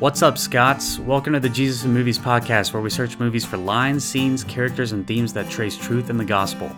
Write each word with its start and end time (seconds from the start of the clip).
What's 0.00 0.22
up, 0.22 0.38
Scots? 0.38 1.00
Welcome 1.00 1.32
to 1.32 1.40
the 1.40 1.48
Jesus 1.48 1.82
and 1.82 1.92
Movies 1.92 2.20
podcast, 2.20 2.72
where 2.72 2.80
we 2.80 2.88
search 2.88 3.18
movies 3.18 3.44
for 3.44 3.56
lines, 3.56 4.04
scenes, 4.04 4.44
characters, 4.44 4.92
and 4.92 5.04
themes 5.04 5.32
that 5.32 5.50
trace 5.50 5.76
truth 5.76 6.08
in 6.08 6.16
the 6.16 6.24
gospel. 6.24 6.70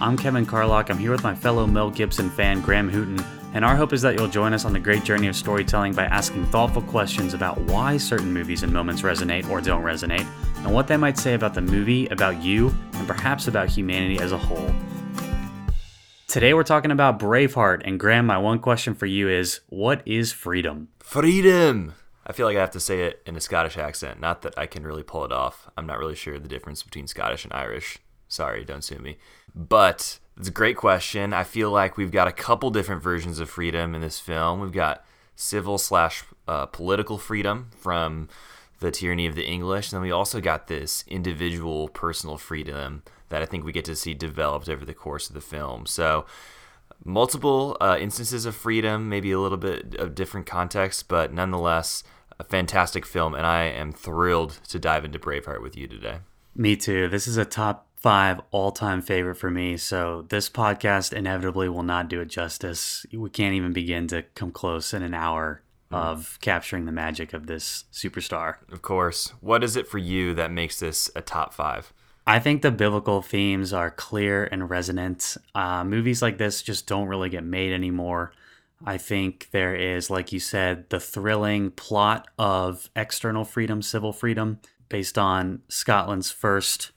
I'm 0.00 0.16
Kevin 0.16 0.44
Carlock. 0.44 0.90
I'm 0.90 0.98
here 0.98 1.12
with 1.12 1.22
my 1.22 1.36
fellow 1.36 1.68
Mel 1.68 1.88
Gibson 1.88 2.28
fan, 2.28 2.60
Graham 2.60 2.90
Hooten, 2.90 3.24
and 3.54 3.64
our 3.64 3.76
hope 3.76 3.92
is 3.92 4.02
that 4.02 4.18
you'll 4.18 4.26
join 4.26 4.52
us 4.52 4.64
on 4.64 4.72
the 4.72 4.80
great 4.80 5.04
journey 5.04 5.28
of 5.28 5.36
storytelling 5.36 5.92
by 5.92 6.06
asking 6.06 6.46
thoughtful 6.46 6.82
questions 6.82 7.32
about 7.32 7.60
why 7.60 7.96
certain 7.96 8.32
movies 8.32 8.64
and 8.64 8.72
moments 8.72 9.02
resonate 9.02 9.48
or 9.48 9.60
don't 9.60 9.84
resonate, 9.84 10.26
and 10.56 10.74
what 10.74 10.88
they 10.88 10.96
might 10.96 11.16
say 11.16 11.34
about 11.34 11.54
the 11.54 11.62
movie, 11.62 12.08
about 12.08 12.42
you, 12.42 12.74
and 12.94 13.06
perhaps 13.06 13.46
about 13.46 13.68
humanity 13.68 14.18
as 14.18 14.32
a 14.32 14.38
whole. 14.38 14.74
Today 16.26 16.54
we're 16.54 16.64
talking 16.64 16.90
about 16.90 17.20
Braveheart, 17.20 17.82
and 17.84 18.00
Graham, 18.00 18.26
my 18.26 18.38
one 18.38 18.58
question 18.58 18.96
for 18.96 19.06
you 19.06 19.28
is 19.28 19.60
what 19.68 20.02
is 20.04 20.32
freedom? 20.32 20.88
Freedom! 20.98 21.94
I 22.26 22.32
feel 22.32 22.46
like 22.46 22.56
I 22.56 22.60
have 22.60 22.70
to 22.72 22.80
say 22.80 23.02
it 23.02 23.22
in 23.26 23.36
a 23.36 23.40
Scottish 23.40 23.76
accent. 23.76 24.20
Not 24.20 24.42
that 24.42 24.54
I 24.56 24.66
can 24.66 24.84
really 24.84 25.02
pull 25.02 25.24
it 25.24 25.32
off. 25.32 25.68
I'm 25.76 25.86
not 25.86 25.98
really 25.98 26.14
sure 26.14 26.38
the 26.38 26.48
difference 26.48 26.82
between 26.82 27.06
Scottish 27.06 27.44
and 27.44 27.52
Irish. 27.52 27.98
Sorry, 28.28 28.64
don't 28.64 28.82
sue 28.82 28.98
me. 28.98 29.18
But 29.54 30.18
it's 30.38 30.48
a 30.48 30.52
great 30.52 30.76
question. 30.76 31.32
I 31.32 31.44
feel 31.44 31.70
like 31.70 31.96
we've 31.96 32.10
got 32.10 32.26
a 32.26 32.32
couple 32.32 32.70
different 32.70 33.02
versions 33.02 33.38
of 33.40 33.50
freedom 33.50 33.94
in 33.94 34.00
this 34.00 34.18
film. 34.18 34.60
We've 34.60 34.72
got 34.72 35.04
civil 35.36 35.78
slash 35.78 36.24
uh, 36.48 36.66
political 36.66 37.18
freedom 37.18 37.70
from 37.76 38.28
the 38.80 38.90
tyranny 38.90 39.26
of 39.26 39.34
the 39.34 39.46
English. 39.46 39.92
And 39.92 39.96
then 39.96 40.02
we 40.02 40.10
also 40.10 40.40
got 40.40 40.66
this 40.66 41.04
individual 41.06 41.88
personal 41.88 42.38
freedom 42.38 43.02
that 43.28 43.42
I 43.42 43.46
think 43.46 43.64
we 43.64 43.72
get 43.72 43.84
to 43.86 43.96
see 43.96 44.14
developed 44.14 44.68
over 44.68 44.84
the 44.84 44.94
course 44.94 45.28
of 45.28 45.34
the 45.34 45.40
film. 45.40 45.86
So 45.86 46.26
multiple 47.04 47.76
uh, 47.80 47.96
instances 48.00 48.46
of 48.46 48.54
freedom, 48.54 49.08
maybe 49.08 49.32
a 49.32 49.40
little 49.40 49.58
bit 49.58 49.94
of 49.96 50.14
different 50.14 50.46
context, 50.46 51.08
but 51.08 51.32
nonetheless, 51.32 52.04
a 52.38 52.44
fantastic 52.44 53.06
film. 53.06 53.34
And 53.34 53.46
I 53.46 53.64
am 53.64 53.92
thrilled 53.92 54.58
to 54.68 54.78
dive 54.78 55.04
into 55.04 55.18
Braveheart 55.18 55.62
with 55.62 55.76
you 55.76 55.86
today. 55.86 56.18
Me 56.54 56.76
too. 56.76 57.08
This 57.08 57.26
is 57.26 57.36
a 57.36 57.44
top 57.44 57.86
five 57.96 58.40
all 58.50 58.70
time 58.70 59.00
favorite 59.00 59.36
for 59.36 59.50
me. 59.50 59.76
So 59.76 60.26
this 60.28 60.48
podcast 60.48 61.12
inevitably 61.12 61.68
will 61.68 61.82
not 61.82 62.08
do 62.08 62.20
it 62.20 62.26
justice. 62.26 63.06
We 63.12 63.30
can't 63.30 63.54
even 63.54 63.72
begin 63.72 64.06
to 64.08 64.22
come 64.34 64.50
close 64.50 64.92
in 64.92 65.02
an 65.02 65.14
hour 65.14 65.62
mm. 65.90 65.96
of 65.96 66.38
capturing 66.40 66.84
the 66.84 66.92
magic 66.92 67.32
of 67.32 67.46
this 67.46 67.84
superstar. 67.92 68.56
Of 68.70 68.82
course. 68.82 69.32
What 69.40 69.64
is 69.64 69.76
it 69.76 69.88
for 69.88 69.98
you 69.98 70.34
that 70.34 70.50
makes 70.50 70.78
this 70.78 71.10
a 71.16 71.22
top 71.22 71.54
five? 71.54 71.92
I 72.26 72.38
think 72.38 72.62
the 72.62 72.70
biblical 72.70 73.20
themes 73.20 73.72
are 73.72 73.90
clear 73.90 74.44
and 74.44 74.70
resonant. 74.70 75.36
Uh, 75.54 75.84
movies 75.84 76.22
like 76.22 76.38
this 76.38 76.62
just 76.62 76.86
don't 76.86 77.08
really 77.08 77.28
get 77.28 77.44
made 77.44 77.72
anymore. 77.72 78.32
I 78.84 78.98
think 78.98 79.48
there 79.50 79.74
is, 79.74 80.10
like 80.10 80.32
you 80.32 80.40
said, 80.40 80.88
the 80.90 81.00
thrilling 81.00 81.70
plot 81.70 82.28
of 82.38 82.90
external 82.96 83.44
freedom, 83.44 83.82
civil 83.82 84.12
freedom, 84.12 84.60
based 84.88 85.18
on 85.18 85.62
Scotland's 85.68 86.30
first 86.30 86.92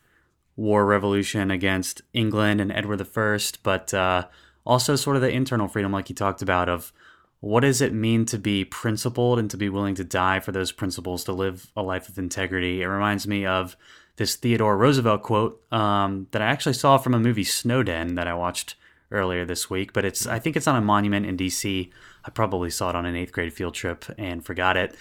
war 0.56 0.86
revolution 0.86 1.52
against 1.52 2.02
England 2.14 2.60
and 2.60 2.72
Edward 2.72 3.02
I, 3.02 3.40
but 3.64 3.94
uh, 3.94 4.28
also 4.66 4.96
sort 4.96 5.16
of 5.16 5.22
the 5.22 5.32
internal 5.32 5.68
freedom, 5.68 5.92
like 5.92 6.10
you 6.10 6.16
talked 6.16 6.42
about, 6.42 6.68
of 6.68 6.92
what 7.40 7.62
does 7.62 7.82
it 7.82 7.94
mean 7.94 8.26
to 8.26 8.38
be 8.38 8.66
principled 8.66 9.40
and 9.40 9.50
to 9.52 9.58
be 9.58 9.70
willing 9.70 9.96
to 9.96 10.04
die 10.04 10.40
for 10.40 10.52
those 10.52 10.72
principles, 10.72 11.24
to 11.26 11.34
live 11.34 11.72
a 11.76 11.84
life 11.84 12.10
of 12.10 12.18
integrity. 12.18 12.82
It 12.82 12.88
reminds 12.88 13.28
me 13.28 13.46
of 13.46 13.78
this 14.18 14.36
Theodore 14.36 14.78
Roosevelt 14.78 15.24
quote 15.24 15.62
um, 15.72 16.28
that 16.32 16.42
I 16.42 16.46
actually 16.46 16.74
saw 16.74 16.98
from 16.98 17.14
a 17.14 17.20
movie 17.20 17.44
Snowden 17.44 18.16
that 18.16 18.28
I 18.28 18.34
watched 18.34 18.76
earlier 19.12 19.46
this 19.46 19.70
week, 19.70 19.94
but 19.94 20.04
it's 20.04 20.28
I 20.28 20.40
think 20.40 20.56
it's 20.56 20.68
on 20.68 20.76
a 20.76 20.82
monument 20.82 21.26
in 21.26 21.38
DC. 21.38 21.90
I 22.26 22.30
probably 22.30 22.70
saw 22.70 22.90
it 22.90 22.96
on 22.96 23.06
an 23.06 23.16
eighth 23.16 23.32
grade 23.32 23.54
field 23.54 23.74
trip 23.74 24.06
and 24.18 24.46
forgot 24.46 24.76
it. 24.76 24.96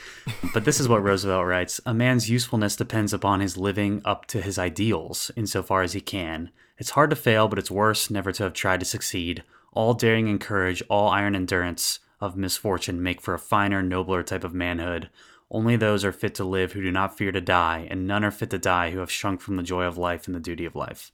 But 0.54 0.64
this 0.64 0.78
is 0.78 0.88
what 0.88 1.02
Roosevelt 1.02 1.46
writes 1.46 1.80
A 1.84 1.92
man's 1.92 2.30
usefulness 2.30 2.76
depends 2.76 3.12
upon 3.12 3.40
his 3.40 3.56
living 3.56 4.02
up 4.04 4.26
to 4.26 4.40
his 4.40 4.58
ideals 4.58 5.30
insofar 5.34 5.82
as 5.82 5.94
he 5.94 6.00
can. 6.00 6.50
It's 6.78 6.90
hard 6.90 7.10
to 7.10 7.16
fail, 7.16 7.48
but 7.48 7.58
it's 7.58 7.70
worse 7.70 8.10
never 8.10 8.32
to 8.32 8.44
have 8.44 8.52
tried 8.52 8.80
to 8.80 8.86
succeed. 8.86 9.42
All 9.72 9.94
daring 9.94 10.28
and 10.28 10.40
courage, 10.40 10.82
all 10.88 11.08
iron 11.08 11.34
endurance 11.34 12.00
of 12.20 12.36
misfortune 12.36 13.02
make 13.02 13.20
for 13.20 13.34
a 13.34 13.38
finer, 13.38 13.82
nobler 13.82 14.22
type 14.22 14.44
of 14.44 14.54
manhood. 14.54 15.10
Only 15.50 15.76
those 15.76 16.04
are 16.04 16.12
fit 16.12 16.34
to 16.36 16.44
live 16.44 16.72
who 16.72 16.82
do 16.82 16.90
not 16.90 17.16
fear 17.16 17.30
to 17.32 17.40
die, 17.40 17.86
and 17.90 18.06
none 18.06 18.24
are 18.24 18.30
fit 18.30 18.50
to 18.50 18.58
die 18.58 18.90
who 18.90 18.98
have 18.98 19.10
shrunk 19.10 19.40
from 19.40 19.56
the 19.56 19.62
joy 19.62 19.84
of 19.84 19.96
life 19.96 20.26
and 20.26 20.34
the 20.34 20.40
duty 20.40 20.64
of 20.64 20.74
life. 20.74 21.12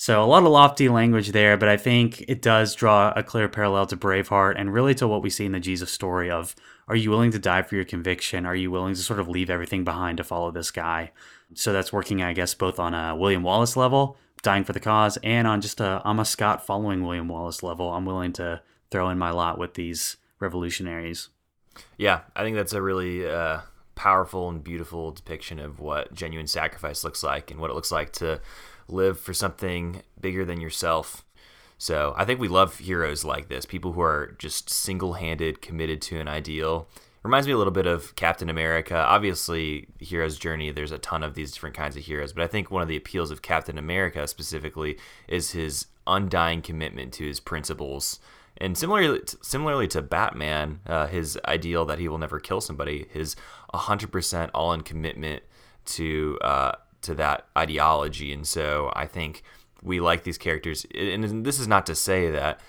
So, 0.00 0.22
a 0.22 0.26
lot 0.26 0.44
of 0.44 0.50
lofty 0.50 0.88
language 0.88 1.32
there, 1.32 1.56
but 1.56 1.68
I 1.68 1.76
think 1.76 2.20
it 2.28 2.40
does 2.40 2.76
draw 2.76 3.12
a 3.16 3.24
clear 3.24 3.48
parallel 3.48 3.86
to 3.86 3.96
Braveheart 3.96 4.54
and 4.56 4.72
really 4.72 4.94
to 4.94 5.08
what 5.08 5.22
we 5.22 5.30
see 5.30 5.44
in 5.44 5.50
the 5.50 5.58
Jesus 5.58 5.90
story 5.90 6.30
of 6.30 6.54
are 6.86 6.94
you 6.94 7.10
willing 7.10 7.32
to 7.32 7.38
die 7.40 7.62
for 7.62 7.74
your 7.74 7.84
conviction? 7.84 8.46
Are 8.46 8.54
you 8.54 8.70
willing 8.70 8.94
to 8.94 9.00
sort 9.00 9.18
of 9.18 9.28
leave 9.28 9.50
everything 9.50 9.82
behind 9.82 10.18
to 10.18 10.24
follow 10.24 10.52
this 10.52 10.70
guy? 10.70 11.10
So, 11.54 11.72
that's 11.72 11.92
working, 11.92 12.22
I 12.22 12.32
guess, 12.32 12.54
both 12.54 12.78
on 12.78 12.94
a 12.94 13.16
William 13.16 13.42
Wallace 13.42 13.76
level, 13.76 14.16
dying 14.40 14.62
for 14.62 14.72
the 14.72 14.78
cause, 14.78 15.18
and 15.24 15.48
on 15.48 15.60
just 15.60 15.80
a 15.80 16.00
I'm 16.04 16.20
a 16.20 16.24
Scot 16.24 16.64
following 16.64 17.02
William 17.02 17.26
Wallace 17.26 17.64
level. 17.64 17.92
I'm 17.92 18.04
willing 18.04 18.32
to 18.34 18.62
throw 18.92 19.10
in 19.10 19.18
my 19.18 19.32
lot 19.32 19.58
with 19.58 19.74
these 19.74 20.16
revolutionaries. 20.38 21.28
Yeah, 21.96 22.20
I 22.34 22.42
think 22.42 22.56
that's 22.56 22.72
a 22.72 22.82
really 22.82 23.28
uh, 23.28 23.60
powerful 23.94 24.48
and 24.48 24.62
beautiful 24.62 25.10
depiction 25.10 25.58
of 25.58 25.80
what 25.80 26.14
genuine 26.14 26.46
sacrifice 26.46 27.02
looks 27.02 27.22
like 27.22 27.50
and 27.50 27.60
what 27.60 27.70
it 27.70 27.74
looks 27.74 27.90
like 27.90 28.12
to 28.12 28.40
live 28.88 29.18
for 29.18 29.34
something 29.34 30.02
bigger 30.20 30.44
than 30.44 30.60
yourself. 30.60 31.24
So 31.78 32.14
I 32.16 32.24
think 32.24 32.40
we 32.40 32.48
love 32.48 32.78
heroes 32.78 33.24
like 33.24 33.48
this, 33.48 33.64
people 33.64 33.92
who 33.92 34.00
are 34.00 34.34
just 34.38 34.70
single 34.70 35.14
handed 35.14 35.62
committed 35.62 36.00
to 36.02 36.18
an 36.18 36.28
ideal. 36.28 36.88
Reminds 37.22 37.46
me 37.46 37.52
a 37.52 37.58
little 37.58 37.72
bit 37.72 37.86
of 37.86 38.14
Captain 38.16 38.48
America. 38.48 38.96
Obviously, 38.96 39.88
hero's 39.98 40.38
journey, 40.38 40.70
there's 40.70 40.92
a 40.92 40.98
ton 40.98 41.22
of 41.22 41.34
these 41.34 41.52
different 41.52 41.76
kinds 41.76 41.96
of 41.96 42.04
heroes, 42.04 42.32
but 42.32 42.42
I 42.42 42.46
think 42.46 42.70
one 42.70 42.82
of 42.82 42.88
the 42.88 42.96
appeals 42.96 43.30
of 43.30 43.42
Captain 43.42 43.78
America 43.78 44.26
specifically 44.26 44.96
is 45.26 45.50
his 45.50 45.86
undying 46.06 46.62
commitment 46.62 47.12
to 47.14 47.26
his 47.26 47.40
principles 47.40 48.18
and 48.58 48.76
similarly, 48.76 49.20
similarly 49.40 49.88
to 49.88 50.02
Batman, 50.02 50.80
uh, 50.86 51.06
his 51.06 51.38
ideal 51.46 51.84
that 51.86 51.98
he 51.98 52.08
will 52.08 52.18
never 52.18 52.40
kill 52.40 52.60
somebody, 52.60 53.06
his 53.10 53.36
100% 53.72 54.50
all-in 54.52 54.82
commitment 54.82 55.42
to 55.86 56.38
uh, 56.42 56.72
to 57.02 57.14
that 57.14 57.46
ideology. 57.56 58.32
And 58.32 58.46
so 58.46 58.92
I 58.94 59.06
think 59.06 59.42
we 59.82 60.00
like 60.00 60.24
these 60.24 60.38
characters. 60.38 60.84
And 60.94 61.44
this 61.44 61.60
is 61.60 61.68
not 61.68 61.86
to 61.86 61.94
say 61.94 62.30
that 62.30 62.60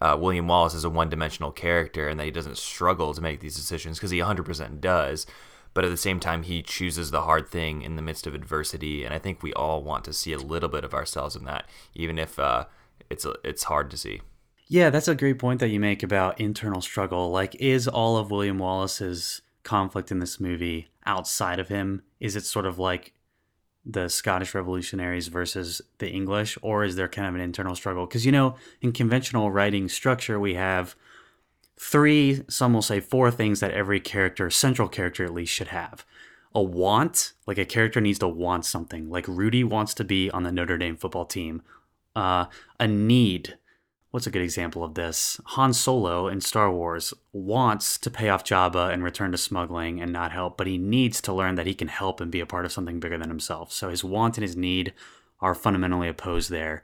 uh, 0.00 0.16
William 0.20 0.46
Wallace 0.46 0.74
is 0.74 0.84
a 0.84 0.90
one-dimensional 0.90 1.52
character 1.52 2.08
and 2.08 2.20
that 2.20 2.24
he 2.24 2.30
doesn't 2.30 2.58
struggle 2.58 3.14
to 3.14 3.20
make 3.20 3.40
these 3.40 3.56
decisions 3.56 3.98
because 3.98 4.10
he 4.10 4.18
100% 4.18 4.80
does. 4.80 5.26
But 5.74 5.84
at 5.84 5.90
the 5.90 5.96
same 5.96 6.20
time, 6.20 6.42
he 6.42 6.62
chooses 6.62 7.10
the 7.10 7.22
hard 7.22 7.48
thing 7.48 7.82
in 7.82 7.96
the 7.96 8.02
midst 8.02 8.26
of 8.26 8.34
adversity, 8.34 9.04
and 9.04 9.14
I 9.14 9.18
think 9.18 9.42
we 9.42 9.52
all 9.52 9.82
want 9.82 10.04
to 10.06 10.12
see 10.12 10.32
a 10.32 10.38
little 10.38 10.68
bit 10.68 10.82
of 10.82 10.94
ourselves 10.94 11.36
in 11.36 11.44
that, 11.44 11.68
even 11.94 12.18
if 12.18 12.38
uh, 12.38 12.64
it's 13.10 13.26
it's 13.44 13.64
hard 13.64 13.90
to 13.90 13.96
see. 13.96 14.22
Yeah, 14.68 14.90
that's 14.90 15.08
a 15.08 15.14
great 15.14 15.38
point 15.38 15.60
that 15.60 15.70
you 15.70 15.80
make 15.80 16.02
about 16.02 16.38
internal 16.38 16.82
struggle. 16.82 17.30
Like, 17.30 17.54
is 17.54 17.88
all 17.88 18.18
of 18.18 18.30
William 18.30 18.58
Wallace's 18.58 19.40
conflict 19.62 20.10
in 20.10 20.18
this 20.18 20.38
movie 20.38 20.88
outside 21.06 21.58
of 21.58 21.68
him? 21.68 22.02
Is 22.20 22.36
it 22.36 22.44
sort 22.44 22.66
of 22.66 22.78
like 22.78 23.14
the 23.86 24.10
Scottish 24.10 24.54
revolutionaries 24.54 25.28
versus 25.28 25.80
the 25.96 26.10
English, 26.10 26.58
or 26.60 26.84
is 26.84 26.96
there 26.96 27.08
kind 27.08 27.26
of 27.26 27.34
an 27.34 27.40
internal 27.40 27.74
struggle? 27.74 28.04
Because, 28.04 28.26
you 28.26 28.32
know, 28.32 28.56
in 28.82 28.92
conventional 28.92 29.50
writing 29.50 29.88
structure, 29.88 30.38
we 30.38 30.54
have 30.54 30.94
three, 31.80 32.42
some 32.48 32.74
will 32.74 32.82
say 32.82 33.00
four 33.00 33.30
things 33.30 33.60
that 33.60 33.70
every 33.70 34.00
character, 34.00 34.50
central 34.50 34.88
character 34.88 35.24
at 35.24 35.32
least, 35.32 35.52
should 35.52 35.68
have. 35.68 36.04
A 36.54 36.62
want, 36.62 37.32
like 37.46 37.56
a 37.56 37.64
character 37.64 38.02
needs 38.02 38.18
to 38.18 38.28
want 38.28 38.66
something. 38.66 39.08
Like 39.08 39.26
Rudy 39.28 39.64
wants 39.64 39.94
to 39.94 40.04
be 40.04 40.30
on 40.30 40.42
the 40.42 40.52
Notre 40.52 40.76
Dame 40.76 40.96
football 40.96 41.24
team. 41.24 41.62
Uh, 42.14 42.46
a 42.78 42.86
need, 42.86 43.56
what's 44.18 44.26
a 44.26 44.30
good 44.32 44.42
example 44.42 44.82
of 44.82 44.94
this? 44.94 45.40
Han 45.44 45.72
Solo 45.72 46.26
in 46.26 46.40
Star 46.40 46.72
Wars 46.72 47.14
wants 47.32 47.96
to 47.98 48.10
pay 48.10 48.30
off 48.30 48.42
Jabba 48.42 48.92
and 48.92 49.04
return 49.04 49.30
to 49.30 49.38
smuggling 49.38 50.00
and 50.00 50.12
not 50.12 50.32
help, 50.32 50.58
but 50.58 50.66
he 50.66 50.76
needs 50.76 51.20
to 51.20 51.32
learn 51.32 51.54
that 51.54 51.68
he 51.68 51.74
can 51.74 51.86
help 51.86 52.20
and 52.20 52.28
be 52.28 52.40
a 52.40 52.46
part 52.46 52.64
of 52.64 52.72
something 52.72 52.98
bigger 52.98 53.16
than 53.16 53.28
himself. 53.28 53.70
So 53.72 53.90
his 53.90 54.02
want 54.02 54.36
and 54.36 54.42
his 54.42 54.56
need 54.56 54.92
are 55.40 55.54
fundamentally 55.54 56.08
opposed 56.08 56.50
there. 56.50 56.82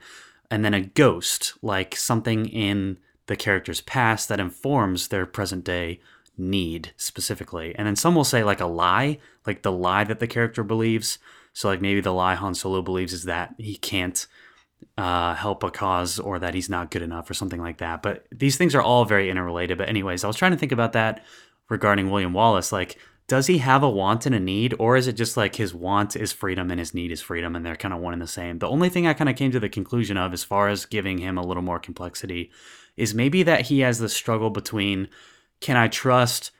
And 0.48 0.64
then 0.64 0.74
a 0.74 0.80
ghost, 0.80 1.54
like 1.60 1.96
something 1.96 2.46
in 2.46 2.98
the 3.26 3.34
character's 3.34 3.80
past 3.80 4.28
that 4.28 4.38
informs 4.38 5.08
their 5.08 5.26
present 5.26 5.64
day 5.64 5.98
need 6.38 6.92
specifically. 6.96 7.74
And 7.74 7.84
then 7.84 7.96
some 7.96 8.14
will 8.14 8.22
say 8.22 8.44
like 8.44 8.60
a 8.60 8.66
lie, 8.66 9.18
like 9.44 9.62
the 9.62 9.72
lie 9.72 10.04
that 10.04 10.20
the 10.20 10.28
character 10.28 10.62
believes. 10.62 11.18
So 11.52 11.66
like 11.66 11.80
maybe 11.80 12.00
the 12.00 12.14
lie 12.14 12.36
Han 12.36 12.54
Solo 12.54 12.80
believes 12.80 13.12
is 13.12 13.24
that 13.24 13.56
he 13.58 13.74
can't 13.74 14.24
uh, 14.96 15.34
help 15.34 15.62
a 15.62 15.70
cause 15.70 16.18
or 16.18 16.38
that 16.38 16.54
he's 16.54 16.68
not 16.68 16.90
good 16.90 17.02
enough 17.02 17.28
or 17.28 17.34
something 17.34 17.60
like 17.60 17.78
that. 17.78 18.02
But 18.02 18.26
these 18.30 18.56
things 18.56 18.74
are 18.74 18.82
all 18.82 19.04
very 19.04 19.30
interrelated. 19.30 19.78
But, 19.78 19.88
anyways, 19.88 20.24
I 20.24 20.26
was 20.26 20.36
trying 20.36 20.52
to 20.52 20.58
think 20.58 20.72
about 20.72 20.92
that 20.92 21.24
regarding 21.68 22.10
William 22.10 22.32
Wallace. 22.32 22.72
Like, 22.72 22.98
does 23.26 23.46
he 23.46 23.58
have 23.58 23.82
a 23.82 23.88
want 23.88 24.26
and 24.26 24.34
a 24.34 24.40
need, 24.40 24.74
or 24.78 24.96
is 24.96 25.08
it 25.08 25.14
just 25.14 25.36
like 25.36 25.56
his 25.56 25.74
want 25.74 26.14
is 26.14 26.32
freedom 26.32 26.70
and 26.70 26.78
his 26.78 26.92
need 26.92 27.10
is 27.10 27.22
freedom, 27.22 27.56
and 27.56 27.64
they're 27.64 27.74
kind 27.74 27.94
of 27.94 28.00
one 28.00 28.12
and 28.12 28.20
the 28.20 28.26
same? 28.26 28.58
The 28.58 28.68
only 28.68 28.90
thing 28.90 29.06
I 29.06 29.14
kind 29.14 29.30
of 29.30 29.36
came 29.36 29.50
to 29.52 29.60
the 29.60 29.68
conclusion 29.70 30.18
of, 30.18 30.34
as 30.34 30.44
far 30.44 30.68
as 30.68 30.84
giving 30.84 31.18
him 31.18 31.38
a 31.38 31.46
little 31.46 31.62
more 31.62 31.78
complexity, 31.78 32.50
is 32.96 33.14
maybe 33.14 33.42
that 33.42 33.62
he 33.62 33.80
has 33.80 33.98
the 33.98 34.10
struggle 34.10 34.50
between 34.50 35.08
can 35.60 35.76
I 35.76 35.88
trust 35.88 36.50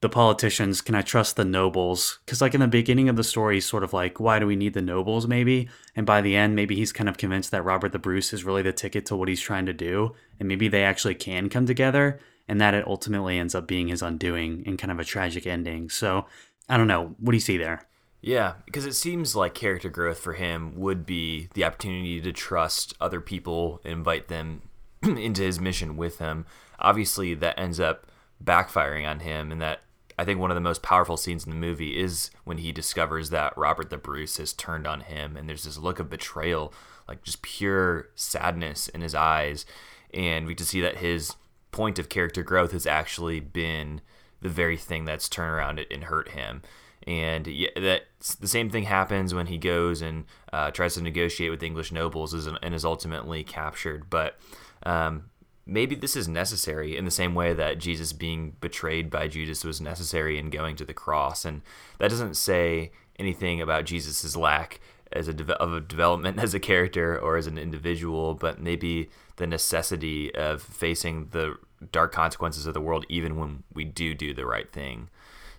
the 0.00 0.08
politicians, 0.08 0.80
can 0.80 0.94
I 0.94 1.02
trust 1.02 1.36
the 1.36 1.44
nobles? 1.44 2.18
Because, 2.24 2.40
like, 2.40 2.54
in 2.54 2.60
the 2.60 2.68
beginning 2.68 3.08
of 3.08 3.16
the 3.16 3.24
story, 3.24 3.54
he's 3.54 3.64
sort 3.64 3.84
of 3.84 3.92
like, 3.92 4.20
why 4.20 4.38
do 4.38 4.46
we 4.46 4.56
need 4.56 4.74
the 4.74 4.82
nobles, 4.82 5.26
maybe? 5.26 5.68
And 5.96 6.04
by 6.04 6.20
the 6.20 6.36
end, 6.36 6.54
maybe 6.54 6.76
he's 6.76 6.92
kind 6.92 7.08
of 7.08 7.16
convinced 7.16 7.50
that 7.52 7.64
Robert 7.64 7.92
the 7.92 7.98
Bruce 7.98 8.32
is 8.32 8.44
really 8.44 8.62
the 8.62 8.72
ticket 8.72 9.06
to 9.06 9.16
what 9.16 9.28
he's 9.28 9.40
trying 9.40 9.66
to 9.66 9.72
do. 9.72 10.14
And 10.38 10.48
maybe 10.48 10.68
they 10.68 10.84
actually 10.84 11.14
can 11.14 11.48
come 11.48 11.66
together. 11.66 12.20
And 12.46 12.60
that 12.60 12.74
it 12.74 12.86
ultimately 12.86 13.38
ends 13.38 13.54
up 13.54 13.66
being 13.66 13.88
his 13.88 14.02
undoing 14.02 14.64
and 14.66 14.78
kind 14.78 14.90
of 14.90 14.98
a 14.98 15.04
tragic 15.04 15.46
ending. 15.46 15.88
So, 15.88 16.26
I 16.68 16.76
don't 16.76 16.88
know. 16.88 17.14
What 17.18 17.32
do 17.32 17.36
you 17.36 17.40
see 17.40 17.56
there? 17.56 17.86
Yeah, 18.20 18.54
because 18.64 18.86
it 18.86 18.94
seems 18.94 19.36
like 19.36 19.54
character 19.54 19.90
growth 19.90 20.18
for 20.18 20.32
him 20.32 20.76
would 20.76 21.04
be 21.04 21.50
the 21.52 21.64
opportunity 21.64 22.22
to 22.22 22.32
trust 22.32 22.94
other 22.98 23.20
people 23.20 23.82
and 23.84 23.92
invite 23.92 24.28
them 24.28 24.62
into 25.02 25.42
his 25.42 25.60
mission 25.60 25.98
with 25.98 26.20
him. 26.20 26.46
Obviously, 26.78 27.34
that 27.34 27.58
ends 27.58 27.78
up 27.78 28.06
backfiring 28.42 29.08
on 29.08 29.20
him, 29.20 29.52
and 29.52 29.60
that 29.60 29.80
I 30.18 30.24
think 30.24 30.38
one 30.38 30.50
of 30.50 30.54
the 30.54 30.60
most 30.60 30.82
powerful 30.82 31.16
scenes 31.16 31.44
in 31.44 31.50
the 31.50 31.56
movie 31.56 31.98
is 31.98 32.30
when 32.44 32.58
he 32.58 32.72
discovers 32.72 33.30
that 33.30 33.56
Robert 33.56 33.90
the 33.90 33.98
Bruce 33.98 34.36
has 34.36 34.52
turned 34.52 34.86
on 34.86 35.00
him, 35.00 35.36
and 35.36 35.48
there's 35.48 35.64
this 35.64 35.78
look 35.78 35.98
of 35.98 36.10
betrayal, 36.10 36.72
like 37.08 37.22
just 37.22 37.42
pure 37.42 38.08
sadness 38.14 38.88
in 38.88 39.00
his 39.00 39.14
eyes, 39.14 39.66
and 40.12 40.46
we 40.46 40.54
to 40.54 40.64
see 40.64 40.80
that 40.80 40.98
his 40.98 41.34
point 41.72 41.98
of 41.98 42.08
character 42.08 42.42
growth 42.42 42.70
has 42.70 42.86
actually 42.86 43.40
been 43.40 44.00
the 44.40 44.48
very 44.48 44.76
thing 44.76 45.04
that's 45.04 45.28
turned 45.28 45.52
around 45.52 45.78
it 45.78 45.88
and 45.90 46.04
hurt 46.04 46.28
him. 46.28 46.62
And 47.06 47.44
that 47.76 48.02
the 48.40 48.48
same 48.48 48.70
thing 48.70 48.84
happens 48.84 49.34
when 49.34 49.46
he 49.46 49.58
goes 49.58 50.00
and 50.00 50.24
uh, 50.52 50.70
tries 50.70 50.94
to 50.94 51.02
negotiate 51.02 51.50
with 51.50 51.62
English 51.62 51.92
nobles 51.92 52.32
and 52.46 52.74
is 52.74 52.84
ultimately 52.84 53.44
captured. 53.44 54.08
But 54.08 54.38
um, 54.84 55.24
maybe 55.66 55.94
this 55.94 56.16
is 56.16 56.28
necessary 56.28 56.96
in 56.96 57.04
the 57.04 57.10
same 57.10 57.34
way 57.34 57.54
that 57.54 57.78
Jesus 57.78 58.12
being 58.12 58.56
betrayed 58.60 59.10
by 59.10 59.28
Judas 59.28 59.64
was 59.64 59.80
necessary 59.80 60.38
in 60.38 60.50
going 60.50 60.76
to 60.76 60.84
the 60.84 60.94
cross. 60.94 61.44
And 61.44 61.62
that 61.98 62.10
doesn't 62.10 62.36
say 62.36 62.92
anything 63.18 63.60
about 63.60 63.84
Jesus's 63.84 64.36
lack 64.36 64.80
as 65.12 65.28
a 65.28 65.34
de- 65.34 65.56
of 65.56 65.72
a 65.72 65.80
development 65.80 66.38
as 66.42 66.54
a 66.54 66.60
character 66.60 67.18
or 67.18 67.36
as 67.36 67.46
an 67.46 67.58
individual, 67.58 68.34
but 68.34 68.60
maybe 68.60 69.10
the 69.36 69.46
necessity 69.46 70.34
of 70.34 70.62
facing 70.62 71.28
the 71.30 71.56
dark 71.92 72.12
consequences 72.12 72.66
of 72.66 72.74
the 72.74 72.80
world 72.80 73.04
even 73.08 73.36
when 73.36 73.62
we 73.72 73.84
do 73.84 74.14
do 74.14 74.34
the 74.34 74.46
right 74.46 74.72
thing. 74.72 75.08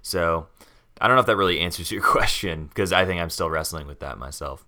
So 0.01 0.47
I 0.99 1.07
don't 1.07 1.15
know 1.15 1.21
if 1.21 1.27
that 1.27 1.35
really 1.35 1.59
answers 1.59 1.91
your 1.91 2.01
question 2.01 2.67
because 2.67 2.93
I 2.93 3.05
think 3.05 3.21
I'm 3.21 3.29
still 3.29 3.49
wrestling 3.49 3.87
with 3.87 3.99
that 3.99 4.17
myself. 4.17 4.65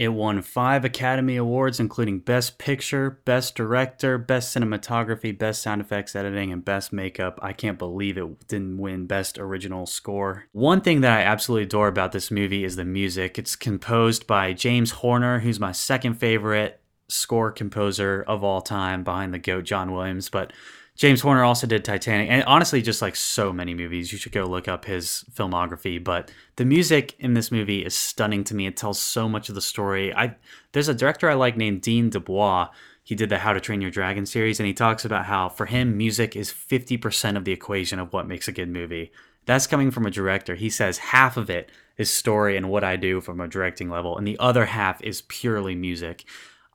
It 0.00 0.14
won 0.14 0.40
five 0.40 0.86
Academy 0.86 1.36
Awards, 1.36 1.78
including 1.78 2.20
Best 2.20 2.56
Picture, 2.56 3.20
Best 3.26 3.54
Director, 3.54 4.16
Best 4.16 4.56
Cinematography, 4.56 5.38
Best 5.38 5.60
Sound 5.60 5.82
Effects 5.82 6.16
Editing, 6.16 6.50
and 6.50 6.64
Best 6.64 6.90
Makeup. 6.90 7.38
I 7.42 7.52
can't 7.52 7.78
believe 7.78 8.16
it 8.16 8.48
didn't 8.48 8.78
win 8.78 9.04
Best 9.04 9.38
Original 9.38 9.84
Score. 9.84 10.46
One 10.52 10.80
thing 10.80 11.02
that 11.02 11.18
I 11.18 11.22
absolutely 11.24 11.64
adore 11.64 11.88
about 11.88 12.12
this 12.12 12.30
movie 12.30 12.64
is 12.64 12.76
the 12.76 12.84
music. 12.86 13.38
It's 13.38 13.56
composed 13.56 14.26
by 14.26 14.54
James 14.54 14.90
Horner, 14.92 15.40
who's 15.40 15.60
my 15.60 15.72
second 15.72 16.14
favorite 16.14 16.80
score 17.08 17.52
composer 17.52 18.24
of 18.26 18.42
all 18.42 18.62
time 18.62 19.04
behind 19.04 19.34
the 19.34 19.38
GOAT 19.38 19.64
John 19.64 19.92
Williams. 19.92 20.30
But 20.30 20.50
James 21.00 21.22
Horner 21.22 21.42
also 21.42 21.66
did 21.66 21.82
Titanic, 21.82 22.28
and 22.28 22.44
honestly, 22.44 22.82
just 22.82 23.00
like 23.00 23.16
so 23.16 23.54
many 23.54 23.72
movies, 23.72 24.12
you 24.12 24.18
should 24.18 24.32
go 24.32 24.44
look 24.44 24.68
up 24.68 24.84
his 24.84 25.24
filmography. 25.32 26.02
But 26.04 26.30
the 26.56 26.66
music 26.66 27.16
in 27.18 27.32
this 27.32 27.50
movie 27.50 27.86
is 27.86 27.94
stunning 27.96 28.44
to 28.44 28.54
me. 28.54 28.66
It 28.66 28.76
tells 28.76 29.00
so 29.00 29.26
much 29.26 29.48
of 29.48 29.54
the 29.54 29.62
story. 29.62 30.14
I 30.14 30.36
there's 30.72 30.88
a 30.88 30.94
director 30.94 31.30
I 31.30 31.34
like 31.34 31.56
named 31.56 31.80
Dean 31.80 32.10
DeBlois. 32.10 32.68
He 33.02 33.14
did 33.14 33.30
the 33.30 33.38
How 33.38 33.54
to 33.54 33.60
Train 33.60 33.80
Your 33.80 33.90
Dragon 33.90 34.26
series, 34.26 34.60
and 34.60 34.66
he 34.66 34.74
talks 34.74 35.06
about 35.06 35.24
how 35.24 35.48
for 35.48 35.64
him, 35.64 35.96
music 35.96 36.36
is 36.36 36.52
50% 36.52 37.34
of 37.38 37.46
the 37.46 37.52
equation 37.52 37.98
of 37.98 38.12
what 38.12 38.28
makes 38.28 38.46
a 38.46 38.52
good 38.52 38.68
movie. 38.68 39.10
That's 39.46 39.66
coming 39.66 39.90
from 39.90 40.04
a 40.04 40.10
director. 40.10 40.54
He 40.54 40.68
says 40.68 40.98
half 40.98 41.38
of 41.38 41.48
it 41.48 41.70
is 41.96 42.10
story 42.10 42.58
and 42.58 42.68
what 42.68 42.84
I 42.84 42.96
do 42.96 43.22
from 43.22 43.40
a 43.40 43.48
directing 43.48 43.88
level, 43.88 44.18
and 44.18 44.26
the 44.26 44.38
other 44.38 44.66
half 44.66 45.02
is 45.02 45.22
purely 45.22 45.74
music. 45.74 46.26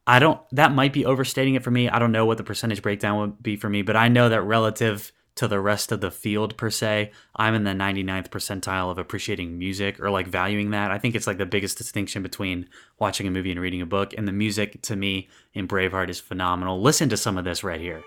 I 0.07 0.19
don't, 0.19 0.39
that 0.51 0.73
might 0.73 0.93
be 0.93 1.05
overstating 1.05 1.55
it 1.55 1.63
for 1.63 1.71
me. 1.71 1.89
I 1.89 1.99
don't 1.99 2.11
know 2.11 2.25
what 2.25 2.37
the 2.37 2.43
percentage 2.43 2.81
breakdown 2.81 3.19
would 3.19 3.43
be 3.43 3.55
for 3.55 3.69
me, 3.69 3.81
but 3.81 3.95
I 3.95 4.07
know 4.07 4.29
that 4.29 4.41
relative 4.41 5.11
to 5.35 5.47
the 5.47 5.59
rest 5.59 5.91
of 5.91 5.99
the 5.99 6.11
field 6.11 6.55
per 6.57 6.69
se, 6.69 7.11
I'm 7.35 7.55
in 7.55 7.65
the 7.65 7.71
99th 7.71 8.29
percentile 8.29 8.89
of 8.89 8.97
appreciating 8.97 9.57
music 9.57 9.99
or 9.99 10.09
like 10.09 10.27
valuing 10.27 10.71
that. 10.71 10.91
I 10.91 10.97
think 10.97 11.15
it's 11.15 11.27
like 11.27 11.37
the 11.37 11.45
biggest 11.45 11.77
distinction 11.77 12.23
between 12.23 12.69
watching 12.99 13.27
a 13.27 13.31
movie 13.31 13.51
and 13.51 13.59
reading 13.59 13.81
a 13.81 13.85
book. 13.85 14.13
And 14.17 14.27
the 14.27 14.31
music 14.31 14.81
to 14.83 14.95
me 14.95 15.27
in 15.53 15.67
Braveheart 15.67 16.09
is 16.09 16.19
phenomenal. 16.19 16.81
Listen 16.81 17.09
to 17.09 17.17
some 17.17 17.37
of 17.37 17.43
this 17.43 17.63
right 17.63 17.81
here. 17.81 18.01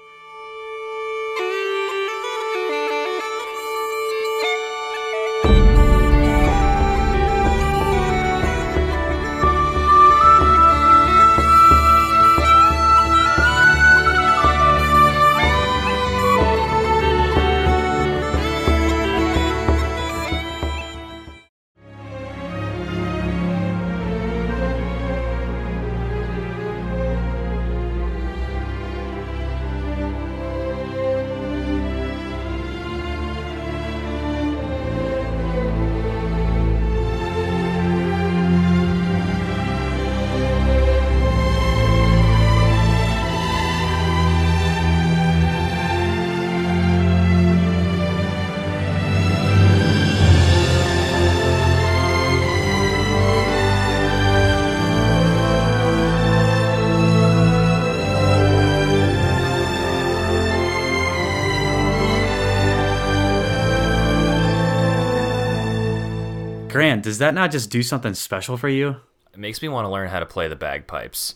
Does 67.19 67.27
that 67.27 67.35
not 67.35 67.51
just 67.51 67.69
do 67.69 67.83
something 67.83 68.15
special 68.15 68.57
for 68.57 68.69
you? 68.69 68.95
It 69.35 69.41
makes 69.41 69.61
me 69.61 69.69
want 69.69 69.87
to 69.87 69.89
learn 69.89 70.09
how 70.09 70.21
to 70.21 70.25
play 70.25 70.47
the 70.47 70.55
bagpipes. 70.55 71.35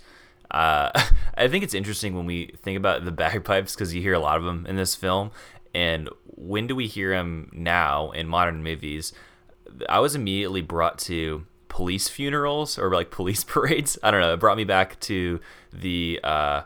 Uh, 0.49 0.93
I 1.35 1.49
think 1.49 1.65
it's 1.65 1.75
interesting 1.75 2.15
when 2.15 2.25
we 2.25 2.55
think 2.63 2.77
about 2.77 3.05
the 3.05 3.11
bagpipes 3.25 3.75
because 3.75 3.93
you 3.93 4.01
hear 4.01 4.15
a 4.15 4.21
lot 4.21 4.37
of 4.37 4.45
them 4.45 4.65
in 4.65 4.77
this 4.77 4.95
film. 4.95 5.33
And 5.75 6.09
when 6.37 6.69
do 6.69 6.77
we 6.77 6.87
hear 6.87 7.11
them 7.11 7.51
now 7.53 8.13
in 8.13 8.29
modern 8.29 8.63
movies? 8.63 9.13
I 9.89 9.99
was 9.99 10.15
immediately 10.15 10.63
brought 10.63 11.01
to 11.01 11.47
police 11.67 12.07
funerals 12.07 12.79
or 12.79 12.95
like 12.95 13.11
police 13.11 13.43
parades. 13.49 13.99
I 14.05 14.13
don't 14.13 14.21
know. 14.21 14.35
It 14.35 14.39
brought 14.39 14.59
me 14.59 14.65
back 14.65 15.01
to 15.01 15.41
the 15.73 16.21
uh, 16.23 16.63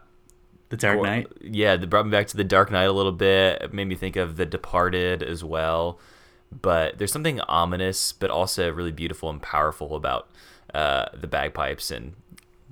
the 0.68 0.76
Dark 0.76 1.00
Knight. 1.00 1.28
Yeah, 1.40 1.73
it 1.73 1.88
brought 1.88 2.04
me 2.04 2.11
back 2.12 2.26
to 2.26 2.37
the 2.37 2.44
Dark 2.44 2.70
Knight 2.70 2.85
a 2.85 2.92
little 2.92 3.12
bit. 3.12 3.62
It 3.62 3.73
made 3.73 3.87
me 3.87 3.94
think 3.94 4.16
of 4.16 4.37
The 4.37 4.44
Departed 4.44 5.23
as 5.23 5.42
well 5.42 6.00
but 6.50 6.98
there's 6.98 7.12
something 7.12 7.40
ominous 7.40 8.12
but 8.12 8.30
also 8.30 8.70
really 8.72 8.92
beautiful 8.92 9.30
and 9.30 9.42
powerful 9.42 9.94
about 9.94 10.28
uh, 10.74 11.06
the 11.14 11.26
bagpipes 11.26 11.90
and 11.90 12.14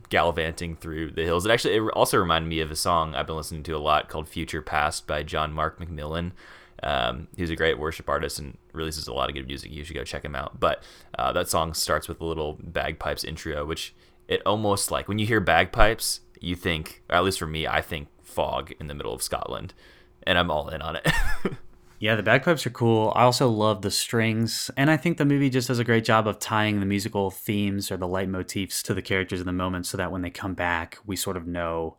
gallivanting 0.08 0.76
through 0.76 1.10
the 1.10 1.24
hills. 1.24 1.46
It 1.46 1.50
actually 1.50 1.74
it 1.74 1.80
also 1.80 2.18
reminded 2.18 2.48
me 2.48 2.60
of 2.60 2.70
a 2.70 2.76
song 2.76 3.14
I've 3.14 3.26
been 3.26 3.36
listening 3.36 3.62
to 3.64 3.72
a 3.72 3.78
lot 3.78 4.08
called 4.08 4.28
"Future 4.28 4.62
Past" 4.62 5.06
by 5.06 5.22
John 5.22 5.52
Mark 5.52 5.78
McMillan. 5.78 6.32
Um, 6.82 7.28
he's 7.36 7.50
a 7.50 7.56
great 7.56 7.78
worship 7.78 8.08
artist 8.08 8.38
and 8.38 8.58
releases 8.72 9.08
a 9.08 9.14
lot 9.14 9.28
of 9.28 9.34
good 9.34 9.46
music. 9.46 9.72
You 9.72 9.84
should 9.84 9.96
go 9.96 10.04
check 10.04 10.24
him 10.24 10.34
out. 10.34 10.60
But 10.60 10.82
uh, 11.18 11.32
that 11.32 11.48
song 11.48 11.72
starts 11.72 12.08
with 12.08 12.20
a 12.20 12.24
little 12.24 12.58
bagpipes 12.60 13.24
intro, 13.24 13.64
which 13.64 13.94
it 14.28 14.42
almost 14.44 14.90
like 14.90 15.08
when 15.08 15.18
you 15.18 15.26
hear 15.26 15.40
bagpipes, 15.40 16.20
you 16.40 16.54
think, 16.56 17.02
at 17.08 17.24
least 17.24 17.38
for 17.38 17.46
me, 17.46 17.66
I 17.66 17.80
think 17.80 18.08
fog 18.22 18.72
in 18.78 18.88
the 18.88 18.94
middle 18.94 19.14
of 19.14 19.22
Scotland, 19.22 19.72
and 20.24 20.38
I'm 20.38 20.50
all 20.50 20.68
in 20.68 20.82
on 20.82 20.96
it. 20.96 21.08
Yeah, 22.04 22.16
the 22.16 22.22
bagpipes 22.22 22.66
are 22.66 22.70
cool. 22.70 23.14
I 23.16 23.22
also 23.22 23.48
love 23.48 23.80
the 23.80 23.90
strings, 23.90 24.70
and 24.76 24.90
I 24.90 24.96
think 24.98 25.16
the 25.16 25.24
movie 25.24 25.48
just 25.48 25.68
does 25.68 25.78
a 25.78 25.84
great 25.84 26.04
job 26.04 26.28
of 26.28 26.38
tying 26.38 26.78
the 26.78 26.84
musical 26.84 27.30
themes 27.30 27.90
or 27.90 27.96
the 27.96 28.06
leitmotifs 28.06 28.82
to 28.82 28.92
the 28.92 29.00
characters 29.00 29.40
in 29.40 29.46
the 29.46 29.54
moment 29.54 29.86
so 29.86 29.96
that 29.96 30.12
when 30.12 30.20
they 30.20 30.28
come 30.28 30.52
back, 30.52 30.98
we 31.06 31.16
sort 31.16 31.38
of 31.38 31.46
know 31.46 31.96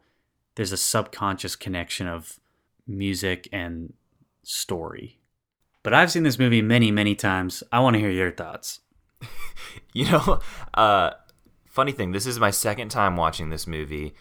there's 0.54 0.72
a 0.72 0.78
subconscious 0.78 1.56
connection 1.56 2.06
of 2.06 2.40
music 2.86 3.50
and 3.52 3.94
story. 4.44 5.18
But 5.82 5.96
I've 5.96 6.12
seen 6.12 6.22
this 6.22 6.38
movie 6.38 6.62
many, 6.62 6.92
many 6.92 7.16
times. 7.16 7.64
I 7.72 7.80
want 7.80 7.96
to 7.96 8.00
hear 8.00 8.12
your 8.12 8.30
thoughts. 8.30 8.82
you 9.94 10.06
know, 10.12 10.40
uh, 10.76 11.14
funny 11.66 11.94
thing, 11.94 12.12
this 12.12 12.28
is 12.28 12.40
my 12.40 12.52
second 12.52 12.90
time 12.90 13.18
watching 13.18 13.50
this 13.50 13.66
movie. 13.66 14.14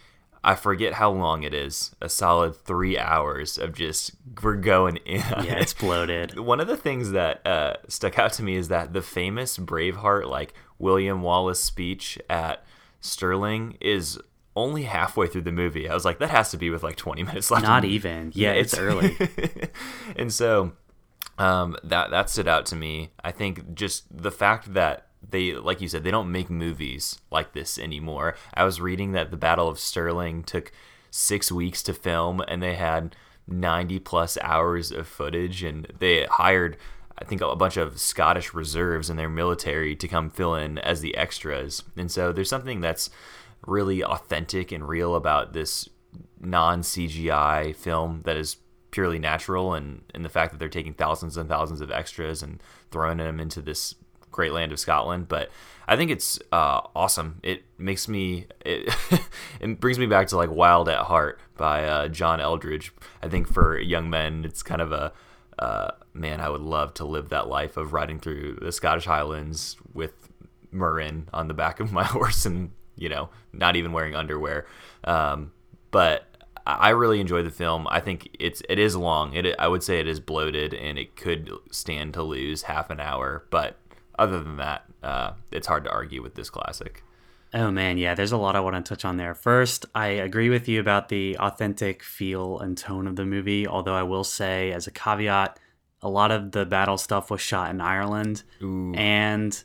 I 0.45 0.53
forget 0.53 0.93
how 0.93 1.09
long 1.09 1.41
it 1.41 1.55
is. 1.55 1.95
A 2.01 2.07
solid 2.07 2.55
three 2.55 2.99
hours 2.99 3.57
of 3.57 3.73
just 3.73 4.11
we're 4.43 4.55
going 4.55 4.97
in. 4.97 5.17
Yeah, 5.17 5.55
it's 5.55 5.73
bloated. 5.73 6.37
One 6.39 6.59
of 6.59 6.67
the 6.67 6.77
things 6.77 7.11
that 7.11 7.45
uh, 7.47 7.77
stuck 7.87 8.19
out 8.19 8.31
to 8.33 8.43
me 8.43 8.55
is 8.55 8.67
that 8.67 8.93
the 8.93 9.01
famous 9.01 9.57
Braveheart, 9.57 10.29
like 10.29 10.53
William 10.77 11.23
Wallace 11.23 11.63
speech 11.63 12.19
at 12.29 12.63
Stirling, 13.01 13.75
is 13.81 14.19
only 14.55 14.83
halfway 14.83 15.25
through 15.25 15.41
the 15.41 15.51
movie. 15.51 15.89
I 15.89 15.95
was 15.95 16.05
like, 16.05 16.19
that 16.19 16.29
has 16.29 16.51
to 16.51 16.57
be 16.57 16.69
with 16.69 16.83
like 16.83 16.95
20 16.95 17.23
minutes 17.23 17.49
left. 17.49 17.65
Not 17.65 17.83
even. 17.83 18.31
Yeah, 18.35 18.51
it's, 18.51 18.73
it's 18.73 18.79
early. 18.79 19.17
and 20.15 20.31
so 20.31 20.73
um, 21.39 21.75
that 21.83 22.11
that 22.11 22.29
stood 22.29 22.47
out 22.47 22.67
to 22.67 22.75
me. 22.75 23.09
I 23.23 23.31
think 23.31 23.73
just 23.73 24.05
the 24.15 24.31
fact 24.31 24.75
that 24.75 25.07
they, 25.29 25.53
like 25.53 25.81
you 25.81 25.87
said, 25.87 26.03
they 26.03 26.11
don't 26.11 26.31
make 26.31 26.49
movies 26.49 27.19
like 27.31 27.53
this 27.53 27.77
anymore. 27.77 28.35
I 28.53 28.63
was 28.63 28.81
reading 28.81 29.11
that 29.13 29.31
the 29.31 29.37
Battle 29.37 29.67
of 29.67 29.79
Stirling 29.79 30.43
took 30.43 30.71
six 31.11 31.51
weeks 31.51 31.81
to 31.83 31.93
film, 31.93 32.41
and 32.47 32.61
they 32.61 32.75
had 32.75 33.15
90 33.47 33.99
plus 33.99 34.37
hours 34.41 34.91
of 34.91 35.07
footage, 35.07 35.63
and 35.63 35.87
they 35.99 36.25
hired. 36.25 36.77
I 37.17 37.23
think 37.23 37.39
a 37.41 37.55
bunch 37.55 37.77
of 37.77 37.99
Scottish 37.99 38.53
reserves 38.53 39.09
in 39.09 39.15
their 39.15 39.29
military 39.29 39.95
to 39.95 40.07
come 40.07 40.29
fill 40.29 40.53
in 40.55 40.77
as 40.79 40.99
the 40.99 41.15
extras. 41.15 41.81
And 41.95 42.11
so 42.11 42.33
there's 42.33 42.49
something 42.49 42.81
that's 42.81 43.09
really 43.65 44.03
authentic 44.03 44.73
and 44.73 44.87
real 44.87 45.15
about 45.15 45.53
this 45.53 45.87
non 46.41 46.81
CGI 46.81 47.73
film 47.73 48.21
that 48.25 48.35
is 48.35 48.57
purely 48.91 49.19
natural 49.19 49.73
and, 49.73 50.03
and 50.13 50.23
the 50.23 50.29
fact 50.29 50.51
that 50.51 50.57
they're 50.57 50.69
taking 50.69 50.93
thousands 50.93 51.35
and 51.35 51.49
thousands 51.49 51.81
of 51.81 51.91
extras 51.91 52.41
and 52.41 52.61
throwing 52.91 53.17
them 53.17 53.39
into 53.39 53.61
this 53.61 53.95
great 54.35 54.53
land 54.53 54.71
of 54.71 54.79
Scotland. 54.79 55.27
But 55.27 55.49
I 55.87 55.95
think 55.95 56.11
it's 56.11 56.39
uh, 56.51 56.81
awesome. 56.95 57.39
It 57.41 57.63
makes 57.77 58.07
me 58.07 58.47
it, 58.65 58.93
it 59.59 59.79
brings 59.79 59.97
me 59.97 60.05
back 60.05 60.27
to 60.27 60.37
like 60.37 60.51
Wild 60.51 60.89
at 60.89 61.05
Heart 61.05 61.39
by 61.57 61.85
uh, 61.85 62.07
John 62.09 62.39
Eldredge. 62.39 62.91
I 63.23 63.29
think 63.29 63.47
for 63.47 63.79
young 63.79 64.09
men, 64.09 64.45
it's 64.45 64.61
kind 64.61 64.81
of 64.81 64.91
a 64.91 65.13
uh, 65.57 65.91
man. 66.13 66.41
I 66.41 66.49
would 66.49 66.61
love 66.61 66.93
to 66.95 67.05
live 67.05 67.29
that 67.29 67.47
life 67.47 67.77
of 67.77 67.93
riding 67.93 68.19
through 68.19 68.59
the 68.61 68.71
Scottish 68.71 69.05
Highlands 69.05 69.77
with 69.93 70.29
Murron 70.73 71.27
on 71.33 71.47
the 71.47 71.53
back 71.53 71.79
of 71.79 71.91
my 71.91 72.03
horse 72.17 72.45
and 72.45 72.71
you 72.97 73.09
know 73.09 73.29
not 73.53 73.75
even 73.75 73.93
wearing 73.93 74.15
underwear. 74.15 74.65
Um, 75.05 75.51
but 75.91 76.27
I 76.67 76.89
really 76.89 77.19
enjoy 77.19 77.43
the 77.43 77.51
film. 77.51 77.87
I 77.89 77.99
think 77.99 78.35
it's 78.39 78.61
it 78.67 78.79
is 78.79 78.95
long. 78.95 79.33
It 79.33 79.55
I 79.59 79.67
would 79.67 79.83
say 79.83 79.99
it 79.99 80.07
is 80.07 80.19
bloated 80.19 80.73
and 80.73 80.97
it 80.97 81.15
could 81.15 81.51
stand 81.71 82.15
to 82.15 82.23
lose 82.23 82.63
half 82.63 82.89
an 82.89 82.99
hour. 82.99 83.45
But 83.51 83.77
other 84.17 84.41
than 84.43 84.57
that, 84.57 84.85
uh, 85.03 85.31
it's 85.51 85.67
hard 85.67 85.83
to 85.85 85.91
argue 85.91 86.21
with 86.21 86.35
this 86.35 86.49
classic. 86.49 87.03
Oh 87.53 87.71
man, 87.71 87.97
yeah, 87.97 88.15
there's 88.15 88.33
a 88.33 88.37
lot 88.37 88.55
I 88.55 88.59
want 88.59 88.75
to 88.75 88.87
touch 88.87 89.05
on 89.05 89.17
there. 89.17 89.33
First, 89.33 89.85
I 89.95 90.07
agree 90.07 90.49
with 90.49 90.67
you 90.67 90.79
about 90.79 91.09
the 91.09 91.37
authentic 91.37 92.03
feel 92.03 92.59
and 92.59 92.77
tone 92.77 93.07
of 93.07 93.15
the 93.15 93.25
movie, 93.25 93.65
although 93.65 93.95
I 93.95 94.03
will 94.03 94.25
say, 94.25 94.73
as 94.73 94.87
a 94.87 94.91
caveat, 94.91 95.57
a 96.01 96.09
lot 96.09 96.31
of 96.31 96.51
the 96.51 96.65
battle 96.65 96.97
stuff 96.97 97.31
was 97.31 97.41
shot 97.41 97.71
in 97.71 97.79
Ireland. 97.79 98.43
Ooh. 98.61 98.93
And 98.93 99.63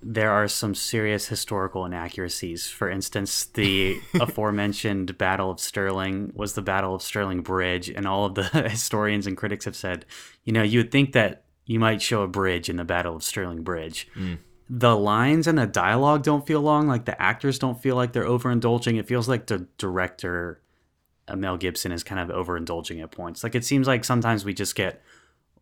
there 0.00 0.30
are 0.30 0.46
some 0.46 0.74
serious 0.74 1.26
historical 1.26 1.86
inaccuracies. 1.86 2.68
For 2.68 2.90
instance, 2.90 3.46
the 3.46 4.00
aforementioned 4.20 5.16
Battle 5.16 5.50
of 5.50 5.58
Stirling 5.58 6.30
was 6.34 6.52
the 6.52 6.62
Battle 6.62 6.94
of 6.94 7.02
Stirling 7.02 7.40
Bridge, 7.40 7.88
and 7.88 8.06
all 8.06 8.26
of 8.26 8.34
the 8.34 8.42
historians 8.70 9.26
and 9.26 9.36
critics 9.36 9.64
have 9.64 9.76
said, 9.76 10.04
you 10.44 10.52
know, 10.52 10.62
you 10.62 10.80
would 10.80 10.92
think 10.92 11.12
that 11.12 11.43
you 11.66 11.78
might 11.78 12.02
show 12.02 12.22
a 12.22 12.28
bridge 12.28 12.68
in 12.68 12.76
the 12.76 12.84
Battle 12.84 13.16
of 13.16 13.22
Stirling 13.22 13.62
Bridge. 13.62 14.08
Mm. 14.16 14.38
The 14.68 14.96
lines 14.96 15.46
and 15.46 15.58
the 15.58 15.66
dialogue 15.66 16.22
don't 16.22 16.46
feel 16.46 16.60
long, 16.60 16.86
like 16.86 17.04
the 17.04 17.20
actors 17.20 17.58
don't 17.58 17.80
feel 17.80 17.96
like 17.96 18.12
they're 18.12 18.24
overindulging. 18.24 18.98
It 18.98 19.06
feels 19.06 19.28
like 19.28 19.46
the 19.46 19.66
director, 19.78 20.60
uh, 21.28 21.36
Mel 21.36 21.56
Gibson, 21.56 21.92
is 21.92 22.02
kind 22.02 22.20
of 22.20 22.34
overindulging 22.34 23.02
at 23.02 23.10
points. 23.10 23.44
Like 23.44 23.54
it 23.54 23.64
seems 23.64 23.86
like 23.86 24.04
sometimes 24.04 24.44
we 24.44 24.54
just 24.54 24.74
get 24.74 25.02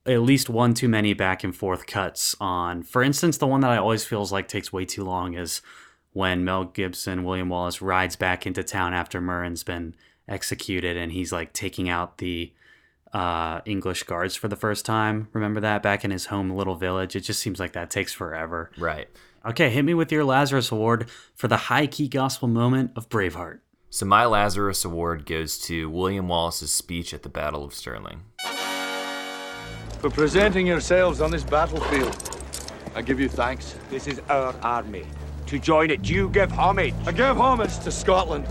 at 0.07 0.23
least 0.23 0.49
one 0.49 0.75
too 0.75 0.89
many 0.89 1.15
back 1.15 1.45
and 1.45 1.55
forth 1.55 1.87
cuts 1.87 2.35
on. 2.41 2.83
For 2.83 3.03
instance, 3.03 3.39
the 3.39 3.47
one 3.47 3.61
that 3.61 3.71
I 3.71 3.77
always 3.77 4.05
feels 4.05 4.33
like 4.33 4.49
takes 4.49 4.73
way 4.73 4.85
too 4.85 5.05
long 5.05 5.35
is 5.35 5.63
when 6.13 6.45
Mel 6.45 6.65
Gibson, 6.65 7.25
William 7.25 7.49
Wallace 7.49 7.81
rides 7.81 8.17
back 8.17 8.47
into 8.47 8.63
town 8.63 8.95
after 8.95 9.21
Murron's 9.21 9.63
been 9.63 9.95
executed, 10.29 10.97
and 10.97 11.13
he's 11.13 11.33
like 11.33 11.53
taking 11.53 11.89
out 11.89 12.19
the 12.19 12.53
uh, 13.13 13.61
English 13.65 14.05
guards 14.05 14.37
for 14.37 14.49
the 14.49 14.57
first 14.57 14.85
time. 14.85 15.29
Remember 15.33 15.61
that 15.61 15.83
back 15.83 16.05
in 16.05 16.11
his 16.11 16.27
home 16.27 16.51
little 16.51 16.77
village? 16.77 17.15
It 17.17 17.21
just 17.21 17.41
seems 17.41 17.61
like 17.61 17.73
that 17.73 17.91
takes 17.91 18.13
forever. 18.13 18.71
Right. 18.79 19.09
Okay, 19.45 19.71
hit 19.71 19.85
me 19.85 19.95
with 19.95 20.13
your 20.13 20.25
Lazarus 20.25 20.71
Award 20.71 21.09
for 21.35 21.49
the 21.49 21.57
high 21.57 21.87
key 21.87 22.09
gospel 22.09 22.49
moment 22.49 22.93
of 22.97 23.09
Braveheart. 23.09 23.61
So 23.91 24.07
my 24.07 24.25
Lazarus 24.25 24.85
Award 24.85 25.27
goes 25.27 25.59
to 25.61 25.91
William 25.91 26.29
Wallace's 26.29 26.73
speech 26.73 27.13
at 27.13 27.23
the 27.23 27.29
Battle 27.29 27.65
of 27.65 27.75
Stirling 27.75 28.23
for 30.03 30.11
presenting 30.11 30.67
yourselves 30.67 31.21
on 31.21 31.31
this 31.31 31.45
battlefield. 31.45 32.17
I 32.97 33.03
give 33.03 33.21
you 33.21 33.29
thanks. 33.29 33.77
This 33.89 34.09
is 34.09 34.21
our 34.29 34.53
army. 34.61 35.05
To 35.47 35.61
join 35.61 35.91
it, 35.91 36.09
you 36.11 36.29
give 36.31 36.51
homage. 36.51 36.93
I 37.07 37.13
give 37.13 37.37
homage 37.37 37.79
to 37.79 37.93
Scotland. 37.93 38.45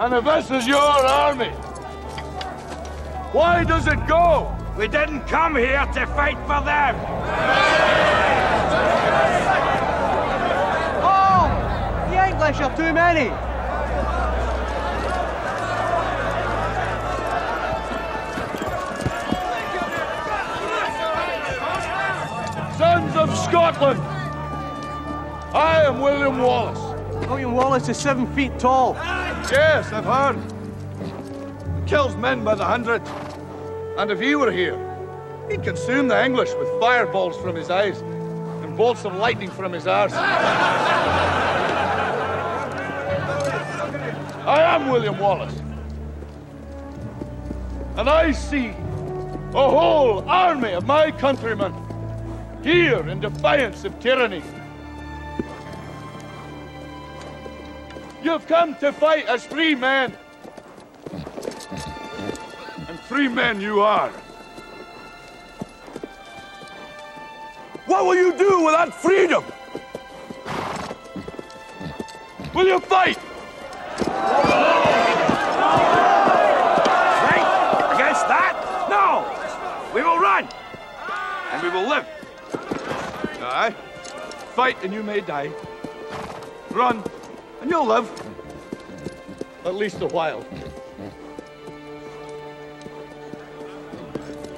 And 0.00 0.14
if 0.14 0.24
this 0.24 0.50
is 0.50 0.66
your 0.66 0.80
army, 0.80 1.52
why 3.32 3.64
does 3.64 3.86
it 3.86 4.06
go? 4.06 4.54
We 4.78 4.86
didn't 4.88 5.26
come 5.26 5.56
here 5.56 5.84
to 5.94 6.06
fight 6.06 6.38
for 6.46 6.64
them. 6.64 6.94
Oh, 11.02 11.48
the 12.10 12.28
English 12.28 12.60
are 12.60 12.76
too 12.76 12.92
many. 12.92 13.30
Sons 22.78 23.16
of 23.16 23.36
Scotland. 23.36 24.00
I 25.52 25.82
am 25.84 26.00
William 26.00 26.38
Wallace. 26.38 27.26
William 27.28 27.52
Wallace 27.52 27.88
is 27.88 27.96
seven 27.96 28.32
feet 28.34 28.58
tall. 28.60 28.94
Yes, 29.50 29.92
I've 29.92 30.04
heard. 30.04 30.36
He 31.80 31.88
kills 31.88 32.14
men 32.16 32.44
by 32.44 32.54
the 32.54 32.64
hundred. 32.64 33.02
And 33.98 34.10
if 34.12 34.20
he 34.20 34.36
were 34.36 34.52
here, 34.52 34.78
he'd 35.50 35.64
consume 35.64 36.06
the 36.06 36.24
English 36.24 36.50
with 36.54 36.68
fireballs 36.78 37.36
from 37.36 37.56
his 37.56 37.68
eyes 37.68 38.00
and 38.00 38.76
bolts 38.76 39.04
of 39.04 39.16
lightning 39.16 39.50
from 39.50 39.72
his 39.72 39.88
arse. 39.88 40.12
I 44.46 44.62
am 44.62 44.88
William 44.88 45.18
Wallace. 45.18 45.54
And 47.96 48.08
I 48.08 48.30
see 48.30 48.68
a 48.68 49.68
whole 49.68 50.20
army 50.28 50.74
of 50.74 50.86
my 50.86 51.10
countrymen 51.10 51.74
here 52.62 53.08
in 53.08 53.18
defiance 53.18 53.84
of 53.84 53.98
tyranny. 53.98 54.44
You've 58.22 58.46
come 58.46 58.76
to 58.76 58.92
fight 58.92 59.26
as 59.26 59.44
free 59.44 59.74
men. 59.74 60.16
Free 63.18 63.26
men 63.26 63.60
you 63.60 63.80
are. 63.80 64.10
What 67.86 68.04
will 68.04 68.14
you 68.14 68.32
do 68.38 68.64
without 68.64 68.94
freedom? 68.94 69.42
Will 72.54 72.68
you 72.68 72.78
fight? 72.78 73.16
Fight 73.16 73.34
against 77.96 78.28
that? 78.28 78.54
No! 78.88 79.24
We 79.92 80.00
will 80.00 80.20
run! 80.20 80.48
And 81.50 81.60
we 81.60 81.70
will 81.70 81.88
live. 81.88 82.06
Aye. 83.42 83.74
Fight 84.54 84.76
and 84.84 84.94
you 84.94 85.02
may 85.02 85.22
die. 85.22 85.50
Run 86.70 87.02
and 87.62 87.68
you'll 87.68 87.84
live. 87.84 88.08
At 89.64 89.74
least 89.74 90.02
a 90.02 90.06
while. 90.06 90.46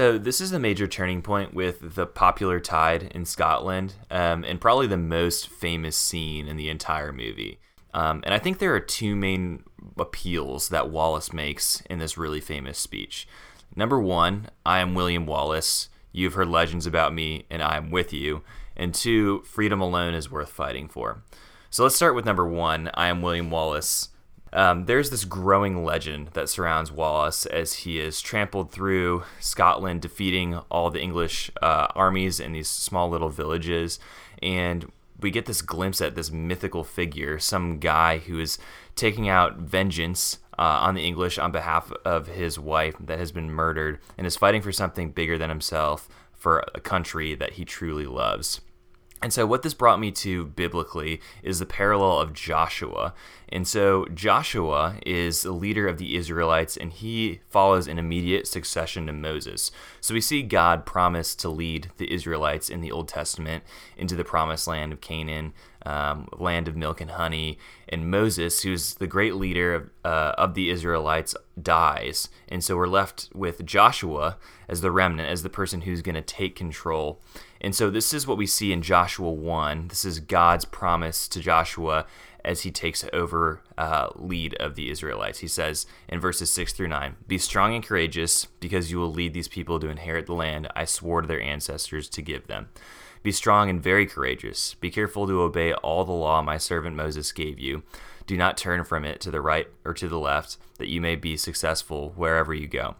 So 0.00 0.16
this 0.16 0.40
is 0.40 0.50
a 0.52 0.58
major 0.58 0.86
turning 0.86 1.20
point 1.20 1.52
with 1.52 1.94
the 1.94 2.06
popular 2.06 2.58
tide 2.58 3.12
in 3.14 3.26
Scotland, 3.26 3.96
um, 4.10 4.44
and 4.44 4.58
probably 4.58 4.86
the 4.86 4.96
most 4.96 5.50
famous 5.50 5.94
scene 5.94 6.48
in 6.48 6.56
the 6.56 6.70
entire 6.70 7.12
movie. 7.12 7.60
Um, 7.92 8.22
and 8.24 8.32
I 8.32 8.38
think 8.38 8.60
there 8.60 8.74
are 8.74 8.80
two 8.80 9.14
main 9.14 9.62
appeals 9.98 10.70
that 10.70 10.88
Wallace 10.88 11.34
makes 11.34 11.82
in 11.82 11.98
this 11.98 12.16
really 12.16 12.40
famous 12.40 12.78
speech. 12.78 13.28
Number 13.76 14.00
one, 14.00 14.48
I 14.64 14.78
am 14.78 14.94
William 14.94 15.26
Wallace. 15.26 15.90
You've 16.12 16.32
heard 16.32 16.48
legends 16.48 16.86
about 16.86 17.12
me, 17.12 17.44
and 17.50 17.62
I 17.62 17.76
am 17.76 17.90
with 17.90 18.10
you. 18.10 18.40
And 18.74 18.94
two, 18.94 19.42
freedom 19.42 19.82
alone 19.82 20.14
is 20.14 20.30
worth 20.30 20.48
fighting 20.48 20.88
for. 20.88 21.22
So 21.68 21.82
let's 21.82 21.96
start 21.96 22.14
with 22.14 22.24
number 22.24 22.46
one 22.46 22.90
I 22.94 23.08
am 23.08 23.20
William 23.20 23.50
Wallace. 23.50 24.08
Um, 24.52 24.86
there's 24.86 25.10
this 25.10 25.24
growing 25.24 25.84
legend 25.84 26.28
that 26.32 26.48
surrounds 26.48 26.90
Wallace 26.90 27.46
as 27.46 27.74
he 27.74 28.00
is 28.00 28.20
trampled 28.20 28.72
through 28.72 29.22
Scotland, 29.38 30.02
defeating 30.02 30.56
all 30.70 30.90
the 30.90 31.00
English 31.00 31.50
uh, 31.62 31.86
armies 31.94 32.40
in 32.40 32.52
these 32.52 32.68
small 32.68 33.08
little 33.08 33.28
villages. 33.28 34.00
And 34.42 34.90
we 35.20 35.30
get 35.30 35.46
this 35.46 35.62
glimpse 35.62 36.00
at 36.00 36.14
this 36.14 36.30
mythical 36.30 36.82
figure, 36.82 37.38
some 37.38 37.78
guy 37.78 38.18
who 38.18 38.40
is 38.40 38.58
taking 38.96 39.28
out 39.28 39.56
vengeance 39.56 40.38
uh, 40.58 40.80
on 40.82 40.94
the 40.94 41.04
English 41.06 41.38
on 41.38 41.52
behalf 41.52 41.92
of 42.04 42.26
his 42.26 42.58
wife 42.58 42.94
that 43.00 43.18
has 43.18 43.32
been 43.32 43.50
murdered 43.50 43.98
and 44.18 44.26
is 44.26 44.36
fighting 44.36 44.62
for 44.62 44.72
something 44.72 45.10
bigger 45.10 45.38
than 45.38 45.48
himself 45.48 46.08
for 46.32 46.64
a 46.74 46.80
country 46.80 47.34
that 47.34 47.52
he 47.52 47.64
truly 47.64 48.06
loves. 48.06 48.60
And 49.22 49.34
so, 49.34 49.44
what 49.44 49.62
this 49.62 49.74
brought 49.74 50.00
me 50.00 50.10
to 50.12 50.46
biblically 50.46 51.20
is 51.42 51.58
the 51.58 51.66
parallel 51.66 52.20
of 52.20 52.32
Joshua. 52.32 53.12
And 53.50 53.68
so, 53.68 54.06
Joshua 54.14 54.96
is 55.04 55.42
the 55.42 55.52
leader 55.52 55.86
of 55.86 55.98
the 55.98 56.16
Israelites, 56.16 56.74
and 56.76 56.90
he 56.90 57.40
follows 57.50 57.86
in 57.86 57.98
immediate 57.98 58.46
succession 58.46 59.06
to 59.06 59.12
Moses. 59.12 59.70
So, 60.00 60.14
we 60.14 60.22
see 60.22 60.42
God 60.42 60.86
promise 60.86 61.34
to 61.36 61.50
lead 61.50 61.90
the 61.98 62.10
Israelites 62.10 62.70
in 62.70 62.80
the 62.80 62.90
Old 62.90 63.08
Testament 63.08 63.62
into 63.98 64.16
the 64.16 64.24
promised 64.24 64.66
land 64.66 64.90
of 64.90 65.02
Canaan, 65.02 65.52
um, 65.84 66.26
land 66.32 66.66
of 66.66 66.76
milk 66.76 67.02
and 67.02 67.10
honey. 67.10 67.58
And 67.90 68.10
Moses, 68.10 68.62
who's 68.62 68.94
the 68.94 69.06
great 69.06 69.34
leader 69.34 69.74
of, 69.74 69.90
uh, 70.02 70.32
of 70.38 70.54
the 70.54 70.70
Israelites, 70.70 71.34
dies. 71.60 72.30
And 72.48 72.64
so, 72.64 72.74
we're 72.74 72.88
left 72.88 73.28
with 73.34 73.66
Joshua 73.66 74.38
as 74.66 74.80
the 74.80 74.90
remnant, 74.90 75.28
as 75.28 75.42
the 75.42 75.50
person 75.50 75.82
who's 75.82 76.00
going 76.00 76.14
to 76.14 76.22
take 76.22 76.56
control. 76.56 77.20
And 77.60 77.74
so 77.74 77.90
this 77.90 78.14
is 78.14 78.26
what 78.26 78.38
we 78.38 78.46
see 78.46 78.72
in 78.72 78.82
Joshua 78.82 79.30
1. 79.30 79.88
This 79.88 80.04
is 80.04 80.20
God's 80.20 80.64
promise 80.64 81.28
to 81.28 81.40
Joshua 81.40 82.06
as 82.44 82.62
he 82.62 82.70
takes 82.70 83.04
over 83.12 83.62
uh, 83.76 84.08
lead 84.16 84.54
of 84.54 84.74
the 84.74 84.90
Israelites. 84.90 85.40
He 85.40 85.48
says 85.48 85.86
in 86.08 86.20
verses 86.20 86.50
6 86.50 86.72
through 86.72 86.88
9 86.88 87.16
Be 87.26 87.38
strong 87.38 87.74
and 87.74 87.84
courageous, 87.84 88.46
because 88.60 88.90
you 88.90 88.98
will 88.98 89.12
lead 89.12 89.34
these 89.34 89.48
people 89.48 89.78
to 89.80 89.88
inherit 89.88 90.26
the 90.26 90.34
land 90.34 90.68
I 90.74 90.84
swore 90.86 91.20
to 91.20 91.28
their 91.28 91.42
ancestors 91.42 92.08
to 92.10 92.22
give 92.22 92.46
them. 92.46 92.68
Be 93.22 93.32
strong 93.32 93.68
and 93.68 93.82
very 93.82 94.06
courageous. 94.06 94.74
Be 94.74 94.90
careful 94.90 95.26
to 95.26 95.42
obey 95.42 95.74
all 95.74 96.06
the 96.06 96.12
law 96.12 96.40
my 96.40 96.56
servant 96.56 96.96
Moses 96.96 97.32
gave 97.32 97.58
you. 97.58 97.82
Do 98.26 98.36
not 98.36 98.56
turn 98.56 98.84
from 98.84 99.04
it 99.04 99.20
to 99.20 99.30
the 99.30 99.42
right 99.42 99.68
or 99.84 99.92
to 99.94 100.08
the 100.08 100.18
left, 100.18 100.56
that 100.78 100.88
you 100.88 101.00
may 101.00 101.16
be 101.16 101.36
successful 101.36 102.14
wherever 102.16 102.54
you 102.54 102.66
go. 102.66 102.96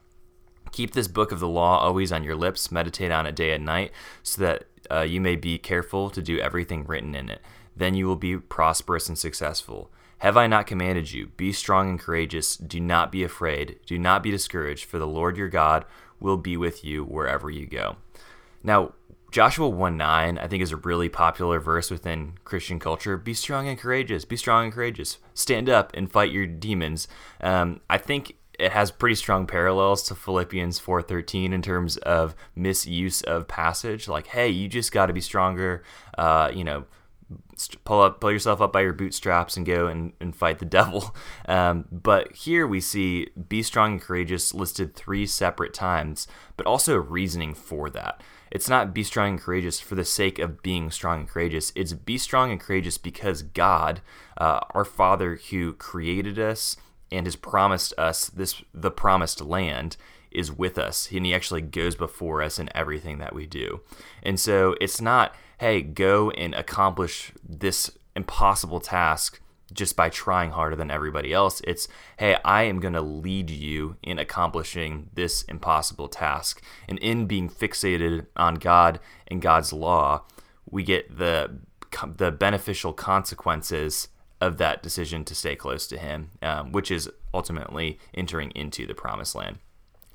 Keep 0.72 0.92
this 0.92 1.08
book 1.08 1.32
of 1.32 1.40
the 1.40 1.48
law 1.48 1.78
always 1.78 2.12
on 2.12 2.24
your 2.24 2.36
lips, 2.36 2.70
meditate 2.70 3.10
on 3.10 3.26
it 3.26 3.34
day 3.34 3.52
and 3.52 3.64
night, 3.64 3.92
so 4.22 4.42
that 4.42 4.64
uh, 4.90 5.00
you 5.02 5.20
may 5.20 5.36
be 5.36 5.58
careful 5.58 6.10
to 6.10 6.22
do 6.22 6.38
everything 6.38 6.84
written 6.84 7.14
in 7.14 7.28
it. 7.28 7.40
Then 7.76 7.94
you 7.94 8.06
will 8.06 8.16
be 8.16 8.36
prosperous 8.36 9.08
and 9.08 9.18
successful. 9.18 9.90
Have 10.18 10.36
I 10.36 10.46
not 10.46 10.66
commanded 10.66 11.12
you? 11.12 11.28
Be 11.28 11.52
strong 11.52 11.88
and 11.88 11.98
courageous. 11.98 12.56
Do 12.56 12.78
not 12.78 13.10
be 13.10 13.24
afraid. 13.24 13.80
Do 13.86 13.98
not 13.98 14.22
be 14.22 14.30
discouraged, 14.30 14.84
for 14.84 14.98
the 14.98 15.06
Lord 15.06 15.36
your 15.36 15.48
God 15.48 15.86
will 16.20 16.36
be 16.36 16.56
with 16.56 16.84
you 16.84 17.04
wherever 17.04 17.50
you 17.50 17.66
go. 17.66 17.96
Now, 18.62 18.92
Joshua 19.30 19.68
1 19.68 19.96
9, 19.96 20.38
I 20.38 20.46
think, 20.46 20.62
is 20.62 20.72
a 20.72 20.76
really 20.76 21.08
popular 21.08 21.60
verse 21.60 21.90
within 21.90 22.34
Christian 22.44 22.78
culture. 22.78 23.16
Be 23.16 23.32
strong 23.32 23.68
and 23.68 23.78
courageous. 23.78 24.24
Be 24.24 24.36
strong 24.36 24.64
and 24.64 24.72
courageous. 24.72 25.18
Stand 25.34 25.70
up 25.70 25.92
and 25.94 26.10
fight 26.10 26.32
your 26.32 26.46
demons. 26.46 27.06
Um, 27.40 27.80
I 27.88 27.96
think 27.96 28.36
it 28.60 28.72
has 28.72 28.90
pretty 28.90 29.14
strong 29.14 29.46
parallels 29.46 30.02
to 30.04 30.14
Philippians 30.14 30.78
4:13 30.78 31.52
in 31.52 31.62
terms 31.62 31.96
of 31.98 32.34
misuse 32.54 33.22
of 33.22 33.48
passage. 33.48 34.06
Like, 34.06 34.28
hey, 34.28 34.48
you 34.48 34.68
just 34.68 34.92
got 34.92 35.06
to 35.06 35.12
be 35.12 35.20
stronger. 35.20 35.82
Uh, 36.16 36.50
you 36.54 36.64
know, 36.64 36.84
pull 37.84 38.02
up, 38.02 38.20
pull 38.20 38.32
yourself 38.32 38.60
up 38.60 38.72
by 38.72 38.80
your 38.80 38.92
bootstraps 38.92 39.56
and 39.56 39.64
go 39.64 39.86
and, 39.86 40.12
and 40.20 40.34
fight 40.34 40.58
the 40.58 40.64
devil. 40.80 41.14
Um, 41.46 41.86
but 41.90 42.32
here 42.32 42.66
we 42.66 42.80
see 42.80 43.28
be 43.48 43.62
strong 43.62 43.92
and 43.92 44.00
courageous 44.00 44.54
listed 44.54 44.94
three 44.94 45.26
separate 45.26 45.74
times, 45.74 46.26
but 46.56 46.66
also 46.66 46.96
reasoning 46.96 47.54
for 47.54 47.88
that. 47.90 48.22
It's 48.50 48.68
not 48.68 48.92
be 48.92 49.04
strong 49.04 49.30
and 49.30 49.40
courageous 49.40 49.78
for 49.78 49.94
the 49.94 50.04
sake 50.04 50.40
of 50.40 50.60
being 50.60 50.90
strong 50.90 51.20
and 51.20 51.28
courageous. 51.28 51.72
It's 51.76 51.92
be 51.92 52.18
strong 52.18 52.50
and 52.50 52.60
courageous 52.60 52.98
because 52.98 53.42
God, 53.42 54.00
uh, 54.36 54.60
our 54.70 54.84
Father 54.84 55.38
who 55.50 55.72
created 55.74 56.36
us 56.38 56.76
and 57.10 57.26
has 57.26 57.36
promised 57.36 57.92
us 57.98 58.28
this 58.28 58.62
the 58.72 58.90
promised 58.90 59.40
land 59.40 59.96
is 60.30 60.52
with 60.52 60.78
us 60.78 61.10
and 61.12 61.26
he 61.26 61.34
actually 61.34 61.60
goes 61.60 61.96
before 61.96 62.40
us 62.42 62.58
in 62.58 62.68
everything 62.74 63.18
that 63.18 63.34
we 63.34 63.46
do. 63.46 63.80
And 64.22 64.38
so 64.38 64.76
it's 64.80 65.00
not 65.00 65.34
hey 65.58 65.82
go 65.82 66.30
and 66.30 66.54
accomplish 66.54 67.32
this 67.46 67.90
impossible 68.14 68.80
task 68.80 69.40
just 69.72 69.94
by 69.94 70.08
trying 70.08 70.50
harder 70.50 70.74
than 70.74 70.90
everybody 70.90 71.32
else. 71.32 71.60
It's 71.64 71.88
hey 72.18 72.36
i 72.44 72.62
am 72.62 72.80
going 72.80 72.94
to 72.94 73.02
lead 73.02 73.50
you 73.50 73.96
in 74.02 74.18
accomplishing 74.18 75.10
this 75.14 75.42
impossible 75.42 76.08
task. 76.08 76.62
And 76.88 76.98
in 76.98 77.26
being 77.26 77.48
fixated 77.48 78.26
on 78.36 78.54
god 78.56 79.00
and 79.26 79.42
god's 79.42 79.72
law 79.72 80.22
we 80.70 80.82
get 80.84 81.18
the 81.18 81.58
the 82.16 82.30
beneficial 82.30 82.92
consequences 82.92 84.08
of 84.40 84.58
that 84.58 84.82
decision 84.82 85.24
to 85.24 85.34
stay 85.34 85.54
close 85.54 85.86
to 85.88 85.98
him, 85.98 86.30
um, 86.42 86.72
which 86.72 86.90
is 86.90 87.10
ultimately 87.34 87.98
entering 88.14 88.50
into 88.52 88.86
the 88.86 88.94
promised 88.94 89.34
land. 89.34 89.58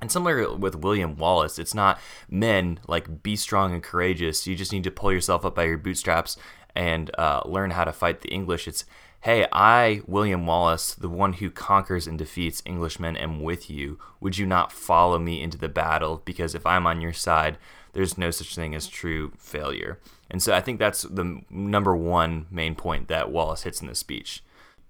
And 0.00 0.12
similar 0.12 0.54
with 0.54 0.74
William 0.76 1.16
Wallace, 1.16 1.58
it's 1.58 1.74
not 1.74 1.98
men 2.28 2.80
like 2.86 3.22
be 3.22 3.36
strong 3.36 3.72
and 3.72 3.82
courageous. 3.82 4.46
You 4.46 4.54
just 4.54 4.72
need 4.72 4.84
to 4.84 4.90
pull 4.90 5.12
yourself 5.12 5.44
up 5.44 5.54
by 5.54 5.64
your 5.64 5.78
bootstraps 5.78 6.36
and 6.74 7.10
uh, 7.16 7.40
learn 7.46 7.70
how 7.70 7.84
to 7.84 7.92
fight 7.92 8.20
the 8.20 8.28
English. 8.28 8.68
It's 8.68 8.84
hey, 9.26 9.44
I, 9.50 10.02
William 10.06 10.46
Wallace, 10.46 10.94
the 10.94 11.08
one 11.08 11.32
who 11.32 11.50
conquers 11.50 12.06
and 12.06 12.16
defeats 12.16 12.62
Englishmen, 12.64 13.16
am 13.16 13.42
with 13.42 13.68
you. 13.68 13.98
Would 14.20 14.38
you 14.38 14.46
not 14.46 14.70
follow 14.70 15.18
me 15.18 15.42
into 15.42 15.58
the 15.58 15.68
battle? 15.68 16.22
Because 16.24 16.54
if 16.54 16.64
I'm 16.64 16.86
on 16.86 17.00
your 17.00 17.12
side, 17.12 17.58
there's 17.92 18.16
no 18.16 18.30
such 18.30 18.54
thing 18.54 18.72
as 18.72 18.86
true 18.86 19.32
failure. 19.36 19.98
And 20.30 20.40
so 20.40 20.54
I 20.54 20.60
think 20.60 20.78
that's 20.78 21.02
the 21.02 21.40
number 21.50 21.96
one 21.96 22.46
main 22.52 22.76
point 22.76 23.08
that 23.08 23.32
Wallace 23.32 23.64
hits 23.64 23.80
in 23.80 23.88
this 23.88 23.98
speech. 23.98 24.44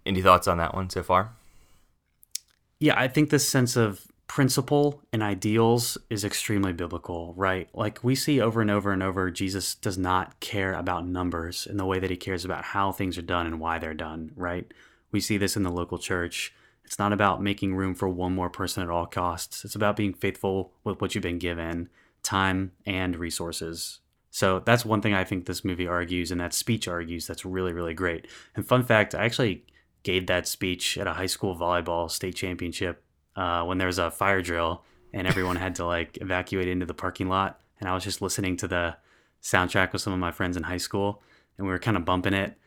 Any 0.04 0.20
thoughts 0.20 0.46
on 0.46 0.58
that 0.58 0.74
one 0.74 0.90
so 0.90 1.02
far? 1.02 1.30
Yeah, 2.78 2.92
I 2.94 3.08
think 3.08 3.30
this 3.30 3.48
sense 3.48 3.74
of 3.74 4.06
principle 4.26 5.02
and 5.12 5.22
ideals 5.22 5.96
is 6.10 6.24
extremely 6.24 6.72
biblical, 6.72 7.32
right? 7.36 7.68
Like 7.72 8.02
we 8.02 8.14
see 8.14 8.40
over 8.40 8.60
and 8.60 8.70
over 8.70 8.92
and 8.92 9.02
over, 9.02 9.30
Jesus 9.30 9.74
does 9.74 9.96
not 9.96 10.38
care 10.40 10.74
about 10.74 11.06
numbers 11.06 11.66
in 11.66 11.76
the 11.76 11.86
way 11.86 11.98
that 11.98 12.10
he 12.10 12.16
cares 12.16 12.44
about 12.44 12.64
how 12.64 12.92
things 12.92 13.16
are 13.16 13.22
done 13.22 13.46
and 13.46 13.60
why 13.60 13.78
they're 13.78 13.94
done, 13.94 14.32
right? 14.34 14.72
We 15.12 15.20
see 15.20 15.38
this 15.38 15.56
in 15.56 15.62
the 15.62 15.70
local 15.70 15.98
church. 15.98 16.52
It's 16.84 16.98
not 16.98 17.12
about 17.12 17.42
making 17.42 17.74
room 17.74 17.94
for 17.94 18.08
one 18.08 18.34
more 18.34 18.50
person 18.50 18.82
at 18.82 18.90
all 18.90 19.06
costs. 19.06 19.64
It's 19.64 19.74
about 19.74 19.96
being 19.96 20.14
faithful 20.14 20.72
with 20.84 21.00
what 21.00 21.14
you've 21.14 21.22
been 21.22 21.38
given, 21.38 21.88
time 22.22 22.72
and 22.84 23.16
resources. 23.16 24.00
So 24.30 24.60
that's 24.60 24.84
one 24.84 25.00
thing 25.00 25.14
I 25.14 25.24
think 25.24 25.46
this 25.46 25.64
movie 25.64 25.86
argues 25.86 26.30
and 26.30 26.40
that 26.40 26.52
speech 26.52 26.86
argues 26.88 27.26
that's 27.26 27.44
really, 27.44 27.72
really 27.72 27.94
great. 27.94 28.26
And 28.54 28.66
fun 28.66 28.84
fact, 28.84 29.14
I 29.14 29.24
actually 29.24 29.64
gave 30.02 30.26
that 30.26 30.46
speech 30.46 30.98
at 30.98 31.06
a 31.06 31.14
high 31.14 31.26
school 31.26 31.56
volleyball 31.56 32.10
state 32.10 32.36
championship 32.36 33.02
uh, 33.36 33.64
when 33.64 33.78
there 33.78 33.86
was 33.86 33.98
a 33.98 34.10
fire 34.10 34.42
drill 34.42 34.82
and 35.12 35.26
everyone 35.26 35.56
had 35.56 35.76
to 35.76 35.86
like 35.86 36.18
evacuate 36.20 36.68
into 36.68 36.86
the 36.86 36.94
parking 36.94 37.28
lot. 37.28 37.60
And 37.78 37.88
I 37.88 37.94
was 37.94 38.04
just 38.04 38.22
listening 38.22 38.56
to 38.58 38.68
the 38.68 38.96
soundtrack 39.42 39.92
with 39.92 40.02
some 40.02 40.12
of 40.12 40.18
my 40.18 40.32
friends 40.32 40.56
in 40.56 40.64
high 40.64 40.76
school 40.78 41.22
and 41.58 41.66
we 41.66 41.72
were 41.72 41.78
kind 41.78 41.96
of 41.96 42.04
bumping 42.04 42.34
it. 42.34 42.58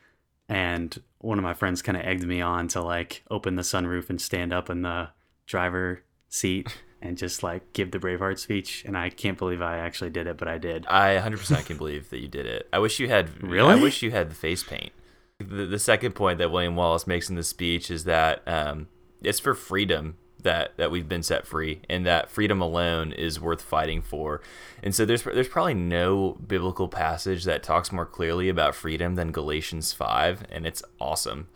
And 0.48 1.00
one 1.18 1.38
of 1.38 1.44
my 1.44 1.54
friends 1.54 1.82
kind 1.82 1.96
of 1.96 2.04
egged 2.04 2.24
me 2.24 2.40
on 2.40 2.68
to 2.68 2.80
like 2.80 3.24
open 3.30 3.56
the 3.56 3.62
sunroof 3.62 4.10
and 4.10 4.20
stand 4.20 4.52
up 4.52 4.70
in 4.70 4.82
the 4.82 5.10
driver 5.46 6.02
seat 6.28 6.76
and 7.02 7.16
just 7.16 7.42
like 7.42 7.72
give 7.72 7.90
the 7.92 7.98
Braveheart 7.98 8.38
speech. 8.38 8.84
And 8.84 8.96
I 8.96 9.10
can't 9.10 9.38
believe 9.38 9.62
I 9.62 9.78
actually 9.78 10.10
did 10.10 10.26
it, 10.26 10.36
but 10.36 10.48
I 10.48 10.58
did. 10.58 10.86
I 10.86 11.16
100% 11.16 11.66
can 11.66 11.76
believe 11.76 12.10
that 12.10 12.18
you 12.18 12.28
did 12.28 12.46
it. 12.46 12.68
I 12.72 12.78
wish 12.78 12.98
you 12.98 13.08
had. 13.08 13.42
Really? 13.42 13.72
I 13.72 13.76
wish 13.76 14.02
you 14.02 14.10
had 14.10 14.30
the 14.30 14.34
face 14.34 14.62
paint. 14.62 14.92
The, 15.38 15.66
the 15.66 15.78
second 15.78 16.12
point 16.14 16.38
that 16.38 16.50
William 16.50 16.76
Wallace 16.76 17.06
makes 17.06 17.30
in 17.30 17.36
the 17.36 17.42
speech 17.42 17.90
is 17.90 18.04
that 18.04 18.42
um, 18.46 18.88
it's 19.22 19.40
for 19.40 19.54
freedom 19.54 20.16
that 20.42 20.76
that 20.76 20.90
we've 20.90 21.08
been 21.08 21.22
set 21.22 21.46
free, 21.46 21.80
and 21.88 22.04
that 22.06 22.30
freedom 22.30 22.60
alone 22.60 23.12
is 23.12 23.40
worth 23.40 23.62
fighting 23.62 24.02
for. 24.02 24.40
And 24.82 24.94
so 24.94 25.04
there's 25.04 25.22
there's 25.22 25.48
probably 25.48 25.74
no 25.74 26.38
biblical 26.46 26.88
passage 26.88 27.44
that 27.44 27.62
talks 27.62 27.92
more 27.92 28.06
clearly 28.06 28.48
about 28.48 28.74
freedom 28.74 29.14
than 29.14 29.32
Galatians 29.32 29.92
five, 29.92 30.44
and 30.50 30.66
it's 30.66 30.82
awesome. 31.00 31.48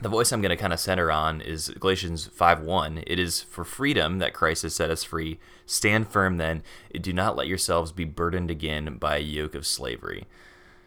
the 0.00 0.08
voice 0.08 0.32
I'm 0.32 0.40
going 0.42 0.50
to 0.50 0.56
kind 0.56 0.72
of 0.72 0.80
center 0.80 1.10
on 1.10 1.40
is 1.40 1.68
Galatians 1.78 2.28
5:1. 2.28 3.04
It 3.06 3.18
is 3.18 3.42
for 3.42 3.64
freedom 3.64 4.18
that 4.18 4.34
Christ 4.34 4.62
has 4.62 4.74
set 4.74 4.90
us 4.90 5.04
free. 5.04 5.38
Stand 5.66 6.08
firm 6.08 6.36
then, 6.36 6.62
do 7.00 7.12
not 7.12 7.36
let 7.36 7.46
yourselves 7.46 7.92
be 7.92 8.04
burdened 8.04 8.50
again 8.50 8.96
by 8.98 9.16
a 9.16 9.20
yoke 9.20 9.54
of 9.54 9.66
slavery. 9.66 10.26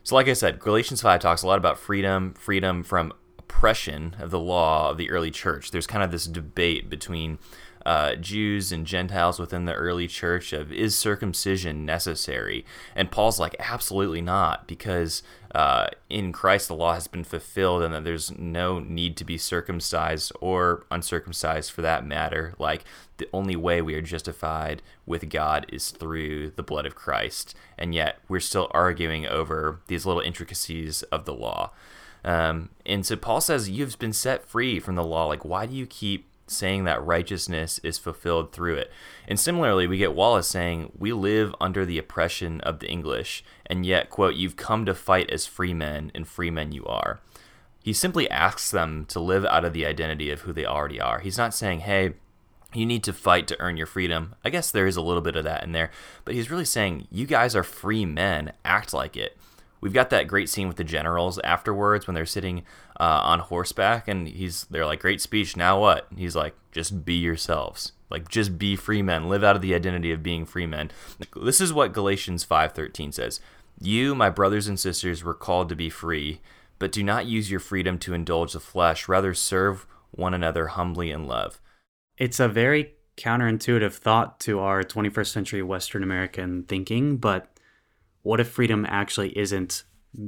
So 0.04 0.16
like 0.16 0.28
I 0.28 0.34
said, 0.34 0.60
Galatians 0.60 1.02
5 1.02 1.20
talks 1.20 1.42
a 1.42 1.48
lot 1.48 1.58
about 1.58 1.80
freedom, 1.80 2.34
freedom 2.34 2.84
from 2.84 3.14
oppression 3.48 4.16
of 4.20 4.30
the 4.30 4.40
law 4.40 4.92
of 4.92 4.98
the 4.98 5.10
early 5.10 5.32
church. 5.32 5.72
There's 5.72 5.88
kind 5.88 6.04
of 6.04 6.12
this 6.12 6.28
debate 6.28 6.90
between 6.90 7.40
uh, 7.86 8.16
Jews 8.16 8.74
and 8.74 8.86
Gentiles 8.86 9.40
within 9.40 9.64
the 9.64 9.74
early 9.74 10.08
church 10.08 10.52
of 10.52 10.74
is 10.74 10.94
circumcision 10.98 11.86
necessary? 11.86 12.66
And 12.94 13.10
Paul's 13.10 13.40
like, 13.40 13.56
absolutely 13.60 14.20
not, 14.20 14.68
because 14.68 15.24
uh, 15.56 15.88
in 16.10 16.34
Christ 16.34 16.68
the 16.68 16.76
law 16.76 16.94
has 16.94 17.08
been 17.08 17.24
fulfilled 17.24 17.84
and 17.84 17.94
that 17.94 18.04
there's 18.04 18.38
no 18.38 18.80
need 18.80 19.16
to 19.18 19.24
be 19.24 19.38
circumcised 19.38 20.34
or 20.42 20.86
uncircumcised 20.92 21.72
for 21.72 21.82
that 21.82 22.06
matter. 22.06 22.54
Like, 22.60 22.84
the 23.18 23.30
only 23.32 23.56
way 23.56 23.82
we 23.82 23.96
are 23.96 24.02
justified 24.02 24.82
with 25.06 25.30
God 25.30 25.66
is 25.72 25.92
through 25.92 26.52
the 26.58 26.64
blood 26.64 26.86
of 26.86 26.94
Christ. 26.94 27.56
And 27.78 27.96
yet 27.96 28.20
we're 28.28 28.42
still 28.42 28.68
arguing 28.72 29.26
over 29.26 29.80
these 29.88 30.06
little 30.06 30.22
intricacies 30.22 31.04
of 31.04 31.24
the 31.24 31.34
law. 31.34 31.72
Um, 32.28 32.70
and 32.86 33.06
so 33.06 33.16
Paul 33.16 33.40
says, 33.40 33.70
You've 33.70 33.98
been 33.98 34.14
set 34.14 34.46
free 34.46 34.80
from 34.80 34.96
the 34.96 35.04
law. 35.04 35.26
Like, 35.26 35.46
why 35.46 35.66
do 35.66 35.74
you 35.74 35.88
keep 35.88 36.28
saying 36.50 36.86
that 36.86 37.04
righteousness 37.04 37.80
is 37.84 37.98
fulfilled 37.98 38.52
through 38.52 38.76
it. 38.76 38.92
And 39.28 39.40
similarly, 39.40 39.86
we 39.86 39.98
get 39.98 40.14
Wallace 40.14 40.48
saying, 40.48 40.94
We 40.98 41.14
live 41.14 41.54
under 41.60 41.86
the 41.86 41.98
oppression 41.98 42.62
of 42.62 42.80
the 42.80 42.88
English, 42.88 43.44
and 43.66 43.86
yet, 43.86 44.10
quote, 44.10 44.36
you've 44.36 44.56
come 44.56 44.86
to 44.86 44.96
fight 44.96 45.30
as 45.30 45.46
free 45.46 45.74
men, 45.74 46.12
and 46.16 46.28
free 46.28 46.50
men 46.50 46.72
you 46.72 46.86
are. 46.86 47.20
He 47.84 47.94
simply 47.94 48.30
asks 48.30 48.72
them 48.72 49.06
to 49.10 49.20
live 49.20 49.46
out 49.46 49.66
of 49.66 49.74
the 49.74 49.86
identity 49.86 50.32
of 50.32 50.42
who 50.42 50.54
they 50.54 50.66
already 50.66 51.00
are. 51.00 51.20
He's 51.20 51.38
not 51.38 51.54
saying, 51.54 51.82
Hey, 51.82 52.14
you 52.74 52.86
need 52.86 53.04
to 53.04 53.14
fight 53.14 53.48
to 53.48 53.60
earn 53.60 53.78
your 53.78 53.88
freedom. 53.88 54.36
I 54.44 54.50
guess 54.50 54.72
there 54.72 54.88
is 54.88 54.98
a 54.98 55.02
little 55.02 55.22
bit 55.22 55.36
of 55.36 55.44
that 55.46 55.64
in 55.64 55.72
there, 55.72 55.92
but 56.26 56.34
he's 56.34 56.52
really 56.52 56.66
saying, 56.66 57.08
You 57.12 57.26
guys 57.26 57.56
are 57.56 57.64
free 57.64 58.06
men, 58.06 58.54
act 58.66 58.94
like 58.94 59.16
it. 59.16 59.38
We've 59.82 59.94
got 59.94 60.10
that 60.10 60.28
great 60.28 60.50
scene 60.50 60.68
with 60.68 60.78
the 60.78 60.84
generals 60.84 61.40
afterwards 61.40 62.08
when 62.08 62.16
they're 62.16 62.26
sitting 62.26 62.64
uh, 63.00 63.22
on 63.24 63.40
horseback, 63.40 64.08
and 64.08 64.28
he's 64.28 64.66
they're 64.70 64.86
like, 64.86 65.00
"Great 65.00 65.22
speech. 65.22 65.56
Now 65.56 65.80
what?" 65.80 66.08
he's 66.16 66.36
like, 66.36 66.56
"Just 66.72 67.06
be 67.06 67.16
yourselves. 67.16 67.94
Like, 68.10 68.30
just 68.30 68.58
be 68.58 68.76
free 68.76 69.02
men. 69.02 69.28
Live 69.28 69.44
out 69.44 69.56
of 69.56 69.62
the 69.62 69.76
identity 69.76 70.12
of 70.12 70.24
being 70.24 70.46
free 70.46 70.66
men." 70.66 70.92
This 71.36 71.62
is 71.62 71.74
what 71.74 71.94
Galatians 71.94 72.44
five 72.44 72.74
thirteen 72.74 73.12
says. 73.12 73.40
You, 73.80 74.16
my 74.16 74.30
brothers 74.30 74.68
and 74.68 74.80
sisters, 74.80 75.24
were 75.24 75.36
called 75.36 75.70
to 75.70 75.76
be 75.76 75.90
free, 75.90 76.42
but 76.80 76.92
do 76.92 77.04
not 77.04 77.28
use 77.28 77.52
your 77.52 77.60
freedom 77.60 78.00
to 78.00 78.14
indulge 78.14 78.54
the 78.54 78.60
flesh. 78.60 79.08
Rather, 79.08 79.34
serve 79.34 79.86
one 80.12 80.34
another 80.34 80.68
humbly 80.68 81.12
in 81.12 81.28
love. 81.28 81.60
It's 82.18 82.40
a 82.40 82.48
very 82.48 82.94
counterintuitive 83.18 83.94
thought 83.94 84.40
to 84.42 84.60
our 84.60 84.84
21st 84.84 85.28
century 85.28 85.62
Western 85.62 86.04
American 86.04 86.64
thinking, 86.64 87.18
but 87.18 87.57
what 88.28 88.42
if 88.42 88.50
freedom 88.50 88.86
actually 88.90 89.38
isn't 89.38 89.86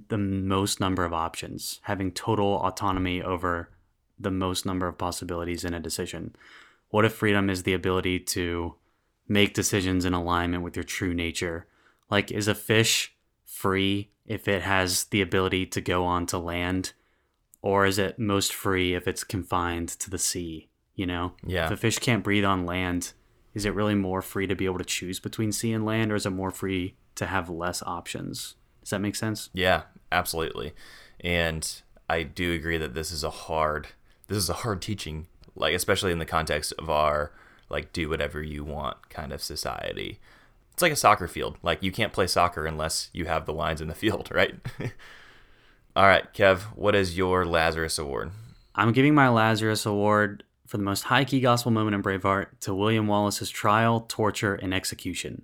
the 0.08 0.18
most 0.18 0.80
number 0.80 1.04
of 1.04 1.12
options, 1.12 1.82
having 1.84 2.14
total 2.14 2.62
autonomy 2.62 3.22
over 3.22 3.72
the 4.18 4.32
most 4.32 4.66
number 4.66 4.88
of 4.88 4.98
possibilities 4.98 5.66
in 5.66 5.74
a 5.74 5.82
decision? 5.82 6.34
What 6.92 7.04
if 7.04 7.12
freedom 7.12 7.50
is 7.50 7.64
the 7.64 7.74
ability 7.74 8.22
to 8.22 8.76
make 9.28 9.54
decisions 9.54 10.06
in 10.06 10.14
alignment 10.14 10.64
with 10.64 10.78
your 10.78 10.86
true 10.86 11.14
nature? 11.14 11.68
Like, 12.10 12.32
is 12.32 12.48
a 12.48 12.56
fish 12.56 13.14
free 13.44 14.12
if 14.26 14.48
it 14.48 14.62
has 14.62 15.04
the 15.06 15.22
ability 15.22 15.66
to 15.66 15.82
go 15.82 16.06
on 16.06 16.26
to 16.28 16.38
land? 16.38 16.94
Or 17.62 17.86
is 17.86 18.00
it 18.00 18.18
most 18.18 18.54
free 18.54 18.94
if 18.94 19.10
it's 19.10 19.26
confined 19.26 19.90
to 19.90 20.10
the 20.10 20.18
sea? 20.18 20.70
You 20.96 21.06
know? 21.06 21.34
Yeah. 21.46 21.66
If 21.66 21.72
a 21.72 21.78
fish 21.78 22.00
can't 22.00 22.24
breathe 22.24 22.46
on 22.46 22.66
land, 22.66 23.12
is 23.54 23.66
it 23.66 23.76
really 23.76 23.96
more 23.96 24.22
free 24.22 24.48
to 24.48 24.56
be 24.56 24.64
able 24.64 24.78
to 24.78 24.86
choose 24.86 25.20
between 25.20 25.52
sea 25.52 25.74
and 25.74 25.86
land, 25.86 26.14
or 26.14 26.16
is 26.16 26.26
it 26.26 26.30
more 26.30 26.52
free 26.52 26.96
to 27.20 27.28
have 27.28 27.50
less 27.50 27.84
options. 27.84 28.56
Does 28.82 28.92
that 28.92 29.00
make 29.00 29.16
sense? 29.16 29.50
Yeah, 29.54 29.84
absolutely. 30.12 30.74
And 31.20 31.70
I 32.10 32.24
do 32.24 32.54
agree 32.54 32.78
that 32.78 32.96
this 32.96 33.12
is 33.12 33.24
a 33.24 33.30
hard 33.30 33.90
this 34.28 34.38
is 34.38 34.50
a 34.50 34.54
hard 34.54 34.82
teaching, 34.82 35.28
like 35.56 35.74
especially 35.74 36.12
in 36.12 36.20
the 36.20 36.26
context 36.26 36.74
of 36.80 36.90
our 36.90 37.32
like 37.70 37.92
do 37.92 38.10
whatever 38.10 38.42
you 38.42 38.64
want 38.64 39.10
kind 39.10 39.34
of 39.34 39.44
society. 39.44 40.20
It's 40.74 40.82
like 40.82 40.94
a 40.94 40.96
soccer 40.96 41.28
field. 41.28 41.58
Like 41.62 41.84
you 41.84 41.92
can't 41.92 42.14
play 42.14 42.26
soccer 42.26 42.66
unless 42.66 43.10
you 43.12 43.26
have 43.26 43.46
the 43.46 43.54
lines 43.54 43.82
in 43.82 43.90
the 43.90 43.96
field, 43.96 44.30
right? 44.34 44.56
All 45.96 46.06
right, 46.06 46.34
Kev, 46.34 46.62
what 46.76 46.96
is 46.96 47.18
your 47.18 47.46
Lazarus 47.46 48.00
award? 48.00 48.32
I'm 48.76 48.94
giving 48.94 49.14
my 49.14 49.28
Lazarus 49.28 49.86
award 49.86 50.44
for 50.68 50.78
the 50.78 50.84
most 50.84 51.04
high 51.04 51.26
key 51.26 51.42
gospel 51.42 51.72
moment 51.72 51.96
in 51.96 52.04
Braveheart 52.04 52.60
to 52.62 52.74
William 52.74 53.08
Wallace's 53.08 53.50
trial, 53.50 54.06
torture, 54.08 54.56
and 54.56 54.74
execution. 54.74 55.44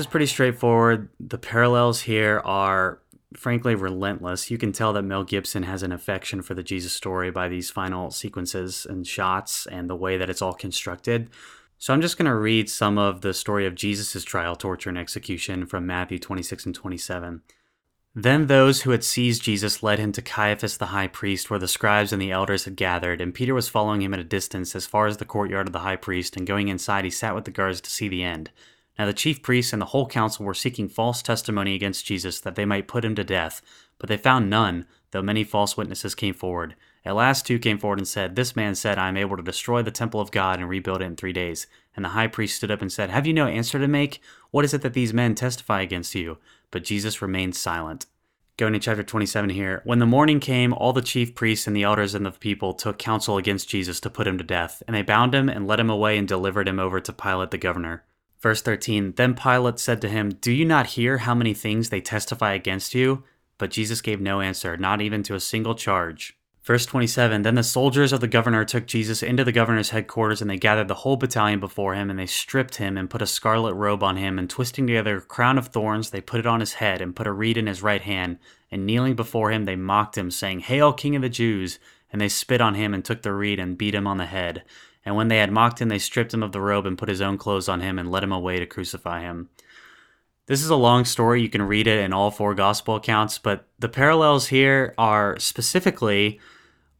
Is 0.00 0.06
pretty 0.06 0.26
straightforward. 0.26 1.08
The 1.20 1.38
parallels 1.38 2.02
here 2.02 2.40
are 2.44 3.00
frankly 3.36 3.76
relentless. 3.76 4.50
You 4.50 4.58
can 4.58 4.72
tell 4.72 4.92
that 4.94 5.02
Mel 5.02 5.22
Gibson 5.22 5.62
has 5.62 5.84
an 5.84 5.92
affection 5.92 6.42
for 6.42 6.54
the 6.54 6.64
Jesus 6.64 6.92
story 6.92 7.30
by 7.30 7.48
these 7.48 7.70
final 7.70 8.10
sequences 8.10 8.84
and 8.88 9.06
shots 9.06 9.66
and 9.66 9.88
the 9.88 9.94
way 9.94 10.16
that 10.16 10.28
it's 10.28 10.42
all 10.42 10.54
constructed. 10.54 11.28
So 11.78 11.94
I'm 11.94 12.00
just 12.00 12.18
going 12.18 12.26
to 12.26 12.34
read 12.34 12.68
some 12.68 12.98
of 12.98 13.20
the 13.20 13.32
story 13.32 13.66
of 13.66 13.74
Jesus' 13.74 14.24
trial, 14.24 14.56
torture, 14.56 14.90
and 14.90 14.98
execution 14.98 15.64
from 15.66 15.86
Matthew 15.86 16.18
26 16.18 16.66
and 16.66 16.74
27. 16.74 17.42
Then 18.14 18.48
those 18.48 18.82
who 18.82 18.90
had 18.90 19.04
seized 19.04 19.44
Jesus 19.44 19.82
led 19.82 20.00
him 20.00 20.10
to 20.12 20.22
Caiaphas 20.22 20.76
the 20.76 20.86
high 20.86 21.06
priest, 21.06 21.48
where 21.48 21.60
the 21.60 21.68
scribes 21.68 22.12
and 22.12 22.20
the 22.20 22.32
elders 22.32 22.64
had 22.64 22.74
gathered, 22.74 23.20
and 23.20 23.32
Peter 23.32 23.54
was 23.54 23.68
following 23.68 24.02
him 24.02 24.12
at 24.12 24.20
a 24.20 24.24
distance 24.24 24.74
as 24.74 24.84
far 24.84 25.06
as 25.06 25.18
the 25.18 25.24
courtyard 25.24 25.68
of 25.68 25.72
the 25.72 25.78
high 25.78 25.96
priest, 25.96 26.36
and 26.36 26.46
going 26.46 26.68
inside 26.68 27.04
he 27.04 27.10
sat 27.10 27.36
with 27.36 27.44
the 27.44 27.52
guards 27.52 27.80
to 27.80 27.90
see 27.90 28.08
the 28.08 28.24
end. 28.24 28.50
Now 28.98 29.06
the 29.06 29.12
chief 29.12 29.42
priests 29.42 29.72
and 29.72 29.80
the 29.80 29.86
whole 29.86 30.06
council 30.06 30.44
were 30.44 30.54
seeking 30.54 30.88
false 30.88 31.22
testimony 31.22 31.74
against 31.74 32.06
Jesus 32.06 32.40
that 32.40 32.54
they 32.54 32.64
might 32.64 32.88
put 32.88 33.04
him 33.04 33.14
to 33.14 33.24
death, 33.24 33.62
but 33.98 34.08
they 34.08 34.16
found 34.16 34.50
none, 34.50 34.86
though 35.10 35.22
many 35.22 35.44
false 35.44 35.76
witnesses 35.76 36.14
came 36.14 36.34
forward. 36.34 36.74
At 37.04 37.14
last 37.14 37.46
two 37.46 37.58
came 37.58 37.78
forward 37.78 37.98
and 37.98 38.08
said, 38.08 38.36
This 38.36 38.54
man 38.54 38.74
said, 38.74 38.98
I 38.98 39.08
am 39.08 39.16
able 39.16 39.36
to 39.36 39.42
destroy 39.42 39.82
the 39.82 39.90
temple 39.90 40.20
of 40.20 40.30
God 40.30 40.58
and 40.58 40.68
rebuild 40.68 41.00
it 41.00 41.06
in 41.06 41.16
three 41.16 41.32
days. 41.32 41.66
And 41.96 42.04
the 42.04 42.10
high 42.10 42.26
priest 42.26 42.56
stood 42.56 42.70
up 42.70 42.82
and 42.82 42.92
said, 42.92 43.10
Have 43.10 43.26
you 43.26 43.32
no 43.32 43.46
answer 43.46 43.78
to 43.78 43.88
make? 43.88 44.20
What 44.50 44.64
is 44.64 44.74
it 44.74 44.82
that 44.82 44.92
these 44.92 45.14
men 45.14 45.34
testify 45.34 45.80
against 45.80 46.14
you? 46.14 46.38
But 46.70 46.84
Jesus 46.84 47.22
remained 47.22 47.56
silent. 47.56 48.06
Going 48.58 48.74
to 48.74 48.78
chapter 48.78 49.02
27 49.02 49.50
here. 49.50 49.80
When 49.84 50.00
the 50.00 50.06
morning 50.06 50.38
came, 50.38 50.74
all 50.74 50.92
the 50.92 51.00
chief 51.00 51.34
priests 51.34 51.66
and 51.66 51.74
the 51.74 51.84
elders 51.84 52.14
and 52.14 52.26
the 52.26 52.30
people 52.30 52.74
took 52.74 52.98
counsel 52.98 53.38
against 53.38 53.70
Jesus 53.70 54.00
to 54.00 54.10
put 54.10 54.26
him 54.26 54.36
to 54.36 54.44
death. 54.44 54.82
And 54.86 54.94
they 54.94 55.00
bound 55.00 55.34
him 55.34 55.48
and 55.48 55.66
led 55.66 55.80
him 55.80 55.88
away 55.88 56.18
and 56.18 56.28
delivered 56.28 56.68
him 56.68 56.78
over 56.78 57.00
to 57.00 57.12
Pilate 57.12 57.52
the 57.52 57.58
governor. 57.58 58.04
Verse 58.40 58.62
13 58.62 59.14
Then 59.16 59.34
Pilate 59.34 59.78
said 59.78 60.00
to 60.00 60.08
him, 60.08 60.30
Do 60.30 60.52
you 60.52 60.64
not 60.64 60.88
hear 60.88 61.18
how 61.18 61.34
many 61.34 61.54
things 61.54 61.88
they 61.88 62.00
testify 62.00 62.52
against 62.52 62.94
you? 62.94 63.24
But 63.58 63.70
Jesus 63.70 64.00
gave 64.00 64.20
no 64.20 64.40
answer, 64.40 64.76
not 64.76 65.02
even 65.02 65.22
to 65.24 65.34
a 65.34 65.40
single 65.40 65.74
charge. 65.74 66.38
Verse 66.62 66.86
27 66.86 67.42
Then 67.42 67.54
the 67.54 67.62
soldiers 67.62 68.12
of 68.12 68.20
the 68.20 68.28
governor 68.28 68.64
took 68.64 68.86
Jesus 68.86 69.22
into 69.22 69.44
the 69.44 69.52
governor's 69.52 69.90
headquarters, 69.90 70.40
and 70.40 70.50
they 70.50 70.56
gathered 70.56 70.88
the 70.88 70.94
whole 70.94 71.16
battalion 71.16 71.60
before 71.60 71.94
him, 71.94 72.10
and 72.10 72.18
they 72.18 72.26
stripped 72.26 72.76
him, 72.76 72.96
and 72.96 73.10
put 73.10 73.22
a 73.22 73.26
scarlet 73.26 73.74
robe 73.74 74.02
on 74.02 74.16
him, 74.16 74.38
and 74.38 74.48
twisting 74.48 74.86
together 74.86 75.16
a 75.16 75.22
crown 75.22 75.58
of 75.58 75.68
thorns, 75.68 76.10
they 76.10 76.20
put 76.20 76.40
it 76.40 76.46
on 76.46 76.60
his 76.60 76.74
head, 76.74 77.00
and 77.00 77.16
put 77.16 77.26
a 77.26 77.32
reed 77.32 77.56
in 77.56 77.66
his 77.66 77.82
right 77.82 78.02
hand. 78.02 78.38
And 78.70 78.86
kneeling 78.86 79.16
before 79.16 79.50
him, 79.50 79.64
they 79.64 79.76
mocked 79.76 80.16
him, 80.16 80.30
saying, 80.30 80.60
Hail, 80.60 80.92
King 80.92 81.16
of 81.16 81.22
the 81.22 81.28
Jews! 81.28 81.78
And 82.12 82.20
they 82.20 82.28
spit 82.28 82.60
on 82.60 82.74
him, 82.74 82.94
and 82.94 83.04
took 83.04 83.22
the 83.22 83.32
reed, 83.32 83.58
and 83.58 83.78
beat 83.78 83.94
him 83.94 84.06
on 84.06 84.18
the 84.18 84.26
head. 84.26 84.62
And 85.04 85.16
when 85.16 85.28
they 85.28 85.38
had 85.38 85.50
mocked 85.50 85.80
him, 85.80 85.88
they 85.88 85.98
stripped 85.98 86.34
him 86.34 86.42
of 86.42 86.52
the 86.52 86.60
robe 86.60 86.86
and 86.86 86.98
put 86.98 87.08
his 87.08 87.20
own 87.20 87.38
clothes 87.38 87.68
on 87.68 87.80
him 87.80 87.98
and 87.98 88.10
led 88.10 88.22
him 88.22 88.32
away 88.32 88.58
to 88.58 88.66
crucify 88.66 89.20
him. 89.20 89.48
This 90.46 90.62
is 90.62 90.70
a 90.70 90.76
long 90.76 91.04
story. 91.04 91.40
You 91.40 91.48
can 91.48 91.62
read 91.62 91.86
it 91.86 92.00
in 92.00 92.12
all 92.12 92.30
four 92.30 92.54
gospel 92.54 92.96
accounts, 92.96 93.38
but 93.38 93.66
the 93.78 93.88
parallels 93.88 94.48
here 94.48 94.94
are 94.98 95.38
specifically 95.38 96.40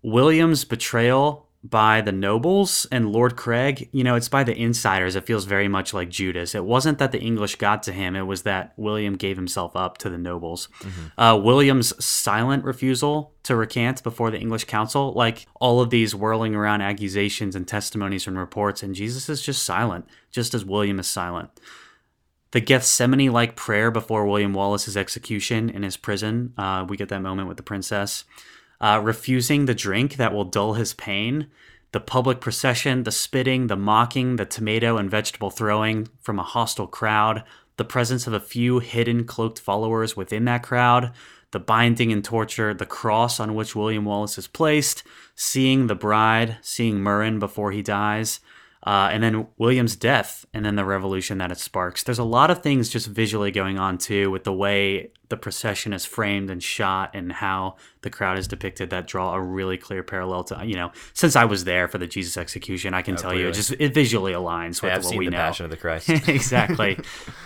William's 0.02 0.64
betrayal 0.64 1.49
by 1.62 2.00
the 2.00 2.12
nobles 2.12 2.86
and 2.90 3.12
Lord 3.12 3.36
Craig, 3.36 3.90
you 3.92 4.02
know, 4.02 4.14
it's 4.14 4.30
by 4.30 4.44
the 4.44 4.56
insiders. 4.56 5.14
It 5.14 5.26
feels 5.26 5.44
very 5.44 5.68
much 5.68 5.92
like 5.92 6.08
Judas. 6.08 6.54
It 6.54 6.64
wasn't 6.64 6.98
that 6.98 7.12
the 7.12 7.20
English 7.20 7.56
got 7.56 7.82
to 7.82 7.92
him, 7.92 8.16
it 8.16 8.22
was 8.22 8.42
that 8.42 8.72
William 8.76 9.16
gave 9.16 9.36
himself 9.36 9.76
up 9.76 9.98
to 9.98 10.08
the 10.08 10.16
nobles. 10.16 10.68
Mm-hmm. 10.80 11.20
Uh, 11.20 11.36
William's 11.36 12.02
silent 12.02 12.64
refusal 12.64 13.34
to 13.42 13.56
recant 13.56 14.02
before 14.02 14.30
the 14.30 14.38
English 14.38 14.64
council, 14.64 15.12
like 15.12 15.46
all 15.60 15.82
of 15.82 15.90
these 15.90 16.14
whirling 16.14 16.54
around 16.54 16.80
accusations 16.80 17.54
and 17.54 17.68
testimonies 17.68 18.26
and 18.26 18.38
reports, 18.38 18.82
and 18.82 18.94
Jesus 18.94 19.28
is 19.28 19.42
just 19.42 19.62
silent, 19.62 20.06
just 20.30 20.54
as 20.54 20.64
William 20.64 20.98
is 20.98 21.08
silent. 21.08 21.50
The 22.52 22.60
Gethsemane 22.60 23.30
like 23.30 23.54
prayer 23.54 23.90
before 23.90 24.26
William 24.26 24.54
Wallace's 24.54 24.96
execution 24.96 25.68
in 25.68 25.82
his 25.82 25.96
prison, 25.96 26.54
uh, 26.56 26.86
we 26.88 26.96
get 26.96 27.10
that 27.10 27.22
moment 27.22 27.48
with 27.48 27.58
the 27.58 27.62
princess 27.62 28.24
uh, 28.80 29.00
refusing 29.02 29.66
the 29.66 29.74
drink 29.74 30.16
that 30.16 30.32
will 30.32 30.44
dull 30.44 30.74
his 30.74 30.94
pain, 30.94 31.48
the 31.92 32.00
public 32.00 32.40
procession, 32.40 33.02
the 33.02 33.12
spitting, 33.12 33.66
the 33.66 33.76
mocking, 33.76 34.36
the 34.36 34.46
tomato 34.46 34.96
and 34.96 35.10
vegetable 35.10 35.50
throwing 35.50 36.08
from 36.20 36.38
a 36.38 36.44
hostile 36.44 36.86
crowd, 36.86 37.42
the 37.76 37.84
presence 37.84 38.26
of 38.26 38.32
a 38.32 38.40
few 38.40 38.78
hidden 38.78 39.24
cloaked 39.24 39.58
followers 39.58 40.16
within 40.16 40.44
that 40.44 40.62
crowd, 40.62 41.12
the 41.50 41.58
binding 41.58 42.12
and 42.12 42.24
torture, 42.24 42.72
the 42.72 42.86
cross 42.86 43.40
on 43.40 43.54
which 43.54 43.74
William 43.74 44.04
Wallace 44.04 44.38
is 44.38 44.46
placed, 44.46 45.02
seeing 45.34 45.86
the 45.86 45.94
bride, 45.94 46.58
seeing 46.62 47.00
Murron 47.00 47.38
before 47.40 47.72
he 47.72 47.82
dies, 47.82 48.40
uh, 48.86 49.10
and 49.12 49.22
then 49.22 49.46
William's 49.58 49.94
death, 49.94 50.46
and 50.54 50.64
then 50.64 50.76
the 50.76 50.84
revolution 50.84 51.38
that 51.38 51.52
it 51.52 51.58
sparks. 51.58 52.02
There's 52.02 52.18
a 52.18 52.24
lot 52.24 52.50
of 52.50 52.62
things 52.62 52.88
just 52.88 53.06
visually 53.06 53.50
going 53.50 53.78
on 53.78 53.98
too, 53.98 54.30
with 54.30 54.44
the 54.44 54.52
way 54.52 55.10
the 55.28 55.36
procession 55.36 55.92
is 55.92 56.06
framed 56.06 56.50
and 56.50 56.62
shot, 56.62 57.10
and 57.14 57.30
how 57.30 57.76
the 58.00 58.10
crowd 58.10 58.38
is 58.38 58.48
depicted 58.48 58.88
that 58.90 59.06
draw 59.06 59.34
a 59.34 59.40
really 59.40 59.76
clear 59.76 60.02
parallel 60.02 60.44
to 60.44 60.62
you 60.64 60.76
know. 60.76 60.92
Since 61.12 61.36
I 61.36 61.44
was 61.44 61.64
there 61.64 61.88
for 61.88 61.98
the 61.98 62.06
Jesus 62.06 62.38
execution, 62.38 62.94
I 62.94 63.02
can 63.02 63.14
oh, 63.14 63.18
tell 63.18 63.30
clearly. 63.30 63.44
you 63.44 63.50
it 63.50 63.54
just 63.54 63.72
it 63.78 63.92
visually 63.92 64.32
aligns 64.32 64.82
with 64.82 64.92
I've 64.92 65.04
what 65.04 65.10
seen 65.10 65.18
we 65.18 65.24
the 65.26 65.32
know. 65.32 65.38
Passion 65.38 65.64
of 65.64 65.70
the 65.70 65.76
Christ, 65.76 66.08
exactly. 66.28 66.98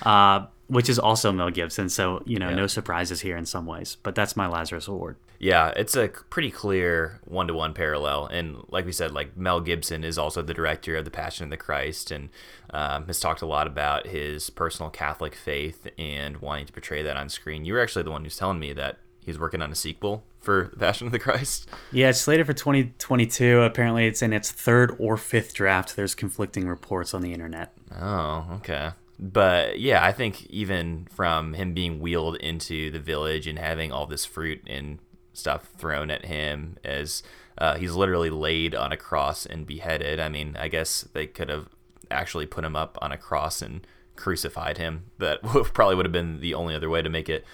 uh, 0.02 0.46
which 0.68 0.88
is 0.88 0.98
also 0.98 1.32
Mel 1.32 1.50
Gibson. 1.50 1.88
So, 1.88 2.22
you 2.24 2.38
know, 2.38 2.48
yeah. 2.48 2.56
no 2.56 2.66
surprises 2.66 3.20
here 3.20 3.36
in 3.36 3.46
some 3.46 3.66
ways. 3.66 3.96
But 4.02 4.14
that's 4.14 4.36
my 4.36 4.46
Lazarus 4.46 4.88
Award. 4.88 5.16
Yeah, 5.38 5.72
it's 5.76 5.96
a 5.96 6.08
pretty 6.08 6.50
clear 6.50 7.20
one 7.24 7.48
to 7.48 7.54
one 7.54 7.74
parallel. 7.74 8.26
And 8.26 8.64
like 8.68 8.86
we 8.86 8.92
said, 8.92 9.12
like 9.12 9.36
Mel 9.36 9.60
Gibson 9.60 10.04
is 10.04 10.16
also 10.16 10.40
the 10.42 10.54
director 10.54 10.96
of 10.96 11.04
The 11.04 11.10
Passion 11.10 11.44
of 11.44 11.50
the 11.50 11.56
Christ 11.56 12.10
and 12.10 12.30
um, 12.70 13.06
has 13.06 13.20
talked 13.20 13.42
a 13.42 13.46
lot 13.46 13.66
about 13.66 14.06
his 14.06 14.48
personal 14.50 14.90
Catholic 14.90 15.34
faith 15.34 15.86
and 15.98 16.38
wanting 16.38 16.66
to 16.66 16.72
portray 16.72 17.02
that 17.02 17.16
on 17.16 17.28
screen. 17.28 17.64
You 17.64 17.74
were 17.74 17.80
actually 17.80 18.04
the 18.04 18.10
one 18.10 18.24
who's 18.24 18.36
telling 18.36 18.58
me 18.58 18.72
that 18.72 18.98
he's 19.20 19.38
working 19.38 19.60
on 19.60 19.70
a 19.70 19.74
sequel 19.74 20.24
for 20.40 20.70
The 20.72 20.78
Passion 20.78 21.08
of 21.08 21.12
the 21.12 21.18
Christ. 21.18 21.68
Yeah, 21.92 22.08
it's 22.10 22.20
slated 22.20 22.46
for 22.46 22.54
2022. 22.54 23.60
Apparently, 23.60 24.06
it's 24.06 24.22
in 24.22 24.32
its 24.32 24.50
third 24.50 24.96
or 24.98 25.16
fifth 25.18 25.52
draft. 25.52 25.96
There's 25.96 26.14
conflicting 26.14 26.66
reports 26.66 27.12
on 27.12 27.20
the 27.20 27.32
internet. 27.32 27.74
Oh, 28.00 28.46
okay 28.54 28.92
but 29.18 29.78
yeah, 29.78 30.04
I 30.04 30.12
think 30.12 30.46
even 30.46 31.06
from 31.10 31.54
him 31.54 31.74
being 31.74 32.00
wheeled 32.00 32.36
into 32.36 32.90
the 32.90 32.98
village 32.98 33.46
and 33.46 33.58
having 33.58 33.92
all 33.92 34.06
this 34.06 34.24
fruit 34.24 34.62
and 34.66 34.98
stuff 35.32 35.68
thrown 35.78 36.10
at 36.10 36.24
him 36.24 36.76
as 36.84 37.22
uh, 37.58 37.76
he's 37.76 37.94
literally 37.94 38.30
laid 38.30 38.74
on 38.74 38.92
a 38.92 38.96
cross 38.96 39.46
and 39.46 39.66
beheaded. 39.66 40.18
I 40.18 40.28
mean, 40.28 40.56
I 40.58 40.68
guess 40.68 41.02
they 41.12 41.26
could 41.26 41.48
have 41.48 41.68
actually 42.10 42.46
put 42.46 42.64
him 42.64 42.76
up 42.76 42.98
on 43.00 43.12
a 43.12 43.18
cross 43.18 43.62
and 43.62 43.86
crucified 44.16 44.78
him. 44.78 45.04
That 45.18 45.42
probably 45.72 45.94
would 45.94 46.06
have 46.06 46.12
been 46.12 46.40
the 46.40 46.54
only 46.54 46.74
other 46.74 46.90
way 46.90 47.02
to 47.02 47.08
make 47.08 47.28
it 47.28 47.44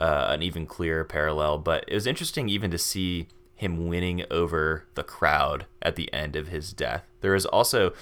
uh, 0.00 0.26
an 0.30 0.42
even 0.42 0.66
clearer 0.66 1.04
parallel. 1.04 1.58
But 1.58 1.84
it 1.88 1.94
was 1.94 2.06
interesting 2.06 2.48
even 2.48 2.70
to 2.70 2.78
see 2.78 3.28
him 3.56 3.88
winning 3.88 4.24
over 4.30 4.84
the 4.94 5.02
crowd 5.02 5.66
at 5.82 5.96
the 5.96 6.12
end 6.12 6.36
of 6.36 6.48
his 6.48 6.72
death. 6.72 7.04
There 7.20 7.34
is 7.34 7.44
also 7.44 7.92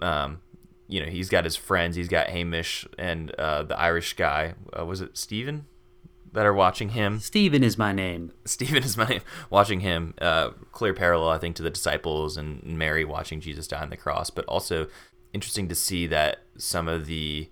um, 0.00 0.42
you 0.88 1.00
know, 1.00 1.06
he's 1.10 1.28
got 1.28 1.44
his 1.44 1.54
friends. 1.54 1.96
He's 1.96 2.08
got 2.08 2.28
Hamish 2.28 2.86
and 2.98 3.30
uh, 3.32 3.62
the 3.62 3.78
Irish 3.78 4.14
guy. 4.14 4.54
Uh, 4.76 4.84
was 4.84 5.00
it 5.00 5.16
Stephen? 5.16 5.66
That 6.32 6.44
are 6.44 6.54
watching 6.54 6.90
him. 6.90 7.20
Stephen 7.20 7.62
is 7.62 7.78
my 7.78 7.92
name. 7.92 8.32
Stephen 8.44 8.82
is 8.82 8.96
my 8.96 9.06
name. 9.06 9.20
Watching 9.50 9.80
him, 9.80 10.14
uh, 10.20 10.50
clear 10.72 10.94
parallel, 10.94 11.30
I 11.30 11.38
think, 11.38 11.56
to 11.56 11.62
the 11.62 11.70
disciples 11.70 12.36
and 12.36 12.62
Mary 12.64 13.04
watching 13.04 13.40
Jesus 13.40 13.66
die 13.66 13.80
on 13.80 13.90
the 13.90 13.96
cross, 13.96 14.30
but 14.30 14.44
also 14.46 14.88
interesting 15.32 15.68
to 15.68 15.74
see 15.74 16.06
that 16.06 16.40
some 16.56 16.88
of 16.88 17.06
the 17.06 17.48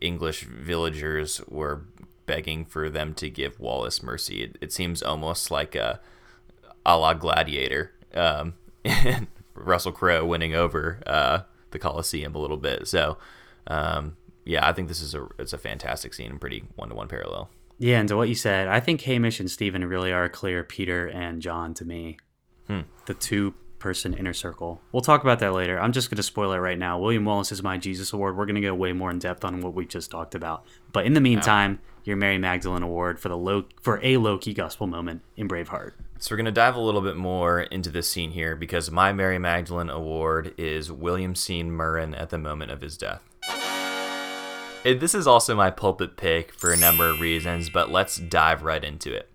English 0.00 0.44
villagers 0.44 1.40
were 1.48 1.82
begging 2.26 2.64
for 2.64 2.88
them 2.88 3.14
to 3.14 3.28
give 3.28 3.60
Wallace 3.60 4.02
mercy. 4.02 4.42
It, 4.42 4.58
it 4.60 4.72
seems 4.72 5.02
almost 5.02 5.50
like 5.50 5.74
a 5.74 6.00
a 6.86 6.98
la 6.98 7.14
Gladiator, 7.14 7.92
um, 8.14 8.54
Russell 9.54 9.92
Crowe 9.92 10.24
winning 10.24 10.54
over 10.54 11.00
uh, 11.06 11.40
the 11.74 11.78
Coliseum 11.78 12.34
a 12.34 12.38
little 12.38 12.56
bit. 12.56 12.88
So, 12.88 13.18
um, 13.66 14.16
yeah, 14.46 14.66
I 14.66 14.72
think 14.72 14.88
this 14.88 15.02
is 15.02 15.14
a 15.14 15.28
it's 15.38 15.52
a 15.52 15.58
fantastic 15.58 16.14
scene 16.14 16.30
and 16.30 16.40
pretty 16.40 16.64
one 16.76 16.88
to 16.88 16.94
one 16.94 17.08
parallel. 17.08 17.50
Yeah, 17.78 17.98
and 17.98 18.08
to 18.08 18.16
what 18.16 18.28
you 18.28 18.34
said, 18.34 18.68
I 18.68 18.80
think 18.80 19.02
Hamish 19.02 19.40
and 19.40 19.50
Stephen 19.50 19.84
really 19.84 20.12
are 20.12 20.28
clear 20.28 20.64
Peter 20.64 21.06
and 21.08 21.42
John 21.42 21.74
to 21.74 21.84
me. 21.84 22.18
Hmm. 22.68 22.82
The 23.06 23.14
two 23.14 23.54
person 23.84 24.14
inner 24.14 24.32
circle. 24.32 24.80
We'll 24.92 25.02
talk 25.02 25.22
about 25.22 25.40
that 25.40 25.52
later. 25.52 25.78
I'm 25.78 25.92
just 25.92 26.08
going 26.08 26.16
to 26.16 26.22
spoil 26.22 26.52
it 26.52 26.58
right 26.58 26.78
now. 26.78 26.98
William 26.98 27.26
Wallace 27.26 27.52
is 27.52 27.62
my 27.62 27.76
Jesus 27.76 28.14
Award. 28.14 28.34
We're 28.34 28.46
going 28.46 28.54
to 28.54 28.62
go 28.62 28.74
way 28.74 28.94
more 28.94 29.10
in 29.10 29.18
depth 29.18 29.44
on 29.44 29.60
what 29.60 29.74
we 29.74 29.84
just 29.84 30.10
talked 30.10 30.34
about. 30.34 30.64
But 30.92 31.04
in 31.04 31.12
the 31.12 31.20
meantime, 31.20 31.80
oh. 31.82 32.00
your 32.04 32.16
Mary 32.16 32.38
Magdalene 32.38 32.82
Award 32.82 33.20
for 33.20 33.28
the 33.28 33.36
low 33.36 33.64
for 33.82 34.00
a 34.02 34.16
low 34.16 34.38
key 34.38 34.54
gospel 34.54 34.86
moment 34.86 35.20
in 35.36 35.48
Braveheart. 35.48 35.92
So 36.24 36.32
we're 36.32 36.38
going 36.38 36.46
to 36.46 36.52
dive 36.52 36.74
a 36.74 36.80
little 36.80 37.02
bit 37.02 37.16
more 37.16 37.60
into 37.60 37.90
this 37.90 38.10
scene 38.10 38.30
here 38.30 38.56
because 38.56 38.90
my 38.90 39.12
Mary 39.12 39.38
Magdalene 39.38 39.90
Award 39.90 40.54
is 40.56 40.90
William 40.90 41.34
Sean 41.34 41.70
Murron 41.70 42.18
at 42.18 42.30
the 42.30 42.38
moment 42.38 42.70
of 42.70 42.80
his 42.80 42.96
death. 42.96 43.20
This 44.84 45.14
is 45.14 45.26
also 45.26 45.54
my 45.54 45.70
pulpit 45.70 46.16
pick 46.16 46.50
for 46.52 46.72
a 46.72 46.78
number 46.78 47.10
of 47.10 47.20
reasons, 47.20 47.68
but 47.68 47.90
let's 47.90 48.16
dive 48.16 48.62
right 48.62 48.82
into 48.82 49.12
it. 49.12 49.30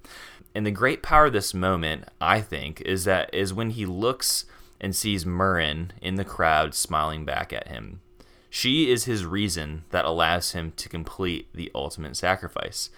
And 0.55 0.65
the 0.65 0.71
great 0.71 1.03
power 1.03 1.27
of 1.27 1.33
this 1.33 1.53
moment, 1.53 2.05
I 2.19 2.41
think, 2.41 2.81
is 2.81 3.03
that 3.03 3.31
is 3.35 3.53
when 3.53 3.69
he 3.69 3.85
looks 3.85 4.45
and 4.81 4.95
sees 4.95 5.25
Murron 5.25 5.91
in 6.01 6.15
the 6.15 6.25
crowd 6.25 6.73
smiling 6.73 7.23
back 7.23 7.53
at 7.53 7.67
him. 7.67 8.01
She 8.49 8.89
is 8.89 9.05
his 9.05 9.27
reason 9.27 9.83
that 9.91 10.05
allows 10.05 10.53
him 10.53 10.73
to 10.77 10.89
complete 10.89 11.53
the 11.53 11.69
ultimate 11.75 12.17
sacrifice. 12.17 12.89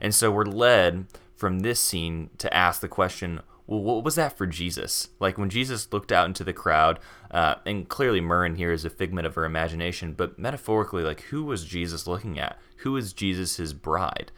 And 0.00 0.14
so 0.14 0.30
we're 0.30 0.44
led 0.44 1.06
from 1.40 1.60
this 1.60 1.80
scene 1.80 2.28
to 2.36 2.54
ask 2.54 2.82
the 2.82 2.88
question 2.88 3.40
well, 3.66 3.80
what 3.80 4.02
was 4.02 4.16
that 4.16 4.36
for 4.36 4.48
Jesus? 4.48 5.10
Like 5.20 5.38
when 5.38 5.48
Jesus 5.48 5.92
looked 5.92 6.10
out 6.10 6.26
into 6.26 6.42
the 6.42 6.52
crowd, 6.52 6.98
uh, 7.30 7.54
and 7.64 7.88
clearly 7.88 8.20
Murron 8.20 8.56
here 8.56 8.72
is 8.72 8.84
a 8.84 8.90
figment 8.90 9.28
of 9.28 9.36
her 9.36 9.44
imagination, 9.44 10.12
but 10.12 10.40
metaphorically, 10.40 11.04
like 11.04 11.20
who 11.22 11.44
was 11.44 11.64
Jesus 11.64 12.08
looking 12.08 12.36
at? 12.36 12.58
Who 12.78 12.96
is 12.96 13.12
Jesus' 13.12 13.72
bride? 13.72 14.32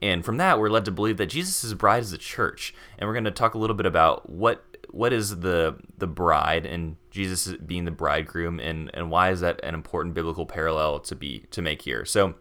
And 0.00 0.24
from 0.24 0.38
that, 0.38 0.58
we're 0.58 0.70
led 0.70 0.86
to 0.86 0.90
believe 0.90 1.18
that 1.18 1.26
Jesus' 1.26 1.74
bride 1.74 2.02
is 2.02 2.12
the 2.12 2.18
church, 2.18 2.74
and 2.98 3.06
we're 3.06 3.14
going 3.14 3.24
to 3.24 3.30
talk 3.30 3.52
a 3.52 3.58
little 3.58 3.76
bit 3.76 3.86
about 3.86 4.28
what 4.28 4.64
what 4.90 5.12
is 5.12 5.40
the 5.40 5.76
the 5.98 6.06
bride 6.06 6.64
and 6.64 6.96
Jesus 7.10 7.54
being 7.66 7.84
the 7.84 7.90
bridegroom, 7.90 8.58
and 8.58 8.90
and 8.94 9.10
why 9.10 9.30
is 9.30 9.40
that 9.40 9.60
an 9.64 9.74
important 9.74 10.14
biblical 10.14 10.46
parallel 10.46 11.00
to 11.00 11.14
be 11.14 11.44
to 11.50 11.60
make 11.60 11.82
here? 11.82 12.06
So 12.06 12.36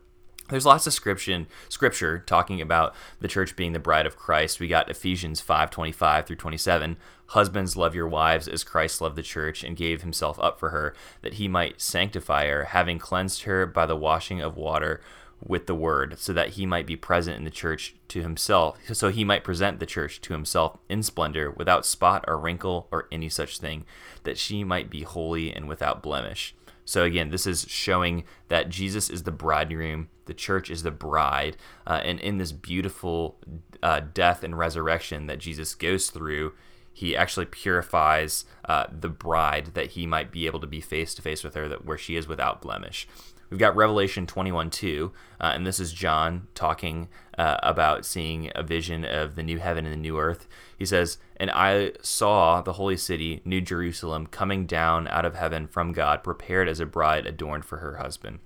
there's 0.49 0.65
lots 0.65 0.85
of 0.85 0.93
scripture 0.93 1.45
scripture 1.69 2.19
talking 2.19 2.61
about 2.61 2.93
the 3.19 3.27
church 3.27 3.55
being 3.55 3.73
the 3.73 3.79
bride 3.79 4.05
of 4.05 4.15
Christ. 4.15 4.59
We 4.59 4.67
got 4.67 4.89
Ephesians 4.89 5.41
5:25 5.41 6.25
through 6.25 6.35
27. 6.35 6.97
Husbands 7.27 7.75
love 7.75 7.95
your 7.95 8.07
wives 8.07 8.47
as 8.47 8.63
Christ 8.63 9.01
loved 9.01 9.15
the 9.15 9.23
church 9.23 9.63
and 9.63 9.75
gave 9.75 10.01
himself 10.01 10.39
up 10.39 10.59
for 10.59 10.69
her 10.69 10.93
that 11.21 11.35
he 11.35 11.47
might 11.47 11.81
sanctify 11.81 12.47
her 12.47 12.65
having 12.65 12.99
cleansed 12.99 13.43
her 13.43 13.65
by 13.65 13.85
the 13.85 13.95
washing 13.95 14.41
of 14.41 14.55
water 14.55 15.01
with 15.43 15.65
the 15.65 15.75
word 15.75 16.17
so 16.17 16.31
that 16.31 16.49
he 16.49 16.65
might 16.65 16.85
be 16.85 16.95
present 16.95 17.37
in 17.37 17.43
the 17.43 17.49
church 17.49 17.95
to 18.07 18.21
himself 18.21 18.77
so 18.93 19.09
he 19.09 19.23
might 19.23 19.43
present 19.43 19.79
the 19.79 19.85
church 19.85 20.21
to 20.21 20.33
himself 20.33 20.77
in 20.87 21.03
splendor 21.03 21.51
without 21.51 21.85
spot 21.85 22.23
or 22.27 22.37
wrinkle 22.37 22.87
or 22.91 23.07
any 23.11 23.27
such 23.27 23.59
thing 23.59 23.83
that 24.23 24.37
she 24.37 24.63
might 24.63 24.89
be 24.89 25.01
holy 25.01 25.51
and 25.51 25.67
without 25.67 26.01
blemish. 26.01 26.55
So 26.85 27.03
again, 27.03 27.29
this 27.29 27.47
is 27.47 27.65
showing 27.67 28.23
that 28.47 28.69
Jesus 28.69 29.09
is 29.09 29.23
the 29.23 29.31
bridegroom, 29.31 30.09
the 30.25 30.33
church 30.33 30.69
is 30.69 30.83
the 30.83 30.91
bride, 30.91 31.57
uh, 31.87 32.01
and 32.03 32.19
in 32.19 32.37
this 32.37 32.51
beautiful 32.51 33.37
uh, 33.81 34.01
death 34.13 34.43
and 34.43 34.57
resurrection 34.57 35.25
that 35.27 35.39
Jesus 35.39 35.73
goes 35.73 36.11
through, 36.11 36.53
he 36.95 37.13
actually 37.13 37.45
purifies 37.45 38.45
uh, 38.63 38.85
the 38.89 39.09
bride 39.09 39.71
that 39.73 39.91
he 39.91 40.07
might 40.07 40.31
be 40.31 40.45
able 40.45 40.61
to 40.61 40.67
be 40.67 40.79
face 40.79 41.13
to 41.13 41.21
face 41.21 41.43
with 41.43 41.53
her, 41.53 41.67
that 41.67 41.83
where 41.83 41.97
she 41.97 42.15
is 42.15 42.25
without 42.25 42.61
blemish. 42.61 43.05
We've 43.49 43.59
got 43.59 43.75
Revelation 43.75 44.25
21 44.25 44.69
2, 44.69 45.11
uh, 45.41 45.51
and 45.53 45.67
this 45.67 45.77
is 45.77 45.91
John 45.91 46.47
talking 46.55 47.09
uh, 47.37 47.57
about 47.61 48.05
seeing 48.05 48.49
a 48.55 48.63
vision 48.63 49.03
of 49.03 49.35
the 49.35 49.43
new 49.43 49.59
heaven 49.59 49.85
and 49.85 49.91
the 49.91 49.99
new 49.99 50.17
earth. 50.17 50.47
He 50.79 50.85
says, 50.85 51.17
And 51.35 51.51
I 51.51 51.91
saw 52.01 52.61
the 52.61 52.73
holy 52.73 52.95
city, 52.95 53.41
New 53.43 53.59
Jerusalem, 53.59 54.25
coming 54.25 54.65
down 54.65 55.09
out 55.09 55.25
of 55.25 55.35
heaven 55.35 55.67
from 55.67 55.91
God, 55.91 56.23
prepared 56.23 56.69
as 56.69 56.79
a 56.79 56.85
bride 56.85 57.25
adorned 57.25 57.65
for 57.65 57.79
her 57.79 57.97
husband. 57.97 58.39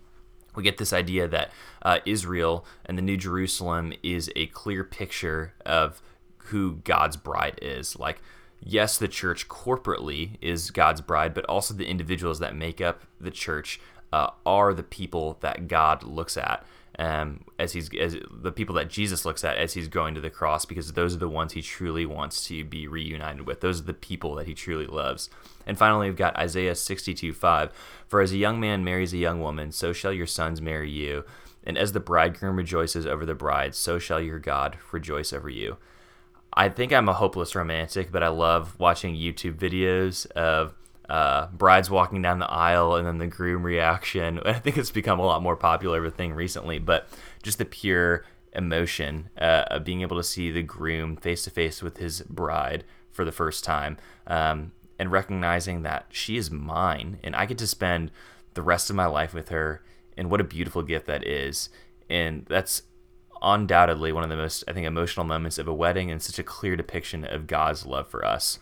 We 0.56 0.64
get 0.64 0.80
this 0.80 0.92
idea 0.92 1.28
that 1.28 1.52
uh, 1.84 2.00
Israel 2.08 2.66
and 2.84 2.98
the 2.98 3.04
New 3.04 3.16
Jerusalem 3.16 3.94
is 4.02 4.32
a 4.36 4.48
clear 4.48 4.84
picture 4.84 5.54
of 5.68 6.02
who 6.46 6.78
God's 6.78 7.16
bride 7.16 7.60
is. 7.62 7.98
Like, 8.00 8.24
yes, 8.62 8.98
the 8.98 9.08
church 9.08 9.48
corporately 9.48 10.38
is 10.42 10.72
God's 10.72 11.02
bride, 11.02 11.34
but 11.34 11.46
also 11.46 11.74
the 11.74 11.88
individuals 11.88 12.40
that 12.40 12.56
make 12.56 12.82
up 12.82 13.04
the 13.20 13.32
church 13.32 13.80
uh, 14.12 14.32
are 14.46 14.74
the 14.74 14.84
people 14.84 15.38
that 15.42 15.68
God 15.68 16.04
looks 16.04 16.38
at. 16.38 16.66
Um, 16.98 17.46
as 17.58 17.72
he's 17.72 17.90
as 17.98 18.18
the 18.30 18.52
people 18.52 18.76
that 18.76 18.90
Jesus 18.90 19.24
looks 19.24 19.46
at 19.46 19.56
as 19.56 19.74
he's 19.74 19.88
going 19.88 20.16
to 20.16 20.22
the 20.22 20.30
cross, 20.30 20.66
because 20.66 20.92
those 20.92 21.16
are 21.16 21.20
the 21.20 21.30
ones 21.30 21.54
he 21.54 21.62
truly 21.62 22.06
wants 22.06 22.46
to 22.48 22.66
be 22.66 22.90
reunited 22.90 23.48
with. 23.48 23.62
Those 23.62 23.80
are 23.80 23.86
the 23.86 23.94
people 23.94 24.36
that 24.36 24.48
he 24.48 24.54
truly 24.54 24.86
loves. 24.86 25.30
And 25.66 25.78
finally, 25.78 26.08
we've 26.08 26.18
got 26.18 26.36
Isaiah 26.36 26.76
62 26.76 27.32
5. 27.32 27.72
For 28.06 28.20
as 28.20 28.34
a 28.34 28.38
young 28.38 28.60
man 28.60 28.84
marries 28.84 29.14
a 29.14 29.18
young 29.18 29.40
woman, 29.40 29.72
so 29.72 29.94
shall 29.94 30.12
your 30.12 30.28
sons 30.28 30.62
marry 30.62 30.92
you. 30.92 31.24
And 31.64 31.78
as 31.78 31.94
the 31.94 32.02
bridegroom 32.02 32.58
rejoices 32.58 33.08
over 33.08 33.26
the 33.26 33.36
bride, 33.36 33.76
so 33.76 33.98
shall 33.98 34.20
your 34.20 34.40
God 34.40 34.78
rejoice 34.92 35.32
over 35.32 35.50
you. 35.50 35.78
I 36.54 36.70
think 36.70 36.92
I'm 36.92 37.10
a 37.10 37.14
hopeless 37.14 37.56
romantic, 37.56 38.12
but 38.12 38.24
I 38.24 38.30
love 38.30 38.78
watching 38.80 39.16
YouTube 39.16 39.56
videos 39.56 40.26
of 40.32 40.74
uh, 41.10 41.48
brides 41.48 41.90
walking 41.90 42.22
down 42.22 42.40
the 42.40 42.50
aisle 42.50 42.96
and 42.96 43.08
then 43.08 43.18
the 43.18 43.28
groom 43.28 43.64
reaction. 43.64 44.40
I 44.46 44.54
think 44.54 44.78
it's 44.78 44.92
become 44.92 45.20
a 45.20 45.26
lot 45.26 45.42
more 45.42 45.56
popular 45.56 46.00
of 46.00 46.06
a 46.06 46.16
thing 46.16 46.34
recently, 46.34 46.80
but 46.80 47.08
just 47.44 47.58
the 47.58 47.66
pure 47.66 48.26
emotion 48.54 49.30
uh, 49.40 49.66
of 49.68 49.84
being 49.84 50.02
able 50.02 50.18
to 50.18 50.24
see 50.24 50.52
the 50.52 50.64
groom 50.64 51.16
face 51.16 51.44
to 51.44 51.50
face 51.50 51.82
with 51.82 51.98
his 51.98 52.22
bride 52.22 52.84
for 53.12 53.24
the 53.24 53.32
first 53.32 53.64
time 53.64 53.98
um, 54.28 54.72
and 54.98 55.12
recognizing 55.12 55.84
that 55.84 56.08
she 56.10 56.36
is 56.36 56.50
mine 56.50 57.20
and 57.24 57.36
I 57.36 57.46
get 57.46 57.58
to 57.60 57.68
spend 57.68 58.12
the 58.54 58.62
rest 58.62 58.90
of 58.90 58.96
my 58.96 59.06
life 59.06 59.34
with 59.34 59.50
her. 59.50 59.82
And 60.18 60.30
what 60.30 60.42
a 60.42 60.46
beautiful 60.46 60.84
gift 60.84 61.06
that 61.06 61.26
is. 61.26 61.70
And 62.10 62.46
that's 62.50 62.84
undoubtedly 63.42 64.12
one 64.12 64.24
of 64.24 64.30
the 64.30 64.36
most, 64.36 64.64
I 64.68 64.74
think, 64.74 64.86
emotional 64.86 65.26
moments 65.26 65.58
of 65.58 65.68
a 65.68 65.74
wedding 65.74 66.12
and 66.12 66.22
such 66.22 66.40
a 66.40 66.44
clear 66.44 66.76
depiction 66.76 67.26
of 67.26 67.48
God's 67.48 67.86
love 67.86 68.08
for 68.08 68.26
us. 68.26 68.60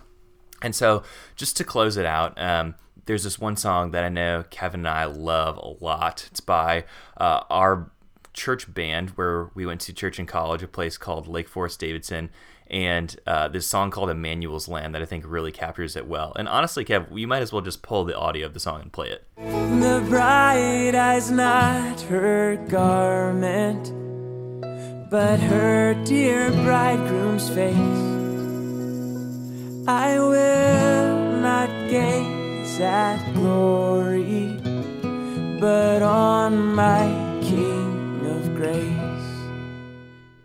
And 0.62 0.76
so, 0.76 1.04
just 1.36 1.56
to 1.58 1.64
close 1.64 1.98
it 1.98 2.06
out, 2.06 2.40
um, 2.42 2.76
there's 3.06 3.24
this 3.24 3.40
one 3.40 3.56
song 3.56 3.92
that 3.92 4.04
I 4.04 4.10
know 4.10 4.44
Kevin 4.50 4.82
and 4.82 4.90
I 4.90 5.06
love 5.06 5.58
a 5.58 5.84
lot. 5.84 6.28
It's 6.32 6.40
by 6.40 6.86
uh, 7.18 7.42
our 7.50 7.92
church 8.34 8.72
band 8.74 9.12
where 9.12 9.50
we 9.56 9.66
went 9.66 9.82
to 9.82 9.94
church 9.94 10.20
in 10.20 10.26
college, 10.26 10.62
a 10.64 10.68
place 10.68 10.98
called 10.98 11.28
Lake 11.28 11.48
Forest 11.48 11.80
Davidson, 11.80 12.30
and 12.70 13.20
uh, 13.26 13.48
this 13.48 13.66
song 13.66 13.92
called 13.92 14.10
Immanuel's 14.10 14.68
Land 14.68 14.94
that 14.94 15.02
I 15.02 15.06
think 15.06 15.24
really 15.28 15.52
captures 15.52 15.96
it 15.96 16.08
well. 16.08 16.34
And 16.36 16.48
honestly, 16.48 16.86
Kev, 16.86 17.10
we 17.10 17.26
might 17.26 17.42
as 17.42 17.52
well 17.52 17.62
just 17.62 17.82
pull 17.82 18.04
the 18.04 18.18
audio 18.18 18.46
of 18.46 18.54
the 18.54 18.60
song 18.60 18.82
and 18.82 18.92
play 18.92 19.10
it. 19.10 19.26
The 19.38 20.06
bride 20.08 20.94
has 20.94 21.32
not 21.32 22.02
her 22.02 22.58
garment, 22.68 23.92
but 25.10 25.40
her 25.40 25.94
dear 26.04 26.52
bridegroom's 26.52 27.50
face. 27.50 27.76
I 29.88 30.20
will 30.20 31.40
not 31.40 31.70
gaze 31.90 32.80
at 32.82 33.34
glory, 33.34 34.60
but 35.62 36.02
on 36.02 36.76
my 36.76 37.06
King 37.42 38.26
of 38.26 38.54
grace. 38.56 38.98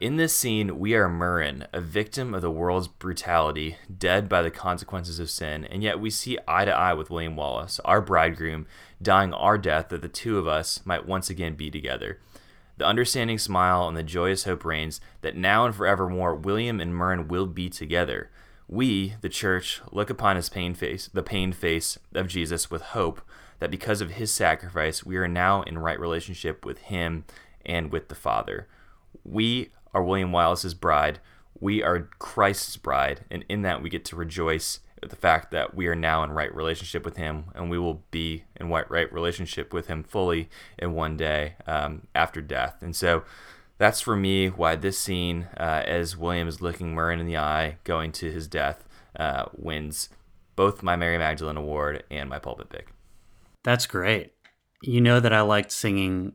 In 0.00 0.16
this 0.16 0.34
scene, 0.34 0.78
we 0.78 0.94
are 0.94 1.08
Murron, 1.08 1.66
a 1.72 1.80
victim 1.80 2.32
of 2.32 2.42
the 2.42 2.50
world's 2.50 2.86
brutality, 2.86 3.76
dead 3.98 4.28
by 4.28 4.42
the 4.42 4.50
consequences 4.50 5.18
of 5.18 5.30
sin, 5.30 5.64
and 5.64 5.82
yet 5.82 5.98
we 5.98 6.10
see 6.10 6.38
eye 6.46 6.64
to 6.64 6.72
eye 6.72 6.94
with 6.94 7.10
William 7.10 7.34
Wallace, 7.34 7.80
our 7.84 8.00
bridegroom, 8.00 8.66
dying 9.00 9.34
our 9.34 9.58
death 9.58 9.88
that 9.88 10.02
the 10.02 10.08
two 10.08 10.38
of 10.38 10.46
us 10.46 10.80
might 10.84 11.06
once 11.06 11.30
again 11.30 11.54
be 11.54 11.68
together. 11.68 12.20
The 12.82 12.88
understanding 12.88 13.38
smile 13.38 13.86
and 13.86 13.96
the 13.96 14.02
joyous 14.02 14.42
hope 14.42 14.64
reigns 14.64 15.00
that 15.20 15.36
now 15.36 15.64
and 15.64 15.72
forevermore 15.72 16.34
William 16.34 16.80
and 16.80 16.92
Murron 16.92 17.28
will 17.28 17.46
be 17.46 17.70
together. 17.70 18.28
We, 18.66 19.14
the 19.20 19.28
church, 19.28 19.80
look 19.92 20.10
upon 20.10 20.34
his 20.34 20.48
pain 20.48 20.74
face, 20.74 21.08
the 21.14 21.22
pained 21.22 21.54
face 21.54 21.96
of 22.12 22.26
Jesus 22.26 22.72
with 22.72 22.82
hope 22.82 23.22
that 23.60 23.70
because 23.70 24.00
of 24.00 24.10
his 24.10 24.32
sacrifice, 24.32 25.06
we 25.06 25.16
are 25.16 25.28
now 25.28 25.62
in 25.62 25.78
right 25.78 26.00
relationship 26.00 26.64
with 26.64 26.78
him 26.78 27.24
and 27.64 27.92
with 27.92 28.08
the 28.08 28.16
Father. 28.16 28.66
We 29.22 29.70
are 29.94 30.02
William 30.02 30.32
Wallace's 30.32 30.74
bride. 30.74 31.20
We 31.60 31.84
are 31.84 32.08
Christ's 32.18 32.76
bride, 32.76 33.20
and 33.30 33.44
in 33.48 33.62
that 33.62 33.80
we 33.80 33.90
get 33.90 34.04
to 34.06 34.16
rejoice 34.16 34.80
the 35.08 35.16
fact 35.16 35.50
that 35.50 35.74
we 35.74 35.86
are 35.86 35.94
now 35.94 36.22
in 36.22 36.30
right 36.30 36.54
relationship 36.54 37.04
with 37.04 37.16
him, 37.16 37.46
and 37.54 37.70
we 37.70 37.78
will 37.78 38.02
be 38.10 38.44
in 38.56 38.68
right, 38.68 38.88
right 38.90 39.12
relationship 39.12 39.72
with 39.72 39.88
him 39.88 40.02
fully 40.02 40.48
in 40.78 40.94
one 40.94 41.16
day 41.16 41.54
um, 41.66 42.06
after 42.14 42.40
death. 42.40 42.76
And 42.80 42.94
so, 42.94 43.24
that's 43.78 44.00
for 44.00 44.14
me 44.14 44.48
why 44.48 44.76
this 44.76 44.98
scene, 44.98 45.48
uh, 45.56 45.82
as 45.84 46.16
William 46.16 46.46
is 46.46 46.62
looking 46.62 46.94
Murron 46.94 47.18
in 47.18 47.26
the 47.26 47.36
eye, 47.36 47.78
going 47.82 48.12
to 48.12 48.30
his 48.30 48.46
death, 48.46 48.84
uh, 49.18 49.46
wins 49.56 50.08
both 50.54 50.82
my 50.82 50.94
Mary 50.94 51.18
Magdalene 51.18 51.56
Award 51.56 52.04
and 52.10 52.28
my 52.28 52.38
pulpit 52.38 52.68
pick. 52.68 52.92
That's 53.64 53.86
great. 53.86 54.32
You 54.82 55.00
know 55.00 55.20
that 55.20 55.32
I 55.32 55.40
liked 55.40 55.72
singing 55.72 56.34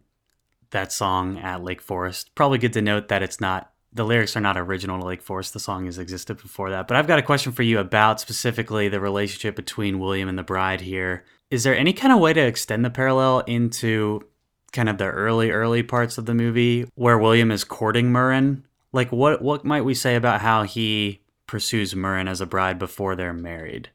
that 0.71 0.91
song 0.91 1.37
at 1.37 1.63
Lake 1.63 1.81
Forest. 1.81 2.35
Probably 2.35 2.57
good 2.57 2.73
to 2.73 2.81
note 2.81 3.07
that 3.07 3.23
it's 3.23 3.39
not 3.39 3.71
the 3.93 4.05
lyrics 4.05 4.35
are 4.35 4.41
not 4.41 4.57
original 4.57 4.99
to 4.99 5.05
Lake 5.05 5.21
Forest. 5.21 5.53
The 5.53 5.59
song 5.59 5.85
has 5.85 5.97
existed 5.97 6.37
before 6.37 6.69
that. 6.69 6.87
But 6.87 6.97
I've 6.97 7.07
got 7.07 7.19
a 7.19 7.23
question 7.23 7.51
for 7.51 7.63
you 7.63 7.79
about 7.79 8.19
specifically 8.19 8.89
the 8.89 8.99
relationship 8.99 9.55
between 9.55 9.99
William 9.99 10.29
and 10.29 10.37
the 10.37 10.43
bride 10.43 10.81
here. 10.81 11.23
Is 11.49 11.63
there 11.63 11.75
any 11.75 11.93
kind 11.93 12.11
of 12.11 12.19
way 12.19 12.33
to 12.33 12.41
extend 12.41 12.83
the 12.83 12.89
parallel 12.89 13.39
into 13.41 14.23
kind 14.71 14.89
of 14.89 14.97
the 14.97 15.05
early 15.05 15.51
early 15.51 15.83
parts 15.83 16.17
of 16.17 16.25
the 16.25 16.33
movie 16.33 16.85
where 16.95 17.17
William 17.17 17.51
is 17.51 17.63
courting 17.63 18.11
Murron. 18.11 18.63
Like 18.91 19.11
what 19.11 19.41
what 19.41 19.65
might 19.65 19.81
we 19.81 19.93
say 19.93 20.15
about 20.15 20.41
how 20.41 20.63
he 20.63 21.21
pursues 21.45 21.93
Murron 21.93 22.29
as 22.29 22.41
a 22.41 22.45
bride 22.45 22.79
before 22.79 23.15
they're 23.15 23.33
married? 23.33 23.89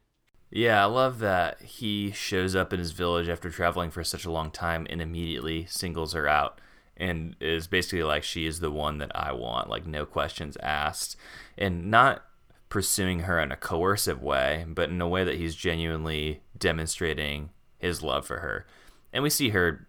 Yeah, 0.49 0.83
I 0.83 0.85
love 0.85 1.19
that 1.19 1.61
he 1.61 2.11
shows 2.11 2.55
up 2.55 2.73
in 2.73 2.79
his 2.79 2.91
village 2.91 3.27
after 3.27 3.49
traveling 3.49 3.89
for 3.89 4.03
such 4.03 4.25
a 4.25 4.31
long 4.31 4.51
time 4.51 4.85
and 4.89 5.01
immediately 5.01 5.65
singles 5.65 6.13
her 6.13 6.27
out 6.27 6.59
and 7.03 7.35
is 7.39 7.67
basically 7.67 8.03
like 8.03 8.23
she 8.23 8.45
is 8.45 8.59
the 8.59 8.71
one 8.71 8.97
that 8.99 9.11
I 9.15 9.31
want, 9.33 9.69
like 9.69 9.85
no 9.85 10.05
questions 10.05 10.57
asked. 10.61 11.15
And 11.57 11.91
not 11.91 12.23
pursuing 12.69 13.21
her 13.21 13.39
in 13.39 13.51
a 13.51 13.57
coercive 13.57 14.21
way, 14.21 14.65
but 14.67 14.89
in 14.89 15.01
a 15.01 15.07
way 15.07 15.23
that 15.23 15.35
he's 15.35 15.55
genuinely 15.55 16.41
demonstrating 16.57 17.49
his 17.77 18.01
love 18.01 18.25
for 18.25 18.39
her. 18.39 18.65
And 19.11 19.21
we 19.21 19.29
see 19.29 19.49
her 19.49 19.85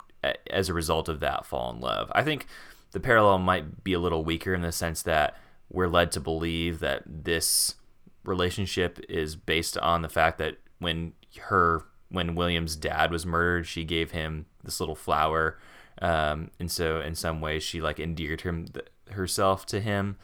as 0.50 0.68
a 0.68 0.74
result 0.74 1.08
of 1.08 1.20
that 1.20 1.46
fall 1.46 1.70
in 1.72 1.80
love. 1.80 2.10
I 2.14 2.22
think 2.22 2.46
the 2.92 3.00
parallel 3.00 3.38
might 3.38 3.84
be 3.84 3.92
a 3.92 4.00
little 4.00 4.24
weaker 4.24 4.52
in 4.52 4.62
the 4.62 4.72
sense 4.72 5.02
that 5.02 5.36
we're 5.70 5.88
led 5.88 6.12
to 6.12 6.20
believe 6.20 6.80
that 6.80 7.02
this 7.06 7.76
relationship 8.24 8.98
is 9.08 9.36
based 9.36 9.78
on 9.78 10.02
the 10.02 10.08
fact 10.08 10.38
that 10.38 10.58
when 10.78 11.12
her 11.42 11.84
when 12.10 12.34
William's 12.34 12.76
dad 12.76 13.10
was 13.10 13.26
murdered, 13.26 13.66
she 13.66 13.84
gave 13.84 14.12
him 14.12 14.46
this 14.62 14.78
little 14.78 14.94
flower, 14.94 15.58
um, 16.02 16.50
and 16.58 16.70
so 16.70 17.00
in 17.00 17.14
some 17.14 17.40
ways 17.40 17.62
she 17.62 17.80
like 17.80 18.00
endeared 18.00 18.42
him 18.42 18.66
th- 18.66 18.86
herself 19.10 19.66
to 19.66 19.80
him 19.80 20.16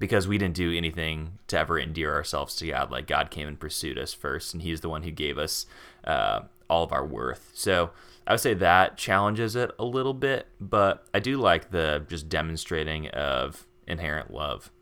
because 0.00 0.26
we 0.26 0.38
didn't 0.38 0.56
do 0.56 0.72
anything 0.72 1.38
to 1.46 1.58
ever 1.58 1.78
endear 1.78 2.12
ourselves 2.14 2.56
to 2.56 2.66
God. 2.66 2.90
Like 2.90 3.06
God 3.06 3.30
came 3.30 3.46
and 3.46 3.60
pursued 3.60 3.98
us 3.98 4.12
first, 4.12 4.52
and 4.52 4.62
He's 4.62 4.80
the 4.80 4.88
one 4.88 5.04
who 5.04 5.12
gave 5.12 5.38
us 5.38 5.66
uh, 6.02 6.40
all 6.68 6.82
of 6.82 6.92
our 6.92 7.06
worth. 7.06 7.52
So 7.54 7.90
I 8.26 8.32
would 8.32 8.40
say 8.40 8.54
that 8.54 8.96
challenges 8.96 9.54
it 9.54 9.70
a 9.78 9.84
little 9.84 10.14
bit, 10.14 10.48
but 10.58 11.06
I 11.14 11.20
do 11.20 11.36
like 11.36 11.70
the 11.70 12.04
just 12.08 12.28
demonstrating 12.28 13.08
of 13.08 13.66
inherent 13.86 14.32
love. 14.32 14.72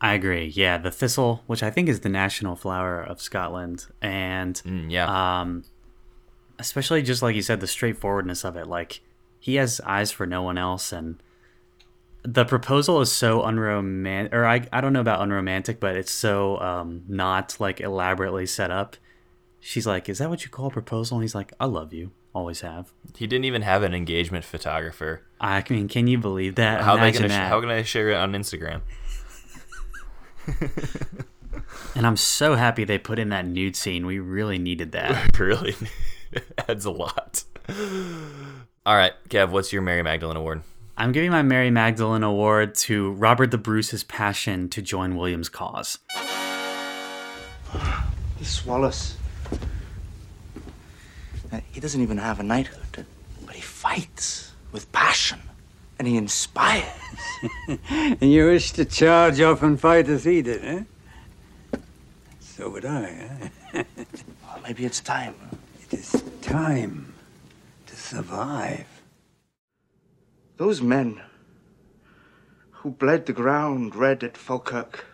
I 0.00 0.12
agree. 0.12 0.44
Yeah, 0.44 0.76
the 0.76 0.90
thistle, 0.90 1.42
which 1.46 1.62
I 1.62 1.70
think 1.70 1.88
is 1.88 2.00
the 2.00 2.10
national 2.10 2.54
flower 2.54 3.02
of 3.02 3.20
Scotland, 3.20 3.86
and 4.02 4.54
mm, 4.56 4.90
yeah, 4.90 5.40
um, 5.40 5.64
especially 6.58 7.02
just 7.02 7.22
like 7.22 7.34
you 7.34 7.42
said, 7.42 7.60
the 7.60 7.66
straightforwardness 7.66 8.44
of 8.44 8.56
it. 8.56 8.66
Like 8.66 9.00
he 9.46 9.54
has 9.54 9.80
eyes 9.82 10.10
for 10.10 10.26
no 10.26 10.42
one 10.42 10.58
else, 10.58 10.90
and 10.90 11.22
the 12.24 12.44
proposal 12.44 13.00
is 13.00 13.12
so 13.12 13.44
unromantic. 13.44 14.34
Or 14.34 14.44
I, 14.44 14.66
I 14.72 14.80
don't 14.80 14.92
know 14.92 15.00
about 15.00 15.22
unromantic, 15.22 15.78
but 15.78 15.94
it's 15.94 16.10
so 16.10 16.58
um, 16.58 17.04
not 17.06 17.56
like 17.60 17.80
elaborately 17.80 18.46
set 18.46 18.72
up. 18.72 18.96
She's 19.60 19.86
like, 19.86 20.08
"Is 20.08 20.18
that 20.18 20.30
what 20.30 20.42
you 20.42 20.50
call 20.50 20.66
a 20.66 20.70
proposal?" 20.70 21.18
And 21.18 21.22
he's 21.22 21.36
like, 21.36 21.52
"I 21.60 21.66
love 21.66 21.92
you." 21.92 22.10
always 22.34 22.60
have. 22.62 22.92
He 23.16 23.28
didn't 23.28 23.44
even 23.44 23.62
have 23.62 23.84
an 23.84 23.94
engagement 23.94 24.44
photographer. 24.44 25.22
I 25.40 25.62
mean, 25.70 25.86
can 25.86 26.08
you 26.08 26.18
believe 26.18 26.56
that? 26.56 26.82
How 26.82 26.96
they 26.96 27.12
gonna, 27.12 27.28
that. 27.28 27.48
How 27.48 27.60
can 27.60 27.70
I 27.70 27.82
share 27.82 28.10
it 28.10 28.16
on 28.16 28.32
Instagram? 28.32 28.80
and 31.94 32.04
I'm 32.04 32.16
so 32.16 32.56
happy 32.56 32.82
they 32.82 32.98
put 32.98 33.20
in 33.20 33.28
that 33.28 33.46
nude 33.46 33.76
scene. 33.76 34.06
We 34.06 34.18
really 34.18 34.58
needed 34.58 34.90
that. 34.92 35.38
really 35.38 35.76
adds 36.68 36.84
a 36.84 36.90
lot. 36.90 37.44
All 38.86 38.94
right, 38.94 39.12
Kev, 39.28 39.50
what's 39.50 39.72
your 39.72 39.82
Mary 39.82 40.02
Magdalene 40.02 40.36
Award? 40.36 40.62
I'm 40.96 41.10
giving 41.10 41.32
my 41.32 41.42
Mary 41.42 41.72
Magdalene 41.72 42.22
Award 42.22 42.76
to 42.76 43.10
Robert 43.14 43.50
the 43.50 43.58
Bruce's 43.58 44.04
passion 44.04 44.68
to 44.68 44.80
join 44.80 45.16
William's 45.16 45.48
cause. 45.48 45.98
This 48.38 48.64
Wallace 48.64 49.16
he 51.72 51.80
doesn't 51.80 52.00
even 52.00 52.16
have 52.16 52.40
a 52.40 52.42
knighthood, 52.42 53.04
but 53.44 53.54
he 53.54 53.60
fights 53.60 54.52
with 54.72 54.90
passion 54.92 55.40
and 55.98 56.08
he 56.08 56.16
inspires. 56.16 56.86
and 57.88 58.32
you 58.32 58.46
wish 58.46 58.72
to 58.72 58.84
charge 58.84 59.40
off 59.40 59.62
and 59.62 59.80
fight 59.80 60.08
as 60.08 60.24
he 60.24 60.42
did, 60.42 60.64
eh? 60.64 60.84
So 62.40 62.70
would 62.70 62.84
I, 62.84 63.50
eh? 63.74 63.82
Well, 64.46 64.60
maybe 64.62 64.86
it's 64.86 65.00
time. 65.00 65.34
It 65.82 65.98
is 65.98 66.24
time 66.40 67.12
to 67.12 67.15
survive. 68.06 68.86
Those 70.56 70.80
men 70.80 71.20
who 72.70 72.90
bled 72.90 73.26
the 73.26 73.32
ground 73.32 73.94
red 73.96 74.22
at 74.22 74.36
Falkirk. 74.36 75.04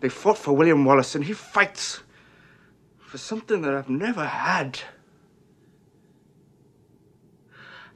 They 0.00 0.08
fought 0.08 0.38
for 0.38 0.56
William 0.56 0.84
Wallace, 0.84 1.14
and 1.14 1.24
he 1.24 1.32
fights 1.32 2.02
for 2.98 3.16
something 3.18 3.62
that 3.62 3.74
I've 3.74 3.88
never 3.88 4.26
had. 4.26 4.80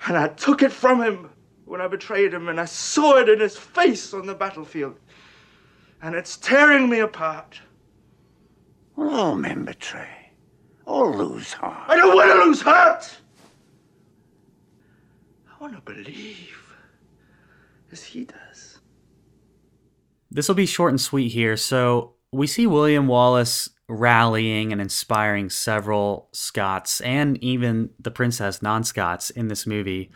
And 0.07 0.17
I 0.17 0.29
took 0.29 0.63
it 0.63 0.71
from 0.71 1.03
him 1.03 1.31
when 1.65 1.81
I 1.81 1.89
betrayed 1.89 2.33
him, 2.33 2.49
and 2.49 2.61
I 2.61 2.67
saw 2.67 3.17
it 3.17 3.29
in 3.29 3.41
his 3.41 3.57
face 3.57 4.15
on 4.15 4.27
the 4.27 4.35
battlefield. 4.35 4.97
And 6.01 6.15
it's 6.15 6.37
tearing 6.37 6.89
me 6.89 7.01
apart. 7.01 7.61
Well, 8.95 9.11
all 9.11 9.35
men 9.35 9.65
betray. 9.65 10.26
All 10.87 11.13
lose 11.13 11.53
heart. 11.53 11.85
I 11.89 11.97
don't 11.97 12.15
want 12.15 12.31
to 12.31 12.47
lose 12.47 12.63
heart! 12.63 13.17
I 15.49 15.63
want 15.63 15.75
to 15.75 15.93
believe 15.93 16.57
as 17.91 18.05
he 18.05 18.25
does. 18.25 18.79
This 20.31 20.49
will 20.49 20.55
be 20.55 20.67
short 20.67 20.93
and 20.93 21.01
sweet 21.01 21.33
here. 21.33 21.57
So 21.57 22.15
we 22.33 22.47
see 22.47 22.67
William 22.67 23.09
Wallace 23.09 23.69
rallying 23.89 24.73
and 24.73 24.81
inspiring 24.81 25.51
several 25.51 26.29
Scots 26.33 27.01
and 27.01 27.43
even 27.43 27.91
the 27.99 28.11
princess 28.11 28.63
non 28.63 28.85
Scots 28.85 29.31
in 29.31 29.49
this 29.49 29.67
movie. 29.67 30.11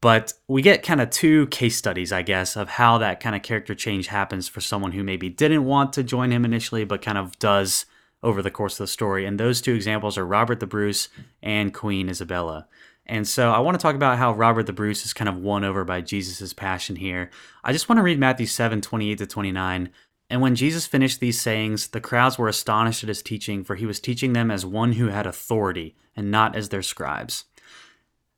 But 0.00 0.32
we 0.46 0.62
get 0.62 0.84
kind 0.84 1.00
of 1.00 1.10
two 1.10 1.48
case 1.48 1.76
studies, 1.76 2.12
I 2.12 2.22
guess, 2.22 2.56
of 2.56 2.68
how 2.68 2.98
that 2.98 3.20
kind 3.20 3.34
of 3.34 3.42
character 3.42 3.74
change 3.74 4.06
happens 4.06 4.46
for 4.46 4.60
someone 4.60 4.92
who 4.92 5.02
maybe 5.02 5.28
didn't 5.28 5.64
want 5.64 5.92
to 5.94 6.04
join 6.04 6.30
him 6.30 6.44
initially, 6.44 6.84
but 6.84 7.02
kind 7.02 7.18
of 7.18 7.36
does 7.40 7.84
over 8.22 8.42
the 8.42 8.50
course 8.50 8.74
of 8.74 8.84
the 8.84 8.92
story. 8.92 9.24
And 9.24 9.38
those 9.38 9.60
two 9.60 9.74
examples 9.74 10.18
are 10.18 10.26
Robert 10.26 10.60
the 10.60 10.66
Bruce 10.66 11.08
and 11.42 11.72
Queen 11.72 12.08
Isabella. 12.08 12.66
And 13.06 13.26
so 13.26 13.52
I 13.52 13.60
want 13.60 13.78
to 13.78 13.82
talk 13.82 13.94
about 13.94 14.18
how 14.18 14.34
Robert 14.34 14.66
the 14.66 14.72
Bruce 14.72 15.06
is 15.06 15.14
kind 15.14 15.28
of 15.28 15.38
won 15.38 15.64
over 15.64 15.84
by 15.84 16.02
Jesus' 16.02 16.52
passion 16.52 16.96
here. 16.96 17.30
I 17.64 17.72
just 17.72 17.88
want 17.88 17.98
to 17.98 18.02
read 18.02 18.18
Matthew 18.18 18.46
7 18.46 18.80
28 18.80 19.18
to 19.18 19.26
29. 19.26 19.90
And 20.30 20.42
when 20.42 20.54
Jesus 20.54 20.86
finished 20.86 21.20
these 21.20 21.40
sayings, 21.40 21.88
the 21.88 22.02
crowds 22.02 22.36
were 22.36 22.48
astonished 22.48 23.02
at 23.02 23.08
his 23.08 23.22
teaching, 23.22 23.64
for 23.64 23.76
he 23.76 23.86
was 23.86 23.98
teaching 23.98 24.34
them 24.34 24.50
as 24.50 24.66
one 24.66 24.92
who 24.92 25.08
had 25.08 25.26
authority 25.26 25.96
and 26.14 26.30
not 26.30 26.54
as 26.54 26.68
their 26.68 26.82
scribes. 26.82 27.46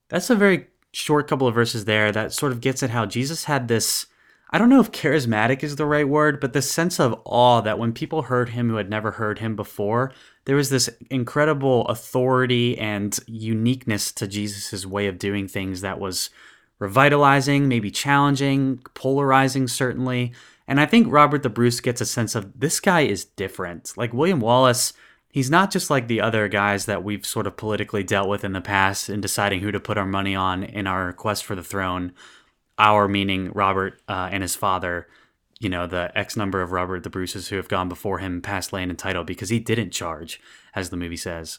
That's 0.08 0.30
a 0.30 0.36
very 0.36 0.68
short 0.92 1.26
couple 1.26 1.48
of 1.48 1.54
verses 1.54 1.84
there 1.84 2.12
that 2.12 2.32
sort 2.32 2.52
of 2.52 2.60
gets 2.60 2.82
at 2.82 2.90
how 2.90 3.06
Jesus 3.06 3.44
had 3.44 3.66
this 3.66 4.06
I 4.52 4.58
don't 4.58 4.68
know 4.68 4.80
if 4.80 4.90
charismatic 4.90 5.62
is 5.62 5.76
the 5.76 5.86
right 5.86 6.08
word, 6.08 6.40
but 6.40 6.52
the 6.52 6.62
sense 6.62 6.98
of 6.98 7.20
awe 7.24 7.60
that 7.60 7.78
when 7.78 7.92
people 7.92 8.22
heard 8.22 8.48
him 8.48 8.68
who 8.68 8.76
had 8.76 8.90
never 8.90 9.12
heard 9.12 9.38
him 9.38 9.54
before, 9.54 10.12
there 10.44 10.56
was 10.56 10.70
this 10.70 10.90
incredible 11.08 11.86
authority 11.86 12.76
and 12.76 13.16
uniqueness 13.26 14.10
to 14.12 14.26
Jesus' 14.26 14.84
way 14.84 15.06
of 15.06 15.20
doing 15.20 15.46
things 15.46 15.82
that 15.82 16.00
was 16.00 16.30
revitalizing, 16.80 17.68
maybe 17.68 17.92
challenging, 17.92 18.80
polarizing, 18.94 19.68
certainly. 19.68 20.32
And 20.66 20.80
I 20.80 20.86
think 20.86 21.06
Robert 21.08 21.44
the 21.44 21.48
Bruce 21.48 21.80
gets 21.80 22.00
a 22.00 22.06
sense 22.06 22.34
of 22.34 22.58
this 22.58 22.80
guy 22.80 23.02
is 23.02 23.24
different. 23.24 23.92
Like 23.96 24.12
William 24.12 24.40
Wallace, 24.40 24.92
he's 25.30 25.50
not 25.50 25.70
just 25.70 25.90
like 25.90 26.08
the 26.08 26.20
other 26.20 26.48
guys 26.48 26.86
that 26.86 27.04
we've 27.04 27.24
sort 27.24 27.46
of 27.46 27.56
politically 27.56 28.02
dealt 28.02 28.28
with 28.28 28.42
in 28.42 28.52
the 28.52 28.60
past 28.60 29.08
in 29.08 29.20
deciding 29.20 29.60
who 29.60 29.70
to 29.70 29.78
put 29.78 29.98
our 29.98 30.06
money 30.06 30.34
on 30.34 30.64
in 30.64 30.88
our 30.88 31.12
quest 31.12 31.44
for 31.44 31.54
the 31.54 31.62
throne 31.62 32.12
our 32.80 33.06
meaning 33.06 33.52
Robert 33.52 34.00
uh, 34.08 34.30
and 34.32 34.42
his 34.42 34.56
father, 34.56 35.06
you 35.60 35.68
know, 35.68 35.86
the 35.86 36.10
X 36.18 36.36
number 36.36 36.62
of 36.62 36.72
Robert 36.72 37.02
the 37.02 37.10
Bruces 37.10 37.48
who 37.48 37.56
have 37.56 37.68
gone 37.68 37.88
before 37.88 38.18
him 38.18 38.40
past 38.40 38.72
land 38.72 38.90
and 38.90 38.98
title 38.98 39.22
because 39.22 39.50
he 39.50 39.60
didn't 39.60 39.90
charge, 39.90 40.40
as 40.74 40.88
the 40.88 40.96
movie 40.96 41.16
says. 41.16 41.58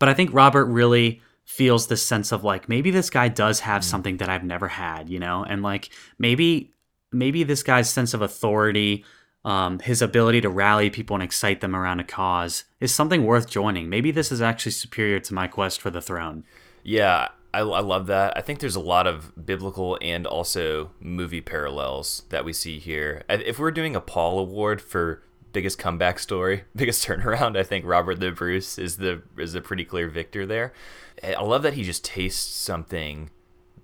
But 0.00 0.08
I 0.08 0.14
think 0.14 0.34
Robert 0.34 0.66
really 0.66 1.22
feels 1.44 1.86
this 1.86 2.04
sense 2.04 2.32
of 2.32 2.44
like 2.44 2.68
maybe 2.68 2.90
this 2.90 3.08
guy 3.08 3.28
does 3.28 3.60
have 3.60 3.84
something 3.84 4.18
that 4.18 4.28
I've 4.28 4.44
never 4.44 4.68
had, 4.68 5.08
you 5.08 5.20
know, 5.20 5.44
and 5.44 5.62
like 5.62 5.90
maybe 6.18 6.72
maybe 7.12 7.44
this 7.44 7.62
guy's 7.62 7.88
sense 7.88 8.12
of 8.12 8.20
authority, 8.20 9.04
um, 9.44 9.78
his 9.78 10.02
ability 10.02 10.40
to 10.42 10.50
rally 10.50 10.90
people 10.90 11.14
and 11.14 11.22
excite 11.22 11.60
them 11.60 11.76
around 11.76 12.00
a 12.00 12.04
cause 12.04 12.64
is 12.80 12.92
something 12.92 13.24
worth 13.24 13.48
joining. 13.48 13.88
Maybe 13.88 14.10
this 14.10 14.32
is 14.32 14.42
actually 14.42 14.72
superior 14.72 15.20
to 15.20 15.32
my 15.32 15.46
quest 15.46 15.80
for 15.80 15.90
the 15.90 16.02
throne. 16.02 16.44
Yeah, 16.82 17.28
I, 17.52 17.60
I 17.60 17.80
love 17.80 18.06
that. 18.08 18.36
I 18.36 18.40
think 18.40 18.60
there's 18.60 18.76
a 18.76 18.80
lot 18.80 19.06
of 19.06 19.46
biblical 19.46 19.98
and 20.02 20.26
also 20.26 20.90
movie 21.00 21.40
parallels 21.40 22.24
that 22.28 22.44
we 22.44 22.52
see 22.52 22.78
here. 22.78 23.22
If 23.28 23.58
we're 23.58 23.70
doing 23.70 23.96
a 23.96 24.00
Paul 24.00 24.38
Award 24.38 24.82
for 24.82 25.22
biggest 25.52 25.78
comeback 25.78 26.18
story, 26.18 26.64
biggest 26.76 27.06
turnaround, 27.06 27.56
I 27.56 27.62
think 27.62 27.84
Robert 27.86 28.20
the 28.20 28.30
Bruce 28.30 28.78
is 28.78 28.98
the 28.98 29.22
is 29.36 29.54
a 29.54 29.60
pretty 29.60 29.84
clear 29.84 30.08
victor 30.08 30.44
there. 30.46 30.72
I 31.22 31.42
love 31.42 31.62
that 31.62 31.74
he 31.74 31.82
just 31.82 32.04
tastes 32.04 32.54
something 32.54 33.30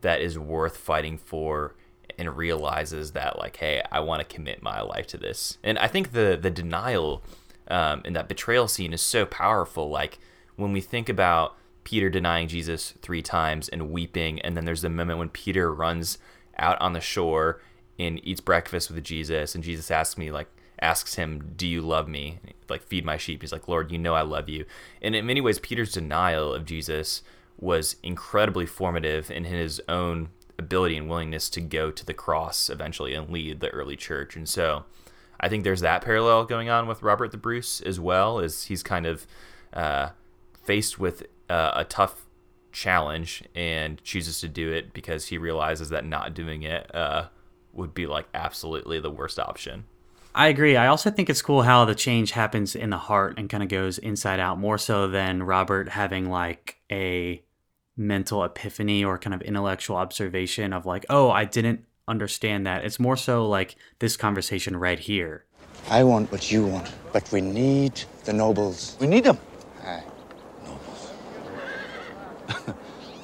that 0.02 0.20
is 0.20 0.38
worth 0.38 0.76
fighting 0.76 1.18
for 1.18 1.74
and 2.18 2.36
realizes 2.36 3.12
that 3.12 3.38
like, 3.38 3.56
hey, 3.56 3.82
I 3.90 4.00
want 4.00 4.20
to 4.20 4.34
commit 4.34 4.62
my 4.62 4.80
life 4.82 5.06
to 5.08 5.16
this. 5.16 5.58
And 5.64 5.78
I 5.78 5.88
think 5.88 6.12
the 6.12 6.38
the 6.40 6.50
denial 6.50 7.22
um, 7.68 8.02
in 8.04 8.12
that 8.12 8.28
betrayal 8.28 8.68
scene 8.68 8.92
is 8.92 9.00
so 9.00 9.24
powerful. 9.24 9.88
Like 9.88 10.18
when 10.56 10.72
we 10.72 10.80
think 10.80 11.08
about 11.08 11.56
Peter 11.84 12.10
denying 12.10 12.48
Jesus 12.48 12.94
three 13.02 13.22
times 13.22 13.68
and 13.68 13.90
weeping. 13.90 14.40
And 14.40 14.56
then 14.56 14.64
there's 14.64 14.82
the 14.82 14.90
moment 14.90 15.18
when 15.18 15.28
Peter 15.28 15.72
runs 15.72 16.18
out 16.58 16.80
on 16.80 16.92
the 16.92 17.00
shore 17.00 17.60
and 17.98 18.20
eats 18.26 18.40
breakfast 18.40 18.90
with 18.90 19.04
Jesus. 19.04 19.54
And 19.54 19.62
Jesus 19.62 19.90
asks 19.90 20.18
me, 20.18 20.30
like, 20.30 20.48
asks 20.80 21.14
him, 21.14 21.52
Do 21.56 21.66
you 21.66 21.80
love 21.80 22.08
me? 22.08 22.40
Like, 22.68 22.82
feed 22.82 23.04
my 23.04 23.16
sheep. 23.16 23.42
He's 23.42 23.52
like, 23.52 23.68
Lord, 23.68 23.92
you 23.92 23.98
know 23.98 24.14
I 24.14 24.22
love 24.22 24.48
you. 24.48 24.64
And 25.00 25.14
in 25.14 25.26
many 25.26 25.40
ways, 25.40 25.58
Peter's 25.58 25.92
denial 25.92 26.52
of 26.52 26.64
Jesus 26.64 27.22
was 27.58 27.96
incredibly 28.02 28.66
formative 28.66 29.30
in 29.30 29.44
his 29.44 29.80
own 29.88 30.28
ability 30.58 30.96
and 30.96 31.08
willingness 31.08 31.48
to 31.50 31.60
go 31.60 31.90
to 31.90 32.04
the 32.04 32.14
cross 32.14 32.68
eventually 32.70 33.14
and 33.14 33.30
lead 33.30 33.60
the 33.60 33.70
early 33.70 33.96
church. 33.96 34.36
And 34.36 34.48
so 34.48 34.84
I 35.40 35.48
think 35.48 35.64
there's 35.64 35.80
that 35.80 36.02
parallel 36.02 36.44
going 36.44 36.68
on 36.68 36.86
with 36.86 37.02
Robert 37.02 37.30
the 37.30 37.36
Bruce 37.36 37.80
as 37.80 37.98
well, 38.00 38.38
as 38.38 38.64
he's 38.64 38.82
kind 38.82 39.06
of 39.06 39.26
uh, 39.72 40.10
faced 40.62 40.98
with 40.98 41.24
uh, 41.54 41.70
a 41.76 41.84
tough 41.84 42.26
challenge 42.72 43.44
and 43.54 44.02
chooses 44.02 44.40
to 44.40 44.48
do 44.48 44.72
it 44.72 44.92
because 44.92 45.28
he 45.28 45.38
realizes 45.38 45.90
that 45.90 46.04
not 46.04 46.34
doing 46.34 46.64
it 46.64 46.92
uh, 46.92 47.28
would 47.72 47.94
be 47.94 48.06
like 48.06 48.26
absolutely 48.34 48.98
the 48.98 49.10
worst 49.10 49.38
option. 49.38 49.84
I 50.34 50.48
agree. 50.48 50.76
I 50.76 50.88
also 50.88 51.12
think 51.12 51.30
it's 51.30 51.42
cool 51.42 51.62
how 51.62 51.84
the 51.84 51.94
change 51.94 52.32
happens 52.32 52.74
in 52.74 52.90
the 52.90 52.98
heart 52.98 53.38
and 53.38 53.48
kind 53.48 53.62
of 53.62 53.68
goes 53.68 53.98
inside 53.98 54.40
out 54.40 54.58
more 54.58 54.78
so 54.78 55.06
than 55.06 55.44
Robert 55.44 55.90
having 55.90 56.28
like 56.28 56.80
a 56.90 57.40
mental 57.96 58.42
epiphany 58.42 59.04
or 59.04 59.16
kind 59.16 59.32
of 59.32 59.40
intellectual 59.42 59.96
observation 59.96 60.72
of 60.72 60.86
like, 60.86 61.06
oh, 61.08 61.30
I 61.30 61.44
didn't 61.44 61.84
understand 62.08 62.66
that. 62.66 62.84
It's 62.84 62.98
more 62.98 63.16
so 63.16 63.46
like 63.46 63.76
this 64.00 64.16
conversation 64.16 64.76
right 64.76 64.98
here. 64.98 65.44
I 65.88 66.02
want 66.02 66.32
what 66.32 66.50
you 66.50 66.66
want, 66.66 66.90
but 67.12 67.30
we 67.30 67.40
need 67.40 68.02
the 68.24 68.32
nobles. 68.32 68.96
We 68.98 69.06
need 69.06 69.22
them. 69.22 69.38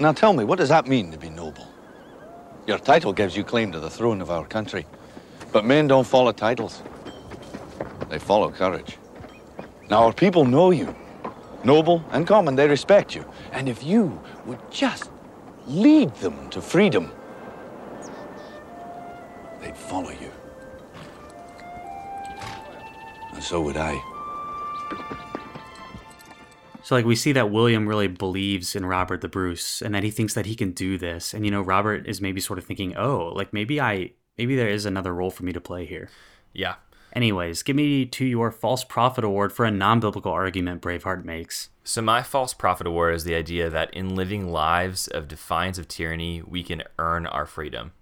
Now 0.00 0.12
tell 0.12 0.32
me, 0.32 0.44
what 0.44 0.58
does 0.58 0.70
that 0.70 0.86
mean 0.86 1.12
to 1.12 1.18
be 1.18 1.28
noble? 1.28 1.68
Your 2.66 2.78
title 2.78 3.12
gives 3.12 3.36
you 3.36 3.44
claim 3.44 3.70
to 3.72 3.80
the 3.80 3.90
throne 3.90 4.22
of 4.22 4.30
our 4.30 4.46
country. 4.46 4.86
But 5.52 5.66
men 5.66 5.88
don't 5.88 6.06
follow 6.06 6.32
titles. 6.32 6.82
They 8.08 8.18
follow 8.18 8.50
courage. 8.50 8.96
Now 9.90 10.04
our 10.04 10.14
people 10.14 10.46
know 10.46 10.70
you. 10.70 10.94
Noble 11.64 12.02
and 12.12 12.26
common, 12.26 12.56
they 12.56 12.66
respect 12.66 13.14
you. 13.14 13.26
And 13.52 13.68
if 13.68 13.84
you 13.84 14.18
would 14.46 14.58
just 14.70 15.10
lead 15.66 16.14
them 16.14 16.48
to 16.48 16.62
freedom, 16.62 17.12
they'd 19.60 19.76
follow 19.76 20.10
you. 20.10 20.32
And 23.34 23.42
so 23.42 23.60
would 23.60 23.76
I. 23.76 24.09
So 26.90 26.96
like 26.96 27.04
we 27.04 27.14
see 27.14 27.30
that 27.30 27.52
William 27.52 27.88
really 27.88 28.08
believes 28.08 28.74
in 28.74 28.84
Robert 28.84 29.20
the 29.20 29.28
Bruce 29.28 29.80
and 29.80 29.94
that 29.94 30.02
he 30.02 30.10
thinks 30.10 30.34
that 30.34 30.46
he 30.46 30.56
can 30.56 30.72
do 30.72 30.98
this. 30.98 31.32
And 31.32 31.44
you 31.44 31.50
know, 31.52 31.62
Robert 31.62 32.04
is 32.08 32.20
maybe 32.20 32.40
sort 32.40 32.58
of 32.58 32.64
thinking, 32.64 32.96
"Oh, 32.96 33.28
like 33.28 33.52
maybe 33.52 33.80
I 33.80 34.14
maybe 34.36 34.56
there 34.56 34.68
is 34.68 34.86
another 34.86 35.14
role 35.14 35.30
for 35.30 35.44
me 35.44 35.52
to 35.52 35.60
play 35.60 35.86
here." 35.86 36.10
Yeah. 36.52 36.74
Anyways, 37.12 37.62
give 37.62 37.76
me 37.76 38.06
to 38.06 38.24
your 38.24 38.50
false 38.50 38.82
prophet 38.82 39.22
award 39.22 39.52
for 39.52 39.64
a 39.64 39.70
non-biblical 39.70 40.32
argument 40.32 40.82
Braveheart 40.82 41.24
makes. 41.24 41.68
So 41.84 42.02
my 42.02 42.24
false 42.24 42.54
prophet 42.54 42.88
award 42.88 43.14
is 43.14 43.22
the 43.22 43.36
idea 43.36 43.70
that 43.70 43.94
in 43.94 44.16
living 44.16 44.50
lives 44.50 45.06
of 45.06 45.28
defiance 45.28 45.78
of 45.78 45.86
tyranny, 45.86 46.42
we 46.44 46.64
can 46.64 46.82
earn 46.98 47.24
our 47.24 47.46
freedom. 47.46 47.92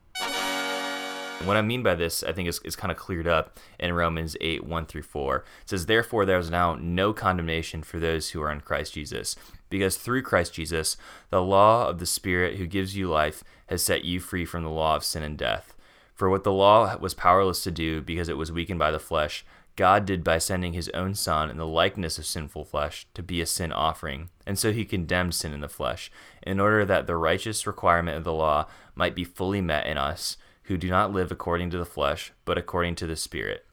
What 1.44 1.56
I 1.56 1.62
mean 1.62 1.84
by 1.84 1.94
this, 1.94 2.24
I 2.24 2.32
think, 2.32 2.48
is, 2.48 2.60
is 2.64 2.74
kind 2.74 2.90
of 2.90 2.98
cleared 2.98 3.28
up 3.28 3.58
in 3.78 3.92
Romans 3.92 4.36
8 4.40 4.64
1 4.64 4.86
through 4.86 5.02
4. 5.02 5.36
It 5.36 5.44
says, 5.66 5.86
Therefore, 5.86 6.26
there 6.26 6.38
is 6.38 6.50
now 6.50 6.74
no 6.74 7.12
condemnation 7.12 7.82
for 7.84 8.00
those 8.00 8.30
who 8.30 8.42
are 8.42 8.50
in 8.50 8.60
Christ 8.60 8.94
Jesus, 8.94 9.36
because 9.70 9.96
through 9.96 10.22
Christ 10.22 10.52
Jesus, 10.52 10.96
the 11.30 11.40
law 11.40 11.88
of 11.88 12.00
the 12.00 12.06
Spirit 12.06 12.56
who 12.56 12.66
gives 12.66 12.96
you 12.96 13.08
life 13.08 13.44
has 13.68 13.84
set 13.84 14.04
you 14.04 14.18
free 14.18 14.44
from 14.44 14.64
the 14.64 14.70
law 14.70 14.96
of 14.96 15.04
sin 15.04 15.22
and 15.22 15.38
death. 15.38 15.74
For 16.12 16.28
what 16.28 16.42
the 16.42 16.52
law 16.52 16.96
was 16.98 17.14
powerless 17.14 17.62
to 17.62 17.70
do, 17.70 18.00
because 18.00 18.28
it 18.28 18.36
was 18.36 18.50
weakened 18.50 18.80
by 18.80 18.90
the 18.90 18.98
flesh, 18.98 19.44
God 19.76 20.06
did 20.06 20.24
by 20.24 20.38
sending 20.38 20.72
his 20.72 20.88
own 20.88 21.14
Son 21.14 21.50
in 21.50 21.56
the 21.56 21.64
likeness 21.64 22.18
of 22.18 22.26
sinful 22.26 22.64
flesh 22.64 23.06
to 23.14 23.22
be 23.22 23.40
a 23.40 23.46
sin 23.46 23.72
offering, 23.72 24.28
and 24.44 24.58
so 24.58 24.72
he 24.72 24.84
condemned 24.84 25.36
sin 25.36 25.52
in 25.52 25.60
the 25.60 25.68
flesh, 25.68 26.10
in 26.42 26.58
order 26.58 26.84
that 26.84 27.06
the 27.06 27.14
righteous 27.14 27.64
requirement 27.64 28.16
of 28.16 28.24
the 28.24 28.32
law 28.32 28.66
might 28.96 29.14
be 29.14 29.22
fully 29.22 29.60
met 29.60 29.86
in 29.86 29.96
us, 29.96 30.36
who 30.68 30.76
do 30.76 30.88
not 30.88 31.12
live 31.12 31.32
according 31.32 31.70
to 31.70 31.78
the 31.78 31.84
flesh, 31.84 32.32
but 32.44 32.56
according 32.56 32.94
to 32.94 33.06
the 33.06 33.16
Spirit. 33.16 33.64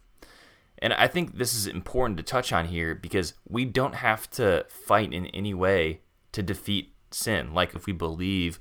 And 0.79 0.93
I 0.93 1.07
think 1.07 1.37
this 1.37 1.53
is 1.53 1.67
important 1.67 2.17
to 2.17 2.23
touch 2.23 2.51
on 2.51 2.65
here 2.65 2.95
because 2.95 3.33
we 3.47 3.65
don't 3.65 3.95
have 3.95 4.29
to 4.31 4.65
fight 4.69 5.13
in 5.13 5.27
any 5.27 5.53
way 5.53 6.01
to 6.31 6.43
defeat 6.43 6.93
sin. 7.11 7.53
Like 7.53 7.75
if 7.75 7.85
we 7.85 7.93
believe 7.93 8.59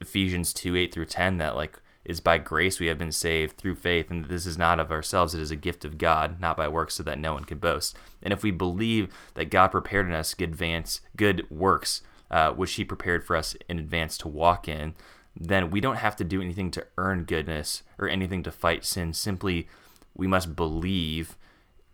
Ephesians 0.00 0.52
2 0.52 0.76
8 0.76 0.92
through 0.92 1.06
10, 1.06 1.38
that 1.38 1.56
like 1.56 1.78
is 2.04 2.20
by 2.20 2.36
grace 2.36 2.80
we 2.80 2.86
have 2.86 2.98
been 2.98 3.12
saved 3.12 3.56
through 3.56 3.76
faith, 3.76 4.10
and 4.10 4.24
this 4.24 4.44
is 4.46 4.58
not 4.58 4.80
of 4.80 4.90
ourselves, 4.90 5.34
it 5.34 5.40
is 5.40 5.50
a 5.50 5.56
gift 5.56 5.84
of 5.84 5.98
God, 5.98 6.40
not 6.40 6.56
by 6.56 6.66
works, 6.66 6.94
so 6.94 7.02
that 7.04 7.18
no 7.18 7.34
one 7.34 7.44
can 7.44 7.58
boast. 7.58 7.96
And 8.22 8.32
if 8.32 8.42
we 8.42 8.50
believe 8.50 9.12
that 9.34 9.50
God 9.50 9.68
prepared 9.68 10.06
in 10.06 10.12
us 10.12 10.34
good 10.34 10.50
advance, 10.50 11.00
good 11.16 11.48
works, 11.48 12.02
uh, 12.30 12.52
which 12.52 12.74
He 12.74 12.84
prepared 12.84 13.24
for 13.24 13.36
us 13.36 13.54
in 13.68 13.78
advance 13.78 14.18
to 14.18 14.28
walk 14.28 14.66
in, 14.66 14.94
then 15.34 15.70
we 15.70 15.80
don't 15.80 15.96
have 15.96 16.16
to 16.16 16.24
do 16.24 16.40
anything 16.40 16.70
to 16.72 16.86
earn 16.98 17.24
goodness 17.24 17.82
or 17.98 18.08
anything 18.08 18.42
to 18.42 18.52
fight 18.52 18.84
sin. 18.84 19.12
Simply, 19.12 19.68
we 20.14 20.26
must 20.26 20.54
believe 20.54 21.36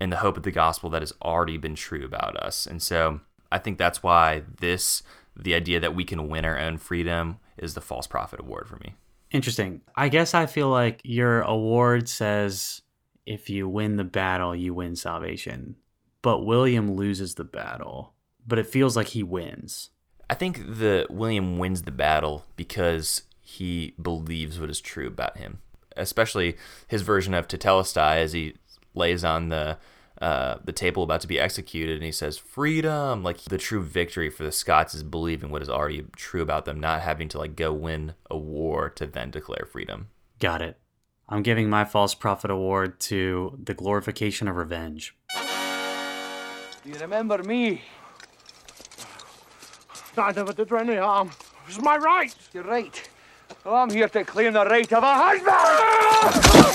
in 0.01 0.11
the 0.11 0.17
hope 0.17 0.37
of 0.37 0.43
the 0.43 0.51
gospel 0.51 0.91
that 0.91 1.03
has 1.03 1.13
already 1.23 1.57
been 1.57 1.75
true 1.75 2.05
about 2.05 2.37
us. 2.37 2.67
And 2.67 2.83
so 2.83 3.21
I 3.51 3.59
think 3.59 3.79
that's 3.79 4.03
why 4.03 4.43
this, 4.61 5.03
the 5.37 5.55
idea 5.55 5.81
that 5.81 5.95
we 5.95 6.05
can 6.05 6.29
win 6.29 6.45
our 6.45 6.59
own 6.59 6.79
freedom, 6.79 7.39
is 7.57 7.75
the 7.75 7.81
false 7.81 8.07
prophet 8.07 8.41
award 8.41 8.69
for 8.69 8.77
me. 8.77 8.95
Interesting. 9.31 9.83
I 9.97 10.09
guess 10.09 10.35
I 10.35 10.47
feel 10.47 10.69
like 10.69 11.01
your 11.05 11.43
award 11.43 12.09
says 12.09 12.83
if 13.27 13.51
you 13.51 13.69
win 13.69 13.97
the 13.97 14.05
battle, 14.05 14.55
you 14.55 14.73
win 14.73 14.97
salvation. 14.97 15.77
But 16.23 16.47
William 16.47 16.97
loses 16.97 17.35
the 17.35 17.45
battle, 17.45 18.15
but 18.47 18.59
it 18.59 18.67
feels 18.67 18.97
like 18.97 19.09
he 19.09 19.23
wins. 19.23 19.91
I 20.31 20.35
think 20.35 20.59
the 20.59 21.07
William 21.11 21.59
wins 21.59 21.83
the 21.83 21.91
battle 21.91 22.45
because 22.57 23.23
he 23.49 23.95
believes 24.01 24.61
what 24.61 24.69
is 24.69 24.79
true 24.79 25.07
about 25.07 25.39
him, 25.39 25.61
especially 25.97 26.59
his 26.87 27.01
version 27.01 27.33
of 27.33 27.49
Tetelestai 27.49 28.19
as 28.19 28.35
he 28.35 28.55
lays 28.95 29.25
on 29.25 29.49
the 29.49 29.79
uh, 30.21 30.59
the 30.65 30.73
table 30.73 31.03
about 31.03 31.23
to 31.23 31.29
be 31.29 31.41
executed, 31.41 31.95
and 31.95 32.05
he 32.05 32.13
says, 32.13 32.37
"Freedom!" 32.37 33.23
Like 33.23 33.41
the 33.45 33.57
true 33.57 33.83
victory 33.83 34.29
for 34.29 34.45
the 34.45 34.53
Scots 34.53 34.95
is 34.95 35.03
believing 35.03 35.51
what 35.51 35.63
is 35.63 35.71
already 35.71 36.05
true 36.15 36.43
about 36.43 36.67
them, 36.67 36.79
not 36.79 37.01
having 37.01 37.29
to 37.29 37.39
like 37.39 37.57
go 37.57 37.73
win 37.73 38.15
a 38.31 38.37
war 38.37 38.91
to 38.91 39.07
then 39.07 39.31
declare 39.31 39.67
freedom. 39.67 40.09
Got 40.41 40.61
it. 40.61 40.77
I'm 41.27 41.43
giving 41.43 41.71
my 41.71 41.87
false 41.87 42.15
prophet 42.15 42.51
award 42.51 43.01
to 43.01 43.59
the 43.63 43.73
glorification 43.73 44.47
of 44.47 44.57
revenge. 44.57 45.17
Do 46.85 46.91
you 46.91 46.99
remember 47.01 47.43
me? 47.43 47.81
I 50.19 50.33
never 50.33 50.53
did 50.53 50.69
her 50.69 50.77
any 50.77 50.97
harm. 50.97 51.29
It 51.29 51.67
was 51.67 51.81
my 51.81 51.97
right. 51.97 52.35
You're 52.53 52.65
right. 52.65 53.09
Well, 53.65 53.75
I'm 53.75 53.91
here 53.91 54.09
to 54.09 54.25
claim 54.25 54.53
the 54.53 54.65
right 54.65 54.93
of 54.93 55.03
a 55.03 55.15
husband. 55.15 56.69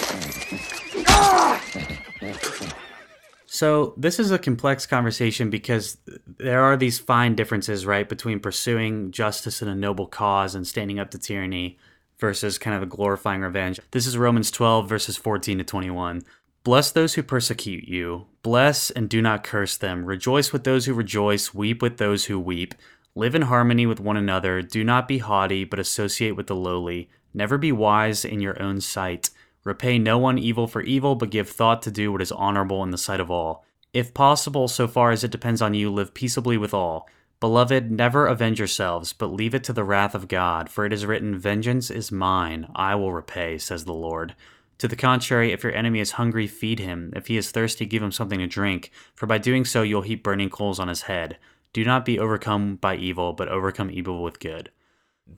So, 3.46 3.94
this 3.96 4.20
is 4.20 4.32
a 4.32 4.40
complex 4.40 4.86
conversation 4.86 5.50
because 5.50 5.98
there 6.28 6.62
are 6.62 6.76
these 6.76 7.00
fine 7.00 7.36
differences, 7.36 7.86
right, 7.86 8.10
between 8.10 8.40
pursuing 8.40 9.12
justice 9.12 9.62
in 9.62 9.68
a 9.68 9.76
noble 9.76 10.08
cause 10.08 10.56
and 10.56 10.68
standing 10.68 11.00
up 11.00 11.12
to 11.12 11.20
tyranny 11.20 11.78
versus 12.18 12.58
kind 12.58 12.76
of 12.76 12.82
a 12.84 12.88
glorifying 12.88 13.42
revenge. 13.42 13.80
This 13.92 14.08
is 14.08 14.18
Romans 14.18 14.52
12, 14.52 14.90
verses 14.90 15.18
14 15.18 15.60
to 15.60 15.64
21. 15.64 16.24
Bless 16.64 16.92
those 16.92 17.14
who 17.14 17.24
persecute 17.24 17.88
you, 17.88 18.26
bless 18.42 18.90
and 18.90 19.10
do 19.10 19.22
not 19.22 19.44
curse 19.44 19.78
them. 19.78 20.06
Rejoice 20.06 20.52
with 20.52 20.64
those 20.64 20.86
who 20.86 20.94
rejoice, 20.94 21.54
weep 21.54 21.82
with 21.82 21.98
those 21.98 22.26
who 22.26 22.40
weep. 22.40 22.74
Live 23.16 23.36
in 23.36 23.44
harmony 23.44 23.86
with 23.86 24.00
one 24.00 24.18
another. 24.18 24.64
Do 24.64 24.84
not 24.84 25.08
be 25.08 25.20
haughty, 25.20 25.66
but 25.66 25.78
associate 25.78 26.36
with 26.36 26.48
the 26.48 26.56
lowly. 26.56 27.10
Never 27.32 27.60
be 27.60 27.72
wise 27.72 28.26
in 28.26 28.40
your 28.40 28.60
own 28.60 28.82
sight. 28.82 29.30
Repay 29.64 30.00
no 30.00 30.18
one 30.18 30.40
evil 30.40 30.66
for 30.66 30.82
evil, 30.82 31.14
but 31.14 31.30
give 31.30 31.48
thought 31.48 31.84
to 31.84 31.92
do 31.92 32.12
what 32.12 32.24
is 32.24 32.32
honorable 32.32 32.82
in 32.84 32.90
the 32.90 32.98
sight 32.98 33.20
of 33.20 33.30
all. 33.30 33.66
If 33.94 34.16
possible, 34.16 34.68
so 34.68 34.88
far 34.88 35.12
as 35.12 35.24
it 35.24 35.30
depends 35.30 35.62
on 35.62 35.76
you, 35.76 35.92
live 35.92 36.16
peaceably 36.16 36.58
with 36.58 36.74
all. 36.74 37.08
Beloved, 37.40 37.92
never 37.92 38.26
avenge 38.26 38.58
yourselves, 38.58 39.14
but 39.14 39.28
leave 39.28 39.54
it 39.54 39.64
to 39.66 39.74
the 39.74 39.84
wrath 39.84 40.16
of 40.16 40.28
God, 40.28 40.68
for 40.68 40.84
it 40.84 40.94
is 40.94 41.06
written, 41.06 41.38
Vengeance 41.38 41.92
is 41.92 42.12
mine, 42.12 42.68
I 42.74 42.96
will 42.96 43.14
repay, 43.14 43.60
says 43.60 43.86
the 43.86 43.94
Lord. 43.94 44.34
To 44.80 44.88
the 44.88 44.96
contrary, 44.96 45.52
if 45.52 45.64
your 45.64 45.76
enemy 45.76 46.00
is 46.00 46.14
hungry, 46.14 46.48
feed 46.48 46.80
him. 46.80 47.14
If 47.16 47.28
he 47.28 47.38
is 47.38 47.52
thirsty, 47.52 47.86
give 47.86 48.02
him 48.02 48.12
something 48.12 48.40
to 48.40 48.48
drink, 48.48 48.92
for 49.14 49.28
by 49.28 49.38
doing 49.38 49.66
so 49.66 49.84
you'll 49.84 50.02
heap 50.02 50.24
burning 50.24 50.50
coals 50.50 50.80
on 50.80 50.88
his 50.88 51.04
head. 51.04 51.38
Do 51.74 51.84
not 51.84 52.06
be 52.06 52.20
overcome 52.20 52.78
by 52.78 52.96
evil, 52.96 53.34
but 53.34 53.50
overcome 53.50 53.90
evil 53.92 54.24
with 54.24 54.40
good. 54.40 54.72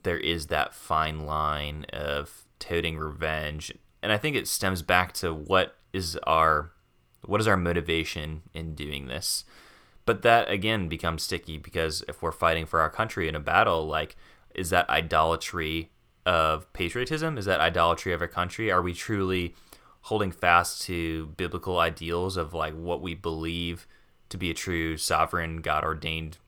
There 0.02 0.18
is 0.18 0.46
that 0.46 0.74
fine 0.74 1.20
line 1.20 1.86
of 1.92 2.44
toting 2.58 2.98
revenge 2.98 3.72
and 4.06 4.12
I 4.12 4.18
think 4.18 4.36
it 4.36 4.46
stems 4.46 4.82
back 4.82 5.12
to 5.14 5.34
what 5.34 5.74
is 5.92 6.16
our 6.28 6.70
what 7.24 7.40
is 7.40 7.48
our 7.48 7.56
motivation 7.56 8.42
in 8.54 8.76
doing 8.76 9.06
this. 9.06 9.44
But 10.04 10.22
that 10.22 10.48
again 10.48 10.88
becomes 10.88 11.24
sticky 11.24 11.58
because 11.58 12.04
if 12.06 12.22
we're 12.22 12.30
fighting 12.30 12.66
for 12.66 12.80
our 12.80 12.88
country 12.88 13.28
in 13.28 13.34
a 13.34 13.40
battle, 13.40 13.84
like 13.84 14.14
is 14.54 14.70
that 14.70 14.88
idolatry 14.88 15.90
of 16.24 16.72
patriotism? 16.72 17.36
Is 17.36 17.46
that 17.46 17.60
idolatry 17.60 18.12
of 18.12 18.20
our 18.20 18.28
country? 18.28 18.70
Are 18.70 18.80
we 18.80 18.94
truly 18.94 19.56
holding 20.02 20.30
fast 20.30 20.82
to 20.82 21.26
biblical 21.36 21.80
ideals 21.80 22.36
of 22.36 22.54
like 22.54 22.74
what 22.74 23.02
we 23.02 23.14
believe 23.14 23.88
to 24.28 24.36
be 24.36 24.50
a 24.50 24.54
true 24.54 24.96
sovereign 24.96 25.60
God 25.60 25.84
ordained 25.84 26.38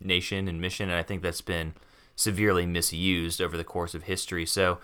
nation 0.00 0.48
and 0.48 0.60
mission? 0.60 0.88
And 0.88 0.98
I 0.98 1.02
think 1.02 1.22
that's 1.22 1.40
been 1.40 1.74
severely 2.14 2.66
misused 2.66 3.40
over 3.40 3.56
the 3.56 3.64
course 3.64 3.94
of 3.94 4.04
history. 4.04 4.46
So 4.46 4.78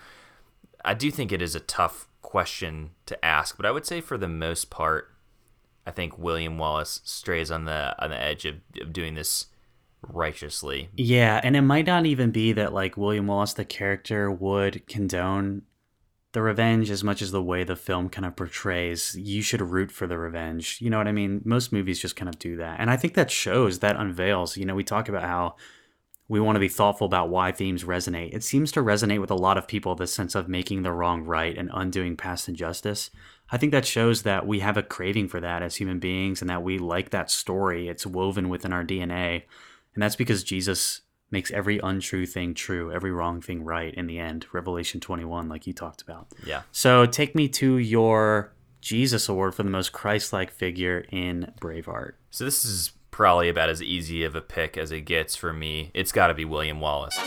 I 0.85 0.93
do 0.93 1.09
think 1.11 1.31
it 1.31 1.41
is 1.41 1.55
a 1.55 1.59
tough 1.59 2.07
question 2.21 2.91
to 3.05 3.25
ask, 3.25 3.57
but 3.57 3.65
I 3.65 3.71
would 3.71 3.85
say 3.85 4.01
for 4.01 4.17
the 4.17 4.27
most 4.27 4.69
part, 4.69 5.09
I 5.85 5.91
think 5.91 6.17
William 6.17 6.57
Wallace 6.57 7.01
strays 7.03 7.51
on 7.51 7.65
the 7.65 7.95
on 8.01 8.09
the 8.09 8.21
edge 8.21 8.45
of, 8.45 8.55
of 8.79 8.93
doing 8.93 9.15
this 9.15 9.47
righteously. 10.01 10.89
Yeah, 10.95 11.39
and 11.43 11.55
it 11.55 11.61
might 11.61 11.85
not 11.85 12.05
even 12.05 12.31
be 12.31 12.53
that 12.53 12.73
like 12.73 12.97
William 12.97 13.27
Wallace 13.27 13.53
the 13.53 13.65
character 13.65 14.31
would 14.31 14.87
condone 14.87 15.63
the 16.33 16.41
revenge 16.41 16.89
as 16.89 17.03
much 17.03 17.21
as 17.21 17.31
the 17.31 17.41
way 17.41 17.63
the 17.63 17.75
film 17.75 18.09
kind 18.09 18.25
of 18.25 18.35
portrays 18.35 19.15
you 19.15 19.41
should 19.41 19.61
root 19.61 19.91
for 19.91 20.07
the 20.07 20.17
revenge. 20.17 20.79
You 20.81 20.89
know 20.89 20.97
what 20.97 21.07
I 21.07 21.11
mean? 21.11 21.41
Most 21.45 21.71
movies 21.71 21.99
just 21.99 22.15
kind 22.15 22.27
of 22.27 22.39
do 22.39 22.57
that. 22.57 22.79
And 22.79 22.89
I 22.89 22.97
think 22.97 23.13
that 23.13 23.31
shows 23.31 23.79
that 23.79 23.95
unveils, 23.95 24.57
you 24.57 24.65
know, 24.65 24.75
we 24.75 24.83
talk 24.83 25.07
about 25.07 25.23
how 25.23 25.55
we 26.27 26.39
want 26.39 26.55
to 26.55 26.59
be 26.59 26.69
thoughtful 26.69 27.05
about 27.05 27.29
why 27.29 27.51
themes 27.51 27.83
resonate. 27.83 28.33
It 28.33 28.43
seems 28.43 28.71
to 28.71 28.81
resonate 28.81 29.21
with 29.21 29.29
a 29.29 29.35
lot 29.35 29.59
of 29.59 29.67
people 29.67 29.93
this 29.93 30.13
sense 30.13 30.33
of 30.33 30.49
making 30.49 30.81
the 30.81 30.91
wrong 30.91 31.23
right 31.23 31.55
and 31.55 31.69
undoing 31.71 32.17
past 32.17 32.49
injustice. 32.49 33.11
I 33.51 33.57
think 33.57 33.71
that 33.71 33.85
shows 33.85 34.23
that 34.23 34.47
we 34.47 34.61
have 34.61 34.77
a 34.77 34.83
craving 34.83 35.27
for 35.27 35.39
that 35.39 35.61
as 35.61 35.75
human 35.75 35.99
beings 35.99 36.41
and 36.41 36.49
that 36.49 36.63
we 36.63 36.79
like 36.79 37.11
that 37.11 37.29
story. 37.29 37.87
It's 37.87 38.07
woven 38.07 38.49
within 38.49 38.73
our 38.73 38.83
DNA. 38.83 39.43
And 39.93 40.01
that's 40.01 40.15
because 40.15 40.43
Jesus 40.43 41.01
makes 41.33 41.51
every 41.51 41.79
untrue 41.79 42.25
thing 42.25 42.53
true, 42.53 42.91
every 42.91 43.11
wrong 43.11 43.41
thing 43.41 43.65
right 43.65 43.93
in 43.93 44.07
the 44.07 44.19
end. 44.19 44.45
Revelation 44.53 45.01
21, 45.01 45.49
like 45.49 45.67
you 45.67 45.73
talked 45.73 46.01
about. 46.01 46.27
Yeah. 46.45 46.61
So 46.71 47.05
take 47.05 47.35
me 47.35 47.49
to 47.49 47.77
your 47.77 48.53
Jesus 48.79 49.27
Award 49.27 49.55
for 49.55 49.63
the 49.63 49.69
most 49.69 49.91
Christ 49.91 50.31
like 50.31 50.51
figure 50.51 51.05
in 51.09 51.51
Braveheart. 51.59 52.13
So 52.29 52.45
this 52.45 52.63
is 52.63 52.91
probably 53.11 53.49
about 53.49 53.69
as 53.69 53.81
easy 53.81 54.23
of 54.23 54.35
a 54.35 54.41
pick 54.41 54.77
as 54.77 54.91
it 54.91 55.01
gets 55.01 55.35
for 55.35 55.51
me. 55.51 55.91
It's 55.93 56.11
got 56.11 56.27
to 56.27 56.33
be 56.33 56.45
William 56.45 56.79
Wallace. 56.79 57.17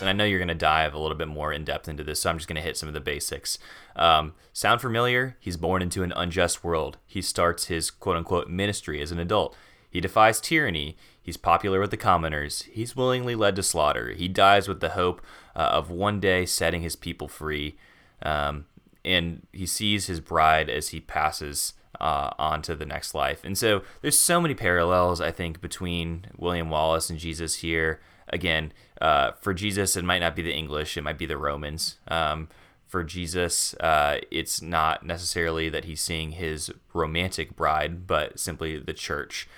And 0.00 0.10
I 0.10 0.12
know 0.12 0.24
you're 0.24 0.38
going 0.38 0.48
to 0.48 0.54
dive 0.54 0.94
a 0.94 0.98
little 0.98 1.16
bit 1.16 1.28
more 1.28 1.52
in 1.52 1.64
depth 1.64 1.88
into 1.88 2.04
this, 2.04 2.20
so 2.20 2.28
I'm 2.28 2.36
just 2.36 2.48
going 2.48 2.56
to 2.56 2.62
hit 2.62 2.76
some 2.76 2.88
of 2.88 2.92
the 2.92 3.00
basics. 3.00 3.58
Um, 3.96 4.34
sound 4.52 4.80
familiar? 4.80 5.36
He's 5.40 5.56
born 5.56 5.80
into 5.82 6.02
an 6.02 6.12
unjust 6.14 6.62
world. 6.62 6.98
He 7.06 7.22
starts 7.22 7.66
his 7.66 7.90
quote 7.90 8.16
unquote 8.16 8.48
ministry 8.48 9.00
as 9.00 9.10
an 9.10 9.18
adult. 9.18 9.56
He 9.88 10.00
defies 10.00 10.40
tyranny. 10.40 10.96
He's 11.26 11.36
popular 11.36 11.80
with 11.80 11.90
the 11.90 11.96
commoners. 11.96 12.62
He's 12.70 12.94
willingly 12.94 13.34
led 13.34 13.56
to 13.56 13.62
slaughter. 13.64 14.12
He 14.12 14.28
dies 14.28 14.68
with 14.68 14.78
the 14.78 14.90
hope 14.90 15.20
uh, 15.56 15.58
of 15.58 15.90
one 15.90 16.20
day 16.20 16.46
setting 16.46 16.82
his 16.82 16.94
people 16.94 17.26
free. 17.26 17.76
Um, 18.22 18.66
and 19.04 19.44
he 19.52 19.66
sees 19.66 20.06
his 20.06 20.20
bride 20.20 20.70
as 20.70 20.90
he 20.90 21.00
passes 21.00 21.74
uh, 22.00 22.30
on 22.38 22.62
to 22.62 22.76
the 22.76 22.86
next 22.86 23.12
life. 23.12 23.42
And 23.42 23.58
so 23.58 23.82
there's 24.02 24.16
so 24.16 24.40
many 24.40 24.54
parallels, 24.54 25.20
I 25.20 25.32
think, 25.32 25.60
between 25.60 26.26
William 26.36 26.70
Wallace 26.70 27.10
and 27.10 27.18
Jesus 27.18 27.56
here. 27.56 28.00
Again, 28.28 28.72
uh, 29.00 29.32
for 29.40 29.52
Jesus, 29.52 29.96
it 29.96 30.04
might 30.04 30.20
not 30.20 30.36
be 30.36 30.42
the 30.42 30.54
English, 30.54 30.96
it 30.96 31.02
might 31.02 31.18
be 31.18 31.26
the 31.26 31.36
Romans. 31.36 31.96
Um, 32.06 32.48
for 32.86 33.02
Jesus, 33.02 33.74
uh, 33.80 34.18
it's 34.30 34.62
not 34.62 35.04
necessarily 35.04 35.68
that 35.70 35.86
he's 35.86 36.00
seeing 36.00 36.32
his 36.32 36.70
romantic 36.94 37.56
bride, 37.56 38.06
but 38.06 38.38
simply 38.38 38.78
the 38.78 38.92
church. 38.92 39.48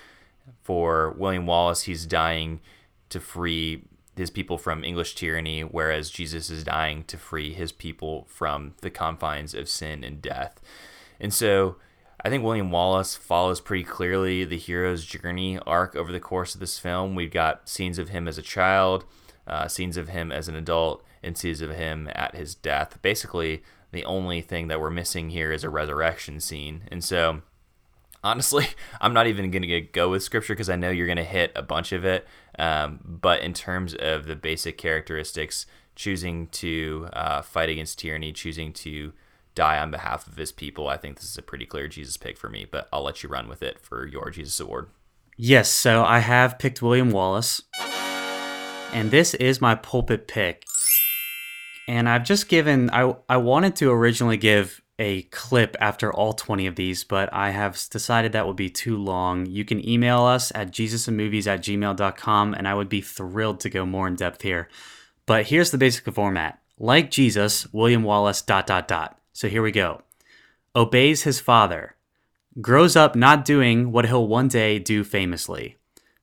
For 0.61 1.11
William 1.17 1.45
Wallace, 1.45 1.83
he's 1.83 2.05
dying 2.05 2.61
to 3.09 3.19
free 3.19 3.83
his 4.15 4.29
people 4.29 4.57
from 4.57 4.83
English 4.83 5.15
tyranny, 5.15 5.61
whereas 5.61 6.09
Jesus 6.09 6.49
is 6.49 6.63
dying 6.63 7.03
to 7.05 7.17
free 7.17 7.53
his 7.53 7.71
people 7.71 8.27
from 8.29 8.73
the 8.81 8.89
confines 8.89 9.53
of 9.53 9.69
sin 9.69 10.03
and 10.03 10.21
death. 10.21 10.59
And 11.19 11.33
so 11.33 11.77
I 12.23 12.29
think 12.29 12.43
William 12.43 12.69
Wallace 12.69 13.15
follows 13.15 13.61
pretty 13.61 13.85
clearly 13.85 14.43
the 14.43 14.57
hero's 14.57 15.05
journey 15.05 15.57
arc 15.59 15.95
over 15.95 16.11
the 16.11 16.19
course 16.19 16.53
of 16.53 16.59
this 16.59 16.77
film. 16.77 17.15
We've 17.15 17.31
got 17.31 17.69
scenes 17.69 17.97
of 17.97 18.09
him 18.09 18.27
as 18.27 18.37
a 18.37 18.41
child, 18.41 19.05
uh, 19.47 19.69
scenes 19.69 19.95
of 19.95 20.09
him 20.09 20.31
as 20.31 20.49
an 20.49 20.55
adult, 20.55 21.03
and 21.23 21.37
scenes 21.37 21.61
of 21.61 21.71
him 21.71 22.09
at 22.13 22.35
his 22.35 22.55
death. 22.55 22.99
Basically, 23.01 23.63
the 23.91 24.03
only 24.03 24.41
thing 24.41 24.67
that 24.67 24.81
we're 24.81 24.89
missing 24.89 25.29
here 25.29 25.51
is 25.51 25.63
a 25.63 25.69
resurrection 25.69 26.41
scene. 26.41 26.83
And 26.89 27.03
so, 27.03 27.41
honestly, 28.23 28.67
I'm 29.01 29.13
not 29.13 29.27
even 29.27 29.51
going 29.51 29.63
to 29.63 29.81
go 29.81 30.09
with 30.09 30.23
scripture 30.23 30.53
because 30.53 30.69
I 30.69 30.75
know 30.75 30.89
you're 30.89 31.07
going 31.07 31.17
to 31.17 31.23
hit 31.23 31.51
a 31.55 31.61
bunch 31.61 31.91
of 31.91 32.05
it. 32.05 32.27
Um, 32.57 32.99
but 33.03 33.41
in 33.41 33.53
terms 33.53 33.93
of 33.95 34.25
the 34.25 34.35
basic 34.35 34.77
characteristics, 34.77 35.65
choosing 35.95 36.47
to 36.47 37.09
uh, 37.13 37.41
fight 37.41 37.69
against 37.69 37.99
tyranny, 37.99 38.31
choosing 38.31 38.71
to 38.71 39.11
die 39.53 39.77
on 39.77 39.91
behalf 39.91 40.25
of 40.27 40.37
his 40.37 40.53
people. 40.53 40.87
I 40.87 40.95
think 40.95 41.17
this 41.17 41.29
is 41.29 41.37
a 41.37 41.41
pretty 41.41 41.65
clear 41.65 41.89
Jesus 41.89 42.15
pick 42.15 42.37
for 42.37 42.47
me, 42.47 42.65
but 42.69 42.87
I'll 42.93 43.03
let 43.03 43.21
you 43.21 43.27
run 43.29 43.49
with 43.49 43.61
it 43.61 43.77
for 43.79 44.07
your 44.07 44.29
Jesus 44.29 44.59
award. 44.61 44.87
Yes, 45.35 45.69
so 45.69 46.05
I 46.05 46.19
have 46.19 46.57
picked 46.57 46.81
William 46.81 47.11
Wallace, 47.11 47.61
and 48.93 49.11
this 49.11 49.33
is 49.33 49.59
my 49.59 49.75
pulpit 49.75 50.27
pick. 50.27 50.63
And 51.89 52.07
I've 52.07 52.23
just 52.23 52.47
given, 52.47 52.89
I, 52.91 53.15
I 53.27 53.37
wanted 53.37 53.75
to 53.77 53.91
originally 53.91 54.37
give 54.37 54.81
a 54.99 55.23
clip 55.23 55.77
after 55.79 56.13
all 56.13 56.33
20 56.33 56.67
of 56.67 56.75
these, 56.75 57.03
but 57.03 57.33
I 57.33 57.51
have 57.51 57.79
decided 57.89 58.33
that 58.33 58.45
would 58.45 58.57
be 58.57 58.69
too 58.69 58.97
long. 58.97 59.45
You 59.45 59.63
can 59.63 59.87
email 59.87 60.23
us 60.23 60.51
at 60.53 60.71
jesusandmovies 60.71 61.47
at 61.47 61.61
gmail.com, 61.61 62.53
and 62.53 62.67
I 62.67 62.73
would 62.73 62.89
be 62.89 63.01
thrilled 63.01 63.61
to 63.61 63.69
go 63.69 63.85
more 63.85 64.07
in 64.07 64.15
depth 64.15 64.41
here. 64.41 64.67
But 65.25 65.47
here's 65.47 65.71
the 65.71 65.77
basic 65.77 66.13
format. 66.13 66.59
Like 66.77 67.11
Jesus, 67.11 67.71
William 67.73 68.03
Wallace, 68.03 68.41
dot, 68.41 68.67
dot, 68.67 68.87
dot. 68.87 69.19
So 69.31 69.47
here 69.47 69.61
we 69.61 69.71
go. 69.71 70.01
Obeys 70.75 71.23
his 71.23 71.39
father. 71.39 71.95
Grows 72.61 72.95
up 72.95 73.15
not 73.15 73.45
doing 73.45 73.91
what 73.91 74.05
he'll 74.05 74.27
one 74.27 74.49
day 74.49 74.79
do 74.79 75.03
famously. 75.03 75.77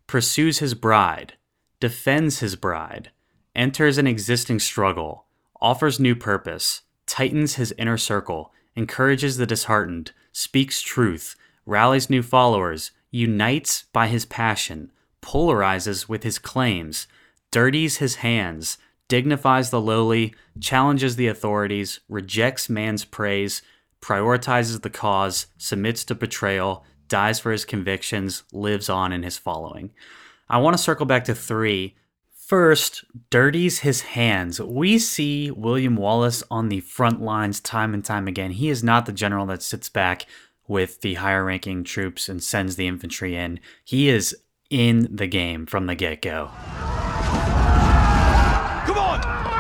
Pursues 0.06 0.58
his 0.58 0.74
bride. 0.74 1.34
Defends 1.80 2.40
his 2.40 2.56
bride. 2.56 3.10
Enters 3.54 3.96
an 3.96 4.06
existing 4.06 4.60
struggle. 4.60 5.24
Offers 5.60 5.98
new 5.98 6.14
purpose. 6.14 6.82
Tightens 7.06 7.54
his 7.54 7.72
inner 7.78 7.96
circle. 7.96 8.52
Encourages 8.76 9.36
the 9.36 9.46
disheartened. 9.46 10.12
Speaks 10.32 10.80
truth. 10.80 11.34
Rallies 11.64 12.10
new 12.10 12.22
followers. 12.22 12.92
Unites 13.10 13.84
by 13.92 14.06
his 14.08 14.24
passion. 14.24 14.92
Polarizes 15.22 16.08
with 16.08 16.22
his 16.22 16.38
claims. 16.38 17.06
Dirties 17.50 17.96
his 17.96 18.16
hands 18.16 18.78
dignifies 19.08 19.70
the 19.70 19.80
lowly, 19.80 20.34
challenges 20.60 21.16
the 21.16 21.28
authorities, 21.28 22.00
rejects 22.08 22.68
man's 22.68 23.04
praise, 23.04 23.62
prioritizes 24.00 24.82
the 24.82 24.90
cause, 24.90 25.46
submits 25.56 26.04
to 26.04 26.14
betrayal, 26.14 26.84
dies 27.08 27.38
for 27.38 27.52
his 27.52 27.64
convictions, 27.64 28.42
lives 28.52 28.88
on 28.88 29.12
in 29.12 29.22
his 29.22 29.38
following. 29.38 29.90
I 30.48 30.58
want 30.58 30.76
to 30.76 30.82
circle 30.82 31.06
back 31.06 31.24
to 31.24 31.34
three. 31.34 31.96
First, 32.46 33.04
dirties 33.28 33.80
his 33.80 34.02
hands. 34.02 34.60
We 34.60 35.00
see 35.00 35.50
William 35.50 35.96
Wallace 35.96 36.44
on 36.48 36.68
the 36.68 36.78
front 36.78 37.20
lines 37.20 37.58
time 37.58 37.92
and 37.92 38.04
time 38.04 38.28
again. 38.28 38.52
He 38.52 38.68
is 38.68 38.84
not 38.84 39.04
the 39.04 39.10
general 39.10 39.46
that 39.46 39.64
sits 39.64 39.88
back 39.88 40.26
with 40.68 41.00
the 41.00 41.14
higher 41.14 41.44
ranking 41.44 41.82
troops 41.82 42.28
and 42.28 42.40
sends 42.40 42.76
the 42.76 42.86
infantry 42.86 43.34
in. 43.34 43.58
He 43.84 44.08
is 44.08 44.36
in 44.70 45.08
the 45.10 45.26
game 45.26 45.66
from 45.66 45.86
the 45.86 45.96
get 45.96 46.22
go. 46.22 46.52
Another 48.84 48.94
one 48.94 49.55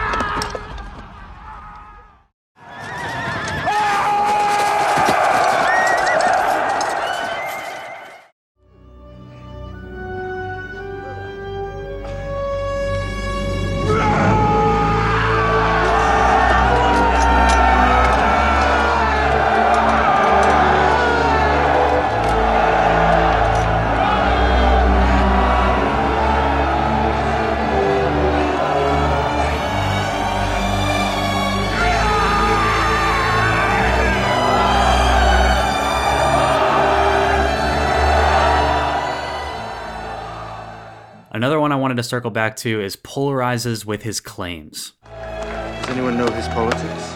circle 42.06 42.30
back 42.30 42.56
to 42.56 42.80
is 42.80 42.96
polarizes 42.96 43.84
with 43.84 44.02
his 44.02 44.20
claims. 44.20 44.92
Does 45.04 45.88
anyone 45.88 46.16
know 46.16 46.30
his 46.30 46.48
politics? 46.48 47.14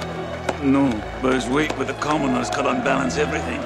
No, 0.63 0.91
but 1.23 1.33
his 1.35 1.49
weight 1.49 1.77
with 1.79 1.89
the 1.89 1.95
commoners 1.95 2.51
could 2.51 2.67
unbalance 2.67 3.17
everything. 3.17 3.61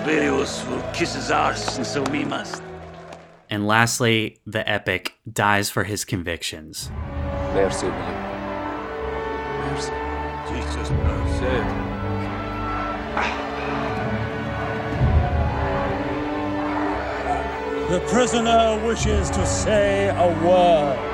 Obelius 0.00 0.64
will 0.68 0.82
kiss 0.92 1.14
his 1.14 1.30
arse, 1.30 1.76
and 1.76 1.86
so 1.86 2.02
we 2.04 2.24
must. 2.24 2.62
And 3.50 3.66
lastly, 3.66 4.40
the 4.46 4.68
epic 4.68 5.14
dies 5.30 5.68
for 5.68 5.84
his 5.84 6.04
convictions. 6.04 6.90
Mercy, 7.52 7.86
William. 7.86 8.22
Merci. 9.66 9.92
Jesus, 10.48 10.90
mercy. 10.90 11.92
The 17.92 18.00
prisoner 18.08 18.80
wishes 18.86 19.28
to 19.28 19.46
say 19.46 20.08
a 20.08 20.26
word. 20.42 21.11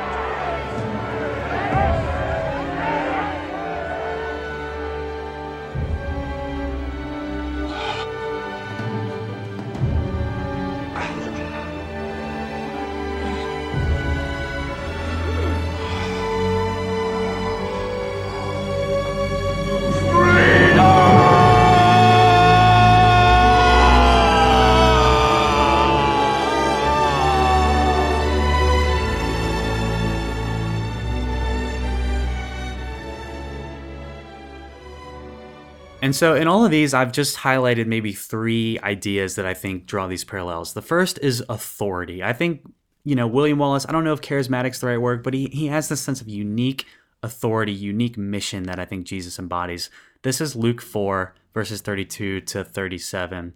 And 36.09 36.17
so, 36.17 36.35
in 36.35 36.49
all 36.49 36.65
of 36.65 36.71
these, 36.71 36.95
I've 36.95 37.13
just 37.13 37.37
highlighted 37.37 37.87
maybe 37.87 38.15
three 38.15 38.79
ideas 38.83 39.35
that 39.35 39.45
I 39.45 39.53
think 39.53 39.85
draw 39.85 40.07
these 40.07 40.25
parallels. 40.25 40.73
The 40.73 40.81
first 40.81 41.19
is 41.21 41.45
authority. 41.51 42.25
I 42.25 42.33
think, 42.33 42.63
you 43.05 43.15
know, 43.15 43.27
William 43.27 43.59
Wallace, 43.59 43.85
I 43.87 43.93
don't 43.93 44.05
know 44.05 44.15
if 44.15 44.23
charismatic's 44.23 44.81
the 44.81 44.87
right 44.87 44.97
word, 45.03 45.23
but 45.23 45.35
he, 45.35 45.51
he 45.53 45.67
has 45.67 45.91
this 45.91 46.01
sense 46.01 46.23
of 46.23 46.29
unique 46.31 46.87
authority, 47.23 47.75
unique 47.75 48.17
mission 48.17 48.63
that 48.63 48.79
I 48.79 48.87
think 48.87 49.05
Jesus 49.05 49.39
embodies. 49.39 49.91
This 50.23 50.41
is 50.41 50.57
Luke 50.57 50.81
4, 50.81 51.35
verses 51.53 51.83
32 51.83 52.41
to 52.41 52.65
37. 52.65 53.53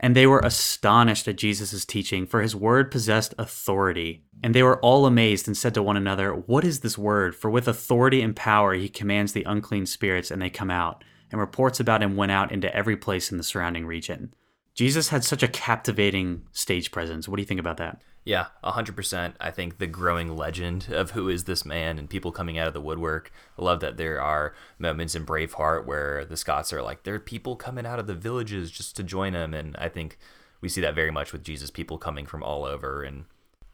And 0.00 0.16
they 0.16 0.26
were 0.26 0.40
astonished 0.40 1.28
at 1.28 1.36
Jesus' 1.36 1.84
teaching, 1.84 2.26
for 2.26 2.42
his 2.42 2.56
word 2.56 2.90
possessed 2.90 3.32
authority. 3.38 4.24
And 4.42 4.56
they 4.56 4.64
were 4.64 4.80
all 4.80 5.06
amazed 5.06 5.46
and 5.46 5.56
said 5.56 5.72
to 5.74 5.84
one 5.84 5.96
another, 5.96 6.34
What 6.34 6.64
is 6.64 6.80
this 6.80 6.98
word? 6.98 7.36
For 7.36 7.48
with 7.48 7.68
authority 7.68 8.22
and 8.22 8.34
power 8.34 8.74
he 8.74 8.88
commands 8.88 9.34
the 9.34 9.44
unclean 9.44 9.86
spirits, 9.86 10.32
and 10.32 10.42
they 10.42 10.50
come 10.50 10.68
out 10.68 11.04
and 11.32 11.40
reports 11.40 11.80
about 11.80 12.02
him 12.02 12.14
went 12.14 12.30
out 12.30 12.52
into 12.52 12.74
every 12.74 12.96
place 12.96 13.32
in 13.32 13.38
the 13.38 13.42
surrounding 13.42 13.86
region. 13.86 14.32
Jesus 14.74 15.08
had 15.08 15.24
such 15.24 15.42
a 15.42 15.48
captivating 15.48 16.42
stage 16.52 16.92
presence. 16.92 17.28
What 17.28 17.36
do 17.36 17.42
you 17.42 17.46
think 17.46 17.60
about 17.60 17.78
that? 17.78 18.00
Yeah, 18.24 18.46
100%. 18.62 19.34
I 19.40 19.50
think 19.50 19.78
the 19.78 19.86
growing 19.88 20.36
legend 20.36 20.88
of 20.92 21.10
who 21.10 21.28
is 21.28 21.44
this 21.44 21.64
man 21.64 21.98
and 21.98 22.08
people 22.08 22.30
coming 22.30 22.56
out 22.56 22.68
of 22.68 22.74
the 22.74 22.80
woodwork. 22.80 23.32
I 23.58 23.62
love 23.62 23.80
that 23.80 23.96
there 23.96 24.22
are 24.22 24.54
moments 24.78 25.16
in 25.16 25.26
Braveheart 25.26 25.86
where 25.86 26.24
the 26.24 26.36
Scots 26.36 26.72
are 26.72 26.82
like, 26.82 27.02
there 27.02 27.14
are 27.14 27.20
people 27.20 27.56
coming 27.56 27.84
out 27.84 27.98
of 27.98 28.06
the 28.06 28.14
villages 28.14 28.70
just 28.70 28.94
to 28.96 29.02
join 29.02 29.34
him. 29.34 29.52
And 29.52 29.76
I 29.76 29.88
think 29.88 30.18
we 30.60 30.68
see 30.68 30.80
that 30.82 30.94
very 30.94 31.10
much 31.10 31.32
with 31.32 31.42
Jesus, 31.42 31.70
people 31.70 31.98
coming 31.98 32.24
from 32.24 32.44
all 32.44 32.64
over. 32.64 33.02
And 33.02 33.24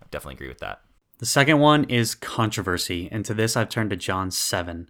I 0.03 0.07
definitely 0.11 0.37
agree 0.37 0.49
with 0.49 0.61
that. 0.61 0.81
The 1.19 1.27
second 1.27 1.59
one 1.59 1.85
is 1.85 2.15
controversy. 2.15 3.09
And 3.13 3.25
to 3.27 3.35
this, 3.35 3.57
I've 3.57 3.69
turned 3.69 3.91
to 3.91 3.97
John 3.97 4.31
7. 4.31 4.89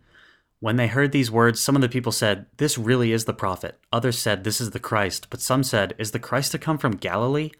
When 0.60 0.76
they 0.76 0.88
heard 0.88 1.12
these 1.12 1.30
words, 1.30 1.60
some 1.60 1.76
of 1.76 1.82
the 1.82 1.88
people 1.88 2.10
said, 2.10 2.46
This 2.56 2.76
really 2.76 3.12
is 3.12 3.26
the 3.26 3.32
prophet. 3.32 3.78
Others 3.92 4.18
said, 4.18 4.42
This 4.42 4.60
is 4.60 4.70
the 4.70 4.80
Christ. 4.80 5.28
But 5.30 5.40
some 5.40 5.62
said, 5.62 5.94
Is 5.98 6.10
the 6.10 6.18
Christ 6.18 6.50
to 6.52 6.58
come 6.58 6.78
from 6.78 6.96
Galilee? 6.96 7.50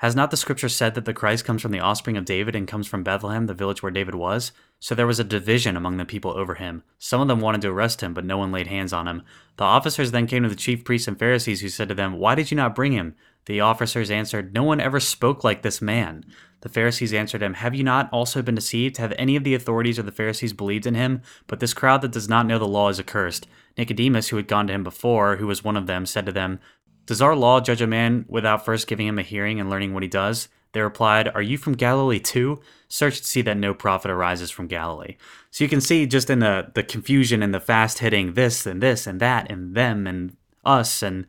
Has 0.00 0.14
not 0.14 0.30
the 0.30 0.36
scripture 0.36 0.68
said 0.68 0.94
that 0.94 1.06
the 1.06 1.14
Christ 1.14 1.46
comes 1.46 1.62
from 1.62 1.72
the 1.72 1.80
offspring 1.80 2.18
of 2.18 2.26
David 2.26 2.54
and 2.54 2.68
comes 2.68 2.86
from 2.86 3.02
Bethlehem, 3.02 3.46
the 3.46 3.54
village 3.54 3.82
where 3.82 3.90
David 3.90 4.14
was? 4.14 4.52
So 4.78 4.94
there 4.94 5.06
was 5.06 5.18
a 5.18 5.24
division 5.24 5.74
among 5.74 5.96
the 5.96 6.04
people 6.04 6.32
over 6.32 6.54
him. 6.54 6.82
Some 6.98 7.22
of 7.22 7.28
them 7.28 7.40
wanted 7.40 7.62
to 7.62 7.70
arrest 7.70 8.02
him, 8.02 8.12
but 8.12 8.24
no 8.24 8.36
one 8.36 8.52
laid 8.52 8.66
hands 8.66 8.92
on 8.92 9.08
him. 9.08 9.22
The 9.56 9.64
officers 9.64 10.12
then 10.12 10.26
came 10.26 10.42
to 10.42 10.50
the 10.50 10.54
chief 10.54 10.84
priests 10.84 11.08
and 11.08 11.18
Pharisees, 11.18 11.62
who 11.62 11.70
said 11.70 11.88
to 11.88 11.94
them, 11.94 12.18
Why 12.18 12.34
did 12.34 12.50
you 12.50 12.56
not 12.56 12.74
bring 12.74 12.92
him? 12.92 13.16
The 13.46 13.60
officers 13.60 14.10
answered, 14.10 14.54
No 14.54 14.62
one 14.62 14.80
ever 14.80 15.00
spoke 15.00 15.42
like 15.42 15.62
this 15.62 15.80
man. 15.80 16.24
The 16.60 16.68
Pharisees 16.68 17.14
answered 17.14 17.42
him, 17.42 17.54
Have 17.54 17.74
you 17.74 17.84
not 17.84 18.08
also 18.12 18.42
been 18.42 18.56
deceived? 18.56 18.96
Have 18.96 19.14
any 19.16 19.36
of 19.36 19.44
the 19.44 19.54
authorities 19.54 19.98
or 19.98 20.02
the 20.02 20.12
Pharisees 20.12 20.52
believed 20.52 20.86
in 20.86 20.94
him? 20.94 21.22
But 21.46 21.60
this 21.60 21.74
crowd 21.74 22.02
that 22.02 22.12
does 22.12 22.28
not 22.28 22.46
know 22.46 22.58
the 22.58 22.66
law 22.66 22.88
is 22.88 22.98
accursed. 22.98 23.46
Nicodemus, 23.78 24.28
who 24.28 24.36
had 24.36 24.48
gone 24.48 24.66
to 24.66 24.72
him 24.72 24.82
before, 24.82 25.36
who 25.36 25.46
was 25.46 25.62
one 25.62 25.76
of 25.76 25.86
them, 25.86 26.06
said 26.06 26.26
to 26.26 26.32
them, 26.32 26.58
Does 27.06 27.22
our 27.22 27.36
law 27.36 27.60
judge 27.60 27.80
a 27.80 27.86
man 27.86 28.24
without 28.28 28.64
first 28.64 28.88
giving 28.88 29.06
him 29.06 29.18
a 29.18 29.22
hearing 29.22 29.60
and 29.60 29.70
learning 29.70 29.94
what 29.94 30.02
he 30.02 30.08
does? 30.08 30.48
They 30.72 30.80
replied, 30.80 31.28
Are 31.28 31.42
you 31.42 31.56
from 31.56 31.74
Galilee 31.74 32.18
too? 32.18 32.60
Search 32.88 33.18
to 33.18 33.26
see 33.26 33.42
that 33.42 33.56
no 33.56 33.72
prophet 33.72 34.10
arises 34.10 34.50
from 34.50 34.66
Galilee. 34.66 35.16
So 35.52 35.62
you 35.62 35.70
can 35.70 35.80
see 35.80 36.04
just 36.06 36.30
in 36.30 36.40
the, 36.40 36.72
the 36.74 36.82
confusion 36.82 37.42
and 37.42 37.54
the 37.54 37.60
fast 37.60 38.00
hitting 38.00 38.34
this 38.34 38.66
and 38.66 38.82
this 38.82 39.06
and 39.06 39.20
that 39.20 39.50
and 39.50 39.74
them 39.74 40.06
and 40.06 40.36
us 40.64 41.00
and 41.02 41.26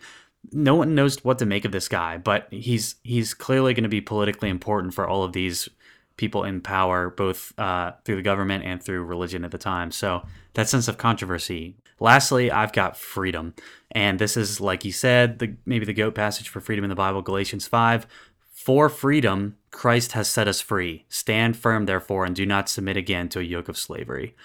no 0.51 0.75
one 0.75 0.95
knows 0.95 1.23
what 1.23 1.39
to 1.39 1.45
make 1.45 1.65
of 1.65 1.71
this 1.71 1.87
guy, 1.87 2.17
but 2.17 2.47
he's 2.51 2.95
he's 3.03 3.33
clearly 3.33 3.73
going 3.73 3.83
to 3.83 3.89
be 3.89 4.01
politically 4.01 4.49
important 4.49 4.93
for 4.93 5.07
all 5.07 5.23
of 5.23 5.33
these 5.33 5.69
people 6.17 6.43
in 6.43 6.61
power, 6.61 7.09
both 7.09 7.57
uh, 7.59 7.91
through 8.03 8.15
the 8.15 8.21
government 8.21 8.63
and 8.63 8.81
through 8.81 9.03
religion 9.03 9.45
at 9.45 9.51
the 9.51 9.57
time. 9.57 9.91
So 9.91 10.23
that 10.53 10.67
sense 10.67 10.87
of 10.87 10.97
controversy. 10.97 11.75
Lastly, 11.99 12.51
I've 12.51 12.73
got 12.73 12.95
freedom, 12.95 13.55
and 13.91 14.19
this 14.19 14.37
is 14.37 14.61
like 14.61 14.83
he 14.83 14.91
said, 14.91 15.39
the 15.39 15.55
maybe 15.65 15.85
the 15.85 15.93
goat 15.93 16.13
passage 16.13 16.49
for 16.49 16.61
freedom 16.61 16.85
in 16.85 16.89
the 16.89 16.95
Bible, 16.95 17.21
Galatians 17.21 17.67
five. 17.67 18.05
For 18.51 18.89
freedom, 18.89 19.55
Christ 19.71 20.11
has 20.11 20.27
set 20.27 20.47
us 20.47 20.61
free. 20.61 21.05
Stand 21.09 21.55
firm, 21.55 21.85
therefore, 21.85 22.25
and 22.25 22.35
do 22.35 22.45
not 22.45 22.69
submit 22.69 22.97
again 22.97 23.29
to 23.29 23.39
a 23.39 23.43
yoke 23.43 23.69
of 23.69 23.77
slavery. 23.77 24.35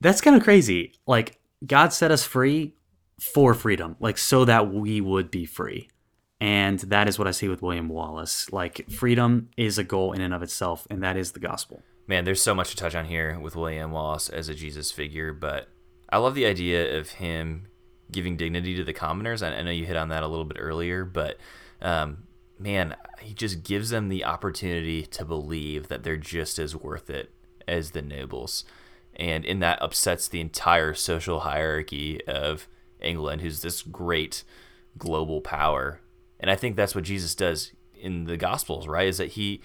That's 0.00 0.20
kind 0.20 0.36
of 0.36 0.42
crazy. 0.42 0.92
Like 1.06 1.40
God 1.66 1.92
set 1.92 2.10
us 2.10 2.24
free 2.24 2.74
for 3.20 3.54
freedom, 3.54 3.96
like 4.00 4.18
so 4.18 4.44
that 4.44 4.72
we 4.72 5.00
would 5.00 5.30
be 5.30 5.44
free. 5.44 5.88
And 6.40 6.80
that 6.80 7.08
is 7.08 7.18
what 7.18 7.28
I 7.28 7.30
see 7.30 7.46
with 7.46 7.62
William 7.62 7.88
Wallace. 7.88 8.52
Like 8.52 8.90
freedom 8.90 9.50
is 9.56 9.78
a 9.78 9.84
goal 9.84 10.12
in 10.12 10.20
and 10.20 10.34
of 10.34 10.42
itself, 10.42 10.86
and 10.90 11.02
that 11.02 11.16
is 11.16 11.32
the 11.32 11.40
gospel. 11.40 11.82
Man, 12.08 12.24
there's 12.24 12.42
so 12.42 12.54
much 12.54 12.70
to 12.70 12.76
touch 12.76 12.96
on 12.96 13.04
here 13.04 13.38
with 13.38 13.54
William 13.54 13.92
Wallace 13.92 14.28
as 14.28 14.48
a 14.48 14.54
Jesus 14.54 14.90
figure, 14.90 15.32
but 15.32 15.68
I 16.08 16.18
love 16.18 16.34
the 16.34 16.46
idea 16.46 16.98
of 16.98 17.10
him 17.10 17.68
giving 18.10 18.36
dignity 18.36 18.74
to 18.74 18.84
the 18.84 18.92
commoners. 18.92 19.42
I, 19.42 19.62
know 19.62 19.70
you 19.70 19.86
hit 19.86 19.96
on 19.96 20.08
that 20.08 20.22
a 20.22 20.26
little 20.26 20.44
bit 20.44 20.58
earlier, 20.60 21.04
but 21.04 21.38
um, 21.80 22.24
man, 22.58 22.96
he 23.20 23.34
just 23.34 23.62
gives 23.62 23.90
them 23.90 24.08
the 24.08 24.24
opportunity 24.24 25.06
to 25.06 25.24
believe 25.24 25.88
that 25.88 26.02
they're 26.02 26.16
just 26.16 26.58
as 26.58 26.76
worth 26.76 27.08
it 27.08 27.32
as 27.66 27.92
the 27.92 28.02
nobles. 28.02 28.64
And 29.16 29.44
in 29.44 29.60
that 29.60 29.80
upsets 29.82 30.28
the 30.28 30.40
entire 30.40 30.94
social 30.94 31.40
hierarchy 31.40 32.24
of 32.26 32.66
England, 33.02 33.42
who's 33.42 33.62
this 33.62 33.82
great 33.82 34.44
global 34.98 35.40
power. 35.40 36.00
And 36.40 36.50
I 36.50 36.56
think 36.56 36.76
that's 36.76 36.94
what 36.94 37.04
Jesus 37.04 37.34
does 37.34 37.72
in 37.94 38.24
the 38.24 38.36
Gospels, 38.36 38.86
right? 38.86 39.08
Is 39.08 39.18
that 39.18 39.32
he 39.32 39.60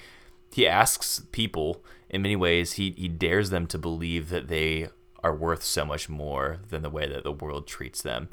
he 0.53 0.67
asks 0.67 1.21
people 1.31 1.83
in 2.09 2.21
many 2.21 2.35
ways 2.35 2.73
he 2.73 2.91
he 2.97 3.07
dares 3.07 3.49
them 3.49 3.67
to 3.67 3.77
believe 3.77 4.29
that 4.29 4.47
they 4.47 4.89
are 5.23 5.35
worth 5.35 5.63
so 5.63 5.83
much 5.83 6.07
more 6.07 6.59
than 6.69 6.83
the 6.83 6.89
way 6.89 7.07
that 7.07 7.23
the 7.23 7.31
world 7.31 7.67
treats 7.67 8.01
them. 8.01 8.29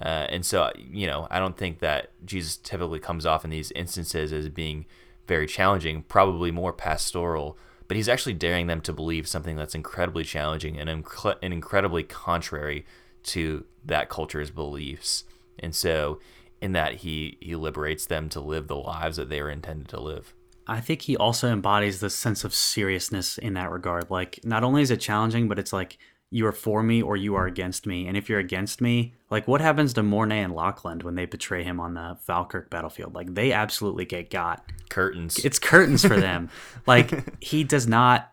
Uh, 0.00 0.26
and 0.28 0.44
so, 0.44 0.70
you 0.76 1.06
know, 1.06 1.28
I 1.30 1.38
don't 1.38 1.56
think 1.56 1.78
that 1.78 2.10
Jesus 2.24 2.56
typically 2.56 2.98
comes 2.98 3.24
off 3.24 3.44
in 3.44 3.50
these 3.50 3.70
instances 3.72 4.32
as 4.32 4.48
being 4.48 4.86
very 5.28 5.46
challenging, 5.46 6.02
probably 6.02 6.50
more 6.50 6.72
pastoral, 6.72 7.56
but 7.86 7.96
he's 7.96 8.08
actually 8.08 8.34
daring 8.34 8.66
them 8.66 8.80
to 8.82 8.92
believe 8.92 9.28
something 9.28 9.56
that's 9.56 9.74
incredibly 9.74 10.24
challenging 10.24 10.78
and, 10.78 10.90
inc- 10.90 11.38
and 11.40 11.52
incredibly 11.52 12.02
contrary 12.02 12.84
to 13.24 13.64
that 13.84 14.08
culture's 14.08 14.50
beliefs. 14.50 15.24
And 15.58 15.74
so 15.74 16.20
in 16.60 16.72
that 16.72 16.96
he 16.96 17.36
he 17.40 17.54
liberates 17.56 18.06
them 18.06 18.28
to 18.30 18.40
live 18.40 18.68
the 18.68 18.76
lives 18.76 19.16
that 19.16 19.28
they 19.28 19.42
were 19.42 19.50
intended 19.50 19.88
to 19.88 20.00
live. 20.00 20.34
I 20.66 20.80
think 20.80 21.02
he 21.02 21.16
also 21.16 21.48
embodies 21.48 22.00
the 22.00 22.08
sense 22.08 22.42
of 22.42 22.54
seriousness 22.54 23.36
in 23.36 23.54
that 23.54 23.70
regard. 23.70 24.10
Like 24.10 24.40
not 24.44 24.64
only 24.64 24.80
is 24.80 24.90
it 24.90 25.00
challenging, 25.00 25.46
but 25.46 25.58
it's 25.58 25.72
like 25.74 25.98
you 26.30 26.46
are 26.46 26.52
for 26.52 26.82
me 26.82 27.02
or 27.02 27.16
you 27.16 27.34
are 27.34 27.46
against 27.46 27.86
me. 27.86 28.08
And 28.08 28.16
if 28.16 28.28
you're 28.28 28.40
against 28.40 28.80
me, 28.80 29.14
like 29.30 29.46
what 29.46 29.60
happens 29.60 29.92
to 29.92 30.02
Mornay 30.02 30.42
and 30.42 30.54
Lochlan 30.54 31.02
when 31.02 31.14
they 31.14 31.26
betray 31.26 31.62
him 31.62 31.78
on 31.78 31.94
the 31.94 32.16
Falkirk 32.22 32.70
battlefield? 32.70 33.14
Like 33.14 33.34
they 33.34 33.52
absolutely 33.52 34.04
get 34.04 34.30
got. 34.30 34.64
Curtains. 34.88 35.44
It's 35.44 35.58
curtains 35.58 36.04
for 36.04 36.18
them. 36.18 36.48
like 36.86 37.42
he 37.44 37.62
does 37.62 37.86
not 37.86 38.32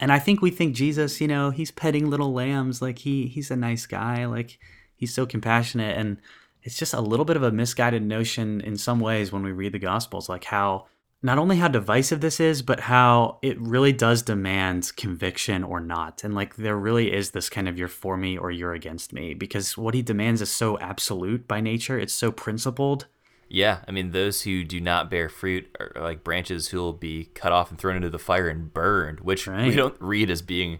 and 0.00 0.12
I 0.12 0.18
think 0.18 0.40
we 0.40 0.50
think 0.50 0.74
Jesus, 0.74 1.20
you 1.20 1.28
know, 1.28 1.50
he's 1.50 1.70
petting 1.70 2.08
little 2.08 2.32
lambs, 2.32 2.80
like 2.80 2.98
he 2.98 3.26
he's 3.26 3.50
a 3.50 3.56
nice 3.56 3.86
guy, 3.86 4.26
like 4.26 4.58
he's 4.94 5.12
so 5.12 5.26
compassionate. 5.26 5.96
And 5.96 6.18
it's 6.62 6.78
just 6.78 6.94
a 6.94 7.00
little 7.00 7.24
bit 7.24 7.36
of 7.36 7.42
a 7.42 7.52
misguided 7.52 8.02
notion 8.02 8.60
in 8.60 8.76
some 8.76 9.00
ways 9.00 9.32
when 9.32 9.42
we 9.42 9.52
read 9.52 9.72
the 9.72 9.78
gospels 9.78 10.28
like 10.28 10.44
how 10.44 10.86
not 11.20 11.38
only 11.38 11.56
how 11.56 11.66
divisive 11.66 12.20
this 12.20 12.38
is 12.38 12.62
but 12.62 12.80
how 12.80 13.38
it 13.42 13.60
really 13.60 13.92
does 13.92 14.22
demand 14.22 14.92
conviction 14.96 15.64
or 15.64 15.80
not. 15.80 16.22
And 16.22 16.34
like 16.34 16.56
there 16.56 16.76
really 16.76 17.12
is 17.12 17.30
this 17.30 17.48
kind 17.48 17.68
of 17.68 17.76
you're 17.76 17.88
for 17.88 18.16
me 18.16 18.38
or 18.38 18.50
you're 18.50 18.74
against 18.74 19.12
me 19.12 19.34
because 19.34 19.76
what 19.76 19.94
he 19.94 20.02
demands 20.02 20.42
is 20.42 20.50
so 20.50 20.78
absolute 20.78 21.48
by 21.48 21.60
nature. 21.60 21.98
It's 21.98 22.14
so 22.14 22.30
principled 22.30 23.06
yeah, 23.48 23.80
I 23.88 23.92
mean, 23.92 24.10
those 24.10 24.42
who 24.42 24.62
do 24.62 24.80
not 24.80 25.10
bear 25.10 25.28
fruit 25.28 25.74
are 25.80 25.92
like 25.96 26.22
branches 26.22 26.68
who 26.68 26.78
will 26.78 26.92
be 26.92 27.30
cut 27.34 27.52
off 27.52 27.70
and 27.70 27.78
thrown 27.78 27.96
into 27.96 28.10
the 28.10 28.18
fire 28.18 28.48
and 28.48 28.72
burned, 28.72 29.20
which 29.20 29.46
right. 29.46 29.68
we 29.68 29.74
don't 29.74 29.96
read 30.00 30.30
as 30.30 30.42
being 30.42 30.78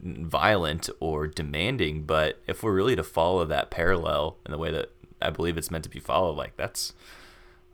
violent 0.00 0.88
or 1.00 1.26
demanding. 1.26 2.04
But 2.04 2.40
if 2.46 2.62
we're 2.62 2.74
really 2.74 2.96
to 2.96 3.02
follow 3.02 3.44
that 3.44 3.70
parallel 3.70 4.38
in 4.46 4.52
the 4.52 4.58
way 4.58 4.70
that 4.70 4.90
I 5.20 5.30
believe 5.30 5.58
it's 5.58 5.70
meant 5.70 5.84
to 5.84 5.90
be 5.90 6.00
followed, 6.00 6.36
like 6.36 6.56
that's 6.56 6.94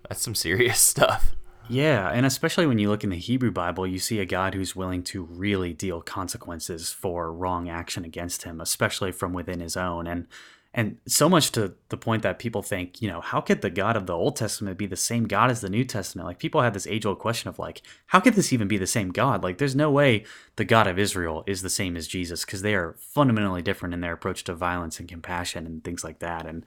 that's 0.08 0.22
some 0.22 0.34
serious 0.34 0.80
stuff. 0.80 1.36
Yeah, 1.68 2.10
and 2.10 2.26
especially 2.26 2.66
when 2.66 2.80
you 2.80 2.88
look 2.88 3.04
in 3.04 3.10
the 3.10 3.16
Hebrew 3.16 3.52
Bible, 3.52 3.86
you 3.86 4.00
see 4.00 4.18
a 4.18 4.26
God 4.26 4.54
who's 4.54 4.74
willing 4.74 5.04
to 5.04 5.22
really 5.22 5.72
deal 5.72 6.02
consequences 6.02 6.90
for 6.90 7.32
wrong 7.32 7.68
action 7.68 8.04
against 8.04 8.42
him, 8.42 8.60
especially 8.60 9.12
from 9.12 9.32
within 9.32 9.60
his 9.60 9.76
own. 9.76 10.08
And 10.08 10.26
and 10.74 10.96
so 11.06 11.28
much 11.28 11.52
to 11.52 11.74
the 11.90 11.98
point 11.98 12.22
that 12.22 12.38
people 12.38 12.62
think, 12.62 13.02
you 13.02 13.08
know, 13.08 13.20
how 13.20 13.42
could 13.42 13.60
the 13.60 13.68
God 13.68 13.94
of 13.94 14.06
the 14.06 14.16
Old 14.16 14.36
Testament 14.36 14.78
be 14.78 14.86
the 14.86 14.96
same 14.96 15.24
God 15.24 15.50
as 15.50 15.60
the 15.60 15.68
New 15.68 15.84
Testament? 15.84 16.26
Like 16.26 16.38
people 16.38 16.62
have 16.62 16.72
this 16.72 16.86
age 16.86 17.04
old 17.04 17.18
question 17.18 17.50
of 17.50 17.58
like, 17.58 17.82
how 18.06 18.20
could 18.20 18.34
this 18.34 18.54
even 18.54 18.68
be 18.68 18.78
the 18.78 18.86
same 18.86 19.10
God? 19.10 19.42
Like 19.42 19.58
there's 19.58 19.76
no 19.76 19.90
way 19.90 20.24
the 20.56 20.64
God 20.64 20.86
of 20.86 20.98
Israel 20.98 21.44
is 21.46 21.60
the 21.60 21.68
same 21.68 21.94
as 21.94 22.08
Jesus 22.08 22.46
because 22.46 22.62
they 22.62 22.74
are 22.74 22.96
fundamentally 22.98 23.60
different 23.60 23.92
in 23.92 24.00
their 24.00 24.14
approach 24.14 24.44
to 24.44 24.54
violence 24.54 24.98
and 24.98 25.08
compassion 25.08 25.66
and 25.66 25.84
things 25.84 26.02
like 26.04 26.20
that. 26.20 26.46
And, 26.46 26.64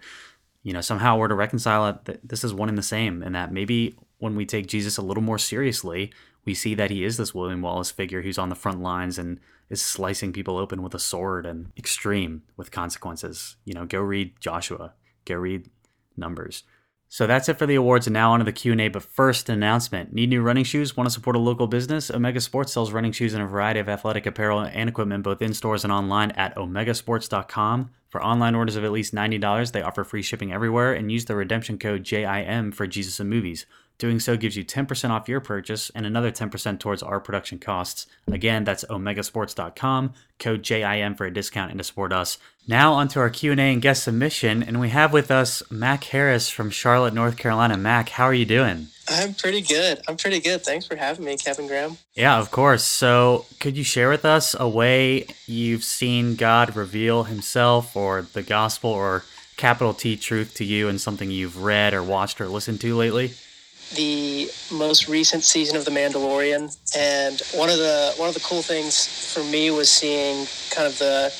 you 0.61 0.71
know, 0.71 0.81
somehow 0.81 1.17
we're 1.17 1.27
to 1.27 1.35
reconcile 1.35 1.87
it 1.87 2.27
this 2.27 2.43
is 2.43 2.53
one 2.53 2.69
and 2.69 2.77
the 2.77 2.83
same 2.83 3.23
and 3.23 3.33
that 3.33 3.51
maybe 3.51 3.95
when 4.19 4.35
we 4.35 4.45
take 4.45 4.67
Jesus 4.67 4.97
a 4.97 5.01
little 5.01 5.23
more 5.23 5.39
seriously, 5.39 6.13
we 6.45 6.53
see 6.53 6.75
that 6.75 6.91
he 6.91 7.03
is 7.03 7.17
this 7.17 7.33
William 7.33 7.61
Wallace 7.61 7.91
figure 7.91 8.21
who's 8.21 8.37
on 8.37 8.49
the 8.49 8.55
front 8.55 8.81
lines 8.81 9.17
and 9.17 9.39
is 9.69 9.81
slicing 9.81 10.31
people 10.31 10.57
open 10.57 10.83
with 10.83 10.93
a 10.93 10.99
sword 10.99 11.45
and 11.45 11.71
extreme 11.75 12.43
with 12.55 12.71
consequences. 12.71 13.55
You 13.65 13.73
know, 13.73 13.85
go 13.85 13.99
read 13.99 14.39
Joshua, 14.39 14.93
go 15.25 15.35
read 15.35 15.69
Numbers. 16.15 16.63
So 17.07 17.27
that's 17.27 17.47
it 17.47 17.57
for 17.57 17.65
the 17.65 17.75
awards, 17.75 18.07
and 18.07 18.13
now 18.13 18.33
on 18.33 18.39
to 18.39 18.45
the 18.45 18.51
Q&A. 18.51 18.87
But 18.89 19.03
first, 19.03 19.47
an 19.47 19.55
announcement. 19.55 20.11
Need 20.11 20.29
new 20.29 20.41
running 20.41 20.63
shoes? 20.63 20.97
Want 20.97 21.07
to 21.07 21.13
support 21.13 21.35
a 21.35 21.39
local 21.39 21.67
business? 21.67 22.09
Omega 22.09 22.41
Sports 22.41 22.73
sells 22.73 22.91
running 22.91 23.11
shoes 23.11 23.33
and 23.33 23.43
a 23.43 23.45
variety 23.45 23.79
of 23.79 23.87
athletic 23.87 24.25
apparel 24.25 24.59
and 24.59 24.89
equipment 24.89 25.23
both 25.23 25.41
in 25.41 25.53
stores 25.53 25.83
and 25.83 25.93
online 25.93 26.31
at 26.31 26.55
omegasports.com. 26.55 27.91
For 28.09 28.23
online 28.23 28.55
orders 28.55 28.75
of 28.75 28.83
at 28.83 28.91
least 28.91 29.13
$90, 29.13 29.71
they 29.71 29.81
offer 29.81 30.03
free 30.03 30.21
shipping 30.21 30.51
everywhere 30.51 30.93
and 30.93 31.11
use 31.11 31.25
the 31.25 31.35
redemption 31.35 31.77
code 31.77 32.03
JIM 32.03 32.71
for 32.71 32.87
Jesus 32.87 33.19
and 33.19 33.29
Movies. 33.29 33.65
Doing 33.97 34.19
so 34.19 34.35
gives 34.35 34.57
you 34.57 34.65
10% 34.65 35.09
off 35.09 35.29
your 35.29 35.39
purchase 35.39 35.89
and 35.95 36.05
another 36.05 36.31
10% 36.31 36.79
towards 36.79 37.01
our 37.01 37.19
production 37.19 37.59
costs. 37.59 38.07
Again, 38.27 38.65
that's 38.65 38.83
omegasports.com, 38.85 40.13
code 40.37 40.63
JIM 40.63 41.15
for 41.15 41.25
a 41.25 41.33
discount 41.33 41.71
and 41.71 41.79
to 41.79 41.83
support 41.83 42.11
us. 42.11 42.37
Now 42.67 42.93
onto 42.93 43.19
our 43.19 43.29
Q&A 43.29 43.55
and 43.55 43.81
guest 43.81 44.03
submission, 44.03 44.63
and 44.63 44.79
we 44.79 44.89
have 44.89 45.13
with 45.13 45.31
us 45.31 45.63
Mac 45.71 46.03
Harris 46.05 46.49
from 46.49 46.71
Charlotte, 46.71 47.13
North 47.13 47.37
Carolina. 47.37 47.77
Mac, 47.77 48.09
how 48.09 48.25
are 48.25 48.33
you 48.33 48.45
doing? 48.45 48.87
I'm 49.07 49.33
pretty 49.33 49.61
good. 49.61 50.01
I'm 50.07 50.17
pretty 50.17 50.39
good. 50.39 50.63
Thanks 50.63 50.87
for 50.87 50.95
having 50.95 51.25
me, 51.25 51.37
Kevin 51.37 51.67
Graham. 51.67 51.97
Yeah, 52.15 52.39
of 52.39 52.51
course. 52.51 52.83
So, 52.83 53.45
could 53.59 53.77
you 53.77 53.83
share 53.83 54.09
with 54.09 54.25
us 54.25 54.55
a 54.59 54.67
way 54.67 55.27
you've 55.45 55.83
seen 55.83 56.35
God 56.35 56.75
reveal 56.75 57.25
himself 57.25 57.95
or 57.95 58.23
the 58.23 58.41
gospel 58.41 58.89
or 58.89 59.23
capital 59.57 59.93
T 59.93 60.17
truth 60.17 60.55
to 60.55 60.65
you 60.65 60.89
and 60.89 60.99
something 60.99 61.29
you've 61.29 61.61
read 61.63 61.93
or 61.93 62.03
watched 62.03 62.41
or 62.41 62.47
listened 62.47 62.81
to 62.81 62.95
lately? 62.95 63.33
The 63.93 64.49
most 64.71 65.07
recent 65.07 65.43
season 65.43 65.77
of 65.77 65.85
The 65.85 65.91
Mandalorian, 65.91 66.75
and 66.97 67.41
one 67.53 67.69
of 67.69 67.77
the 67.77 68.13
one 68.17 68.27
of 68.27 68.33
the 68.33 68.41
cool 68.41 68.61
things 68.61 69.05
for 69.33 69.43
me 69.43 69.71
was 69.71 69.89
seeing 69.89 70.47
kind 70.71 70.87
of 70.87 70.97
the 70.99 71.33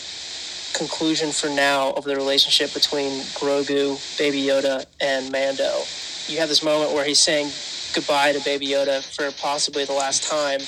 conclusion 0.77 1.31
for 1.31 1.49
now 1.49 1.91
of 1.93 2.03
the 2.03 2.15
relationship 2.15 2.73
between 2.73 3.21
Grogu, 3.39 3.97
Baby 4.17 4.43
Yoda, 4.43 4.85
and 5.01 5.31
Mando. 5.31 5.83
You 6.27 6.39
have 6.39 6.49
this 6.49 6.63
moment 6.63 6.91
where 6.91 7.05
he's 7.05 7.19
saying 7.19 7.49
goodbye 7.93 8.33
to 8.33 8.43
Baby 8.43 8.67
Yoda 8.67 9.03
for 9.15 9.31
possibly 9.41 9.85
the 9.85 9.93
last 9.93 10.23
time. 10.23 10.59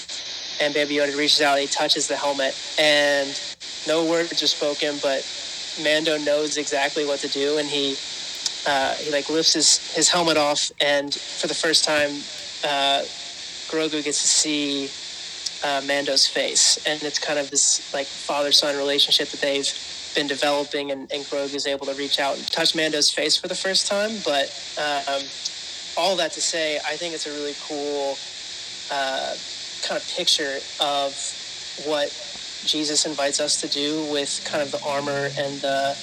And 0.60 0.74
Baby 0.74 0.96
Yoda 0.96 1.16
reaches 1.18 1.42
out 1.42 1.60
he 1.60 1.68
touches 1.68 2.08
the 2.08 2.16
helmet, 2.16 2.56
and 2.80 3.30
no 3.88 4.06
words 4.06 4.42
are 4.42 4.48
spoken, 4.48 4.98
but 5.04 5.22
Mando 5.84 6.18
knows 6.18 6.58
exactly 6.58 7.06
what 7.06 7.20
to 7.20 7.28
do, 7.28 7.58
and 7.60 7.68
he 7.68 7.96
uh, 8.68 8.94
he 8.96 9.12
like 9.12 9.30
lifts 9.30 9.54
his, 9.54 9.96
his 9.96 10.10
helmet 10.10 10.38
off, 10.38 10.72
and 10.82 11.14
for 11.14 11.48
the 11.48 11.56
first 11.56 11.86
time, 11.86 12.10
uh, 12.64 13.02
Grogu 13.72 14.04
gets 14.04 14.22
to 14.22 14.28
see 14.28 14.90
uh, 15.64 15.82
Mando's 15.86 16.28
face, 16.28 16.78
and 16.86 17.02
it's 17.04 17.20
kind 17.20 17.40
of 17.40 17.50
this 17.50 17.94
like 17.94 18.06
father 18.06 18.52
son 18.52 18.76
relationship 18.78 19.30
that 19.30 19.42
they've 19.42 19.68
been 20.16 20.28
developing, 20.28 20.92
and, 20.92 21.12
and 21.12 21.24
Grogu 21.26 21.56
is 21.56 21.66
able 21.68 21.86
to 21.86 21.94
reach 21.94 22.20
out 22.20 22.36
and 22.38 22.46
touch 22.52 22.76
Mando's 22.76 23.10
face 23.10 23.38
for 23.38 23.48
the 23.48 23.56
first 23.56 23.88
time. 23.88 24.12
But 24.26 24.48
um, 24.78 25.22
all 25.98 26.16
that 26.18 26.32
to 26.34 26.42
say, 26.42 26.78
I 26.78 26.96
think 26.98 27.14
it's 27.14 27.28
a 27.28 27.32
really 27.32 27.56
cool 27.68 28.18
uh, 28.92 29.36
kind 29.88 30.02
of 30.02 30.14
picture 30.16 30.60
of 30.82 31.14
what 31.86 32.10
Jesus 32.66 33.06
invites 33.06 33.40
us 33.40 33.62
to 33.62 33.68
do 33.68 34.12
with 34.12 34.46
kind 34.50 34.62
of 34.62 34.72
the 34.72 34.82
armor 34.84 35.30
and 35.38 35.62
the 35.62 35.98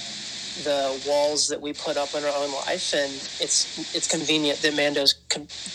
the 0.63 1.03
walls 1.09 1.49
that 1.49 1.61
we 1.61 1.73
put 1.73 1.97
up 1.97 2.15
in 2.15 2.23
our 2.25 2.35
own 2.37 2.53
life, 2.53 2.93
and 2.95 3.13
it's 3.41 3.95
it's 3.95 4.09
convenient 4.09 4.61
that 4.63 4.75
Mando's 4.75 5.15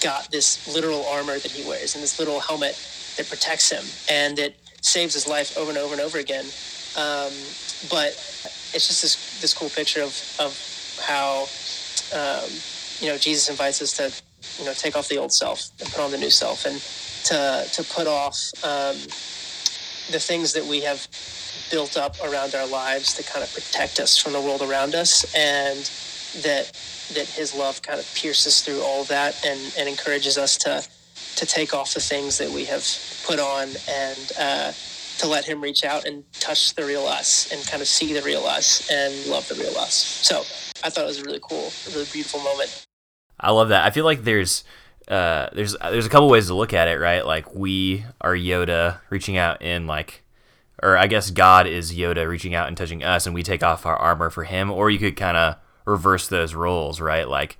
got 0.02 0.32
this 0.32 0.68
literal 0.74 1.06
armor 1.08 1.38
that 1.38 1.52
he 1.52 1.68
wears 1.68 1.96
and 1.96 2.04
this 2.04 2.20
little 2.20 2.40
helmet 2.40 2.76
that 3.18 3.28
protects 3.28 3.70
him 3.70 3.84
and 4.10 4.40
it 4.40 4.56
saves 4.82 5.14
his 5.14 5.28
life 5.28 5.58
over 5.58 5.70
and 5.70 5.78
over 5.78 5.94
and 5.94 6.02
over 6.02 6.18
again. 6.18 6.46
Um, 6.98 7.32
but 7.90 8.14
it's 8.74 8.88
just 8.88 9.02
this 9.02 9.42
this 9.42 9.54
cool 9.54 9.70
picture 9.70 10.02
of 10.02 10.16
of 10.40 10.56
how 11.06 11.48
um, 12.14 12.50
you 13.00 13.08
know 13.08 13.18
Jesus 13.18 13.50
invites 13.50 13.82
us 13.82 13.94
to 13.98 14.12
you 14.60 14.66
know 14.66 14.74
take 14.74 14.96
off 14.96 15.10
the 15.10 15.18
old 15.18 15.34
self 15.34 15.70
and 15.80 15.90
put 15.92 16.02
on 16.02 16.12
the 16.12 16.18
new 16.18 16.30
self, 16.30 16.66
and 16.66 16.80
to 17.26 17.66
to 17.74 17.84
put 17.94 18.08
off 18.08 18.38
um, 18.64 18.96
the 20.12 20.20
things 20.20 20.54
that 20.54 20.66
we 20.66 20.82
have 20.82 21.08
built 21.72 21.98
up 21.98 22.16
around 22.24 22.56
our 22.56 22.68
lives 22.68 23.14
to 23.16 23.24
kind 23.24 23.44
of 23.44 23.54
protect 23.54 24.00
us 24.00 24.18
from 24.18 24.34
the 24.34 24.42
world 24.42 24.62
around 24.62 24.96
us, 24.96 25.24
and 25.36 25.80
that 26.44 26.72
that 27.14 27.28
His 27.28 27.56
love 27.56 27.82
kind 27.82 28.00
of 28.00 28.14
pierces 28.16 28.62
through 28.62 28.82
all 28.82 29.04
that 29.06 29.46
and 29.46 29.60
and 29.78 29.90
encourages 29.90 30.38
us 30.38 30.58
to 30.58 30.84
to 31.36 31.46
take 31.46 31.74
off 31.74 31.94
the 31.94 32.02
things 32.02 32.38
that 32.38 32.50
we 32.50 32.66
have 32.66 32.86
put 33.26 33.40
on 33.40 33.70
and. 33.90 34.32
Uh, 34.40 34.72
to 35.20 35.28
let 35.28 35.44
him 35.44 35.62
reach 35.62 35.84
out 35.84 36.06
and 36.06 36.24
touch 36.32 36.74
the 36.76 36.84
real 36.86 37.06
us 37.06 37.52
and 37.52 37.62
kind 37.68 37.82
of 37.82 37.88
see 37.90 38.14
the 38.14 38.22
real 38.22 38.46
us 38.46 38.90
and 38.90 39.26
love 39.26 39.46
the 39.50 39.56
real 39.56 39.78
us. 39.78 39.94
So 39.94 40.40
I 40.82 40.90
thought 40.90 41.04
it 41.04 41.08
was 41.08 41.20
a 41.20 41.24
really 41.24 41.42
cool, 41.42 41.74
a 41.88 41.90
really 41.92 42.08
beautiful 42.12 42.40
moment. 42.40 42.86
I 43.40 43.52
love 43.52 43.70
that. 43.70 43.86
I 43.86 43.90
feel 43.90 44.06
like 44.06 44.24
there's 44.24 44.64
uh, 45.10 45.50
there's 45.54 45.76
there's 45.78 46.06
a 46.06 46.10
couple 46.10 46.30
ways 46.30 46.48
to 46.48 46.54
look 46.54 46.74
at 46.74 46.88
it, 46.88 47.00
right? 47.00 47.26
Like 47.26 47.54
we 47.54 48.06
are 48.22 48.34
Yoda 48.34 49.00
reaching 49.10 49.38
out 49.38 49.62
in 49.62 49.88
like, 49.88 50.24
or 50.82 50.98
I 50.98 51.08
guess 51.08 51.32
God 51.32 51.68
is 51.68 51.94
Yoda 51.94 52.28
reaching 52.28 52.56
out 52.56 52.68
and 52.68 52.78
touching 52.78 53.04
us, 53.04 53.26
and 53.26 53.36
we 53.36 53.44
take 53.44 53.64
off 53.64 53.86
our 53.86 53.96
armor 53.96 54.30
for 54.30 54.44
Him. 54.44 54.72
Or 54.72 54.90
you 54.90 55.00
could 55.00 55.16
kind 55.16 55.38
of 55.38 55.56
reverse 55.86 56.28
those 56.28 56.54
roles, 56.54 57.02
right? 57.02 57.28
Like 57.28 57.58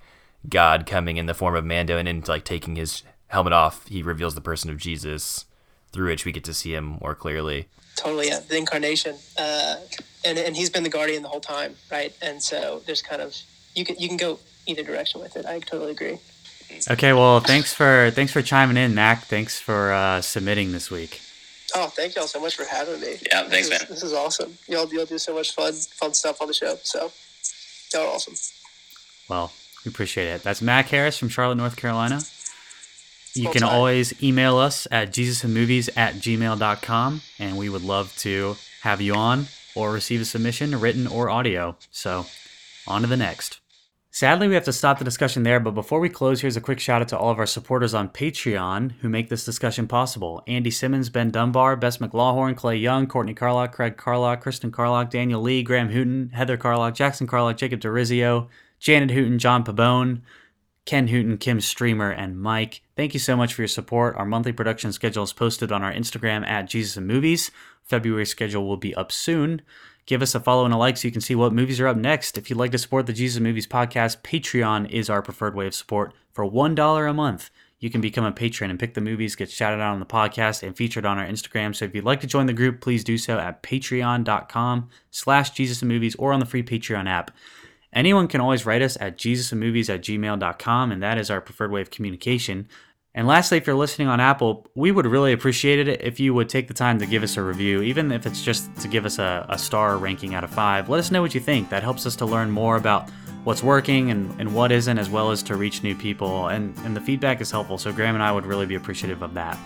God 0.48 0.86
coming 0.86 1.16
in 1.16 1.26
the 1.26 1.34
form 1.34 1.54
of 1.54 1.64
Mando 1.64 1.98
and 1.98 2.08
then 2.08 2.22
like 2.26 2.44
taking 2.44 2.76
his 2.76 3.02
helmet 3.28 3.52
off, 3.52 3.86
he 3.88 4.02
reveals 4.02 4.34
the 4.34 4.40
person 4.40 4.70
of 4.70 4.78
Jesus 4.78 5.44
through 5.92 6.08
which 6.08 6.24
we 6.24 6.32
get 6.32 6.44
to 6.44 6.54
see 6.54 6.74
him 6.74 6.98
more 7.00 7.14
clearly. 7.14 7.68
Totally, 7.96 8.28
yeah. 8.28 8.40
The 8.40 8.56
incarnation, 8.56 9.16
uh, 9.36 9.76
and 10.24 10.38
and 10.38 10.56
he's 10.56 10.70
been 10.70 10.84
the 10.84 10.88
guardian 10.88 11.22
the 11.22 11.28
whole 11.28 11.40
time, 11.40 11.74
right? 11.90 12.14
And 12.22 12.42
so 12.42 12.82
there's 12.86 13.02
kind 13.02 13.20
of 13.20 13.36
you 13.74 13.84
can 13.84 13.96
you 13.98 14.08
can 14.08 14.16
go 14.16 14.38
either 14.66 14.82
direction 14.82 15.20
with 15.20 15.36
it. 15.36 15.44
I 15.44 15.58
totally 15.58 15.90
agree. 15.90 16.18
Okay, 16.88 17.12
well, 17.12 17.40
thanks 17.40 17.74
for 17.74 18.10
thanks 18.14 18.32
for 18.32 18.42
chiming 18.42 18.76
in, 18.76 18.94
Mac. 18.94 19.24
Thanks 19.24 19.60
for 19.60 19.92
uh, 19.92 20.20
submitting 20.20 20.72
this 20.72 20.90
week. 20.90 21.20
Oh, 21.74 21.86
thank 21.86 22.14
y'all 22.16 22.26
so 22.26 22.40
much 22.40 22.56
for 22.56 22.64
having 22.64 23.00
me. 23.00 23.16
Yeah, 23.30 23.48
thanks, 23.48 23.68
this 23.68 23.80
man. 23.80 23.88
this 23.88 24.02
is 24.02 24.12
awesome. 24.12 24.56
Y'all, 24.68 24.92
y'all 24.92 25.04
do 25.06 25.18
so 25.18 25.34
much 25.34 25.54
fun 25.54 25.72
fun 25.72 26.14
stuff 26.14 26.40
on 26.40 26.48
the 26.48 26.54
show. 26.54 26.76
So 26.82 27.12
y'all 27.92 28.02
are 28.08 28.14
awesome. 28.14 28.34
Well, 29.28 29.52
we 29.84 29.90
appreciate 29.90 30.26
it. 30.28 30.42
That's 30.42 30.60
Mac 30.60 30.88
Harris 30.88 31.16
from 31.18 31.28
Charlotte, 31.28 31.56
North 31.56 31.76
Carolina. 31.76 32.20
You 33.34 33.44
Full 33.44 33.52
can 33.52 33.62
time. 33.62 33.70
always 33.70 34.20
email 34.22 34.56
us 34.56 34.88
at 34.90 35.12
jesusandmovies 35.12 35.88
at 35.96 36.14
gmail.com, 36.16 37.22
and 37.38 37.56
we 37.56 37.68
would 37.68 37.82
love 37.82 38.16
to 38.18 38.56
have 38.82 39.00
you 39.00 39.14
on 39.14 39.46
or 39.76 39.92
receive 39.92 40.20
a 40.20 40.24
submission, 40.24 40.80
written 40.80 41.06
or 41.06 41.30
audio. 41.30 41.76
So, 41.92 42.26
on 42.88 43.02
to 43.02 43.06
the 43.06 43.16
next. 43.16 43.60
Sadly, 44.12 44.48
we 44.48 44.54
have 44.54 44.64
to 44.64 44.72
stop 44.72 44.98
the 44.98 45.04
discussion 45.04 45.44
there, 45.44 45.60
but 45.60 45.70
before 45.70 46.00
we 46.00 46.08
close, 46.08 46.40
here's 46.40 46.56
a 46.56 46.60
quick 46.60 46.80
shout 46.80 47.00
out 47.00 47.06
to 47.08 47.18
all 47.18 47.30
of 47.30 47.38
our 47.38 47.46
supporters 47.46 47.94
on 47.94 48.08
Patreon 48.08 48.92
who 49.00 49.08
make 49.08 49.28
this 49.28 49.44
discussion 49.44 49.86
possible 49.86 50.42
Andy 50.48 50.70
Simmons, 50.70 51.08
Ben 51.08 51.30
Dunbar, 51.30 51.76
Bess 51.76 52.00
McLaughlin, 52.00 52.56
Clay 52.56 52.76
Young, 52.76 53.06
Courtney 53.06 53.34
Carlock, 53.34 53.70
Craig 53.70 53.96
Carlock, 53.96 54.40
Kristen 54.40 54.72
Carlock, 54.72 55.10
Daniel 55.10 55.40
Lee, 55.40 55.62
Graham 55.62 55.90
Hooten, 55.90 56.32
Heather 56.32 56.56
Carlock, 56.56 56.94
Jackson 56.94 57.28
Carlock, 57.28 57.56
Jacob 57.56 57.78
DeRizio, 57.78 58.48
Janet 58.80 59.10
Hooten, 59.10 59.38
John 59.38 59.62
Pabone, 59.62 60.22
Ken 60.86 61.06
Hooten, 61.06 61.38
Kim 61.38 61.60
Streamer, 61.60 62.10
and 62.10 62.40
Mike. 62.40 62.82
Thank 62.96 63.14
you 63.14 63.20
so 63.20 63.36
much 63.36 63.54
for 63.54 63.62
your 63.62 63.68
support. 63.68 64.16
Our 64.16 64.26
monthly 64.26 64.52
production 64.52 64.92
schedule 64.92 65.22
is 65.22 65.32
posted 65.32 65.70
on 65.70 65.84
our 65.84 65.92
Instagram 65.92 66.44
at 66.48 66.68
Jesus 66.68 66.96
and 66.96 67.06
Movies. 67.06 67.52
February 67.84 68.26
schedule 68.26 68.66
will 68.66 68.76
be 68.76 68.92
up 68.96 69.12
soon. 69.12 69.62
Give 70.10 70.22
us 70.22 70.34
a 70.34 70.40
follow 70.40 70.64
and 70.64 70.74
a 70.74 70.76
like 70.76 70.96
so 70.96 71.06
you 71.06 71.12
can 71.12 71.20
see 71.20 71.36
what 71.36 71.52
movies 71.52 71.78
are 71.78 71.86
up 71.86 71.96
next. 71.96 72.36
If 72.36 72.50
you'd 72.50 72.58
like 72.58 72.72
to 72.72 72.78
support 72.78 73.06
the 73.06 73.12
Jesus 73.12 73.40
Movies 73.40 73.68
podcast, 73.68 74.22
Patreon 74.22 74.90
is 74.90 75.08
our 75.08 75.22
preferred 75.22 75.54
way 75.54 75.68
of 75.68 75.74
support. 75.76 76.12
For 76.32 76.44
$1 76.44 77.08
a 77.08 77.14
month, 77.14 77.48
you 77.78 77.90
can 77.90 78.00
become 78.00 78.24
a 78.24 78.32
patron 78.32 78.70
and 78.70 78.80
pick 78.80 78.94
the 78.94 79.00
movies, 79.00 79.36
get 79.36 79.52
shouted 79.52 79.80
out 79.80 79.92
on 79.92 80.00
the 80.00 80.06
podcast, 80.06 80.64
and 80.64 80.76
featured 80.76 81.06
on 81.06 81.16
our 81.16 81.24
Instagram. 81.24 81.76
So 81.76 81.84
if 81.84 81.94
you'd 81.94 82.02
like 82.02 82.20
to 82.22 82.26
join 82.26 82.46
the 82.46 82.52
group, 82.52 82.80
please 82.80 83.04
do 83.04 83.16
so 83.16 83.38
at 83.38 83.62
patreon.com 83.62 84.88
slash 85.12 85.82
Movies 85.84 86.16
or 86.16 86.32
on 86.32 86.40
the 86.40 86.46
free 86.46 86.64
Patreon 86.64 87.08
app. 87.08 87.30
Anyone 87.92 88.26
can 88.26 88.40
always 88.40 88.66
write 88.66 88.82
us 88.82 88.96
at 89.00 89.16
jesusandmovies 89.16 89.88
at 89.88 90.02
gmail.com, 90.02 90.90
and 90.90 91.00
that 91.04 91.18
is 91.18 91.30
our 91.30 91.40
preferred 91.40 91.70
way 91.70 91.82
of 91.82 91.92
communication. 91.92 92.68
And 93.14 93.26
lastly, 93.26 93.58
if 93.58 93.66
you're 93.66 93.76
listening 93.76 94.06
on 94.06 94.20
Apple, 94.20 94.68
we 94.76 94.92
would 94.92 95.06
really 95.06 95.32
appreciate 95.32 95.88
it 95.88 96.00
if 96.00 96.20
you 96.20 96.32
would 96.32 96.48
take 96.48 96.68
the 96.68 96.74
time 96.74 96.98
to 97.00 97.06
give 97.06 97.24
us 97.24 97.36
a 97.36 97.42
review, 97.42 97.82
even 97.82 98.12
if 98.12 98.24
it's 98.24 98.42
just 98.42 98.74
to 98.76 98.88
give 98.88 99.04
us 99.04 99.18
a, 99.18 99.44
a 99.48 99.58
star 99.58 99.98
ranking 99.98 100.34
out 100.34 100.44
of 100.44 100.50
five. 100.50 100.88
Let 100.88 101.00
us 101.00 101.10
know 101.10 101.20
what 101.20 101.34
you 101.34 101.40
think. 101.40 101.70
That 101.70 101.82
helps 101.82 102.06
us 102.06 102.14
to 102.16 102.26
learn 102.26 102.52
more 102.52 102.76
about 102.76 103.10
what's 103.42 103.64
working 103.64 104.12
and, 104.12 104.38
and 104.40 104.54
what 104.54 104.70
isn't, 104.70 104.96
as 104.96 105.10
well 105.10 105.32
as 105.32 105.42
to 105.44 105.56
reach 105.56 105.82
new 105.82 105.96
people. 105.96 106.48
And, 106.48 106.76
and 106.84 106.96
the 106.96 107.00
feedback 107.00 107.40
is 107.40 107.50
helpful, 107.50 107.78
so 107.78 107.92
Graham 107.92 108.14
and 108.14 108.22
I 108.22 108.30
would 108.30 108.46
really 108.46 108.66
be 108.66 108.76
appreciative 108.76 109.22
of 109.22 109.34
that. 109.34 109.58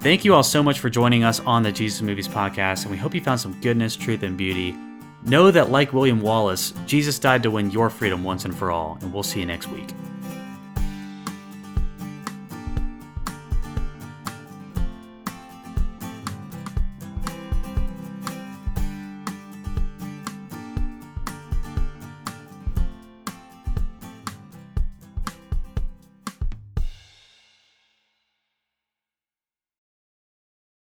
Thank 0.00 0.24
you 0.24 0.34
all 0.34 0.42
so 0.42 0.62
much 0.62 0.80
for 0.80 0.90
joining 0.90 1.24
us 1.24 1.40
on 1.40 1.62
the 1.62 1.72
Jesus 1.72 2.02
Movies 2.02 2.28
podcast, 2.28 2.82
and 2.82 2.90
we 2.90 2.98
hope 2.98 3.14
you 3.14 3.22
found 3.22 3.40
some 3.40 3.58
goodness, 3.62 3.96
truth, 3.96 4.22
and 4.22 4.36
beauty. 4.36 4.76
Know 5.24 5.50
that, 5.50 5.70
like 5.70 5.94
William 5.94 6.20
Wallace, 6.20 6.74
Jesus 6.84 7.18
died 7.18 7.42
to 7.44 7.50
win 7.50 7.70
your 7.70 7.88
freedom 7.88 8.22
once 8.22 8.44
and 8.44 8.54
for 8.54 8.70
all, 8.70 8.98
and 9.00 9.10
we'll 9.10 9.22
see 9.22 9.40
you 9.40 9.46
next 9.46 9.68
week. 9.68 9.88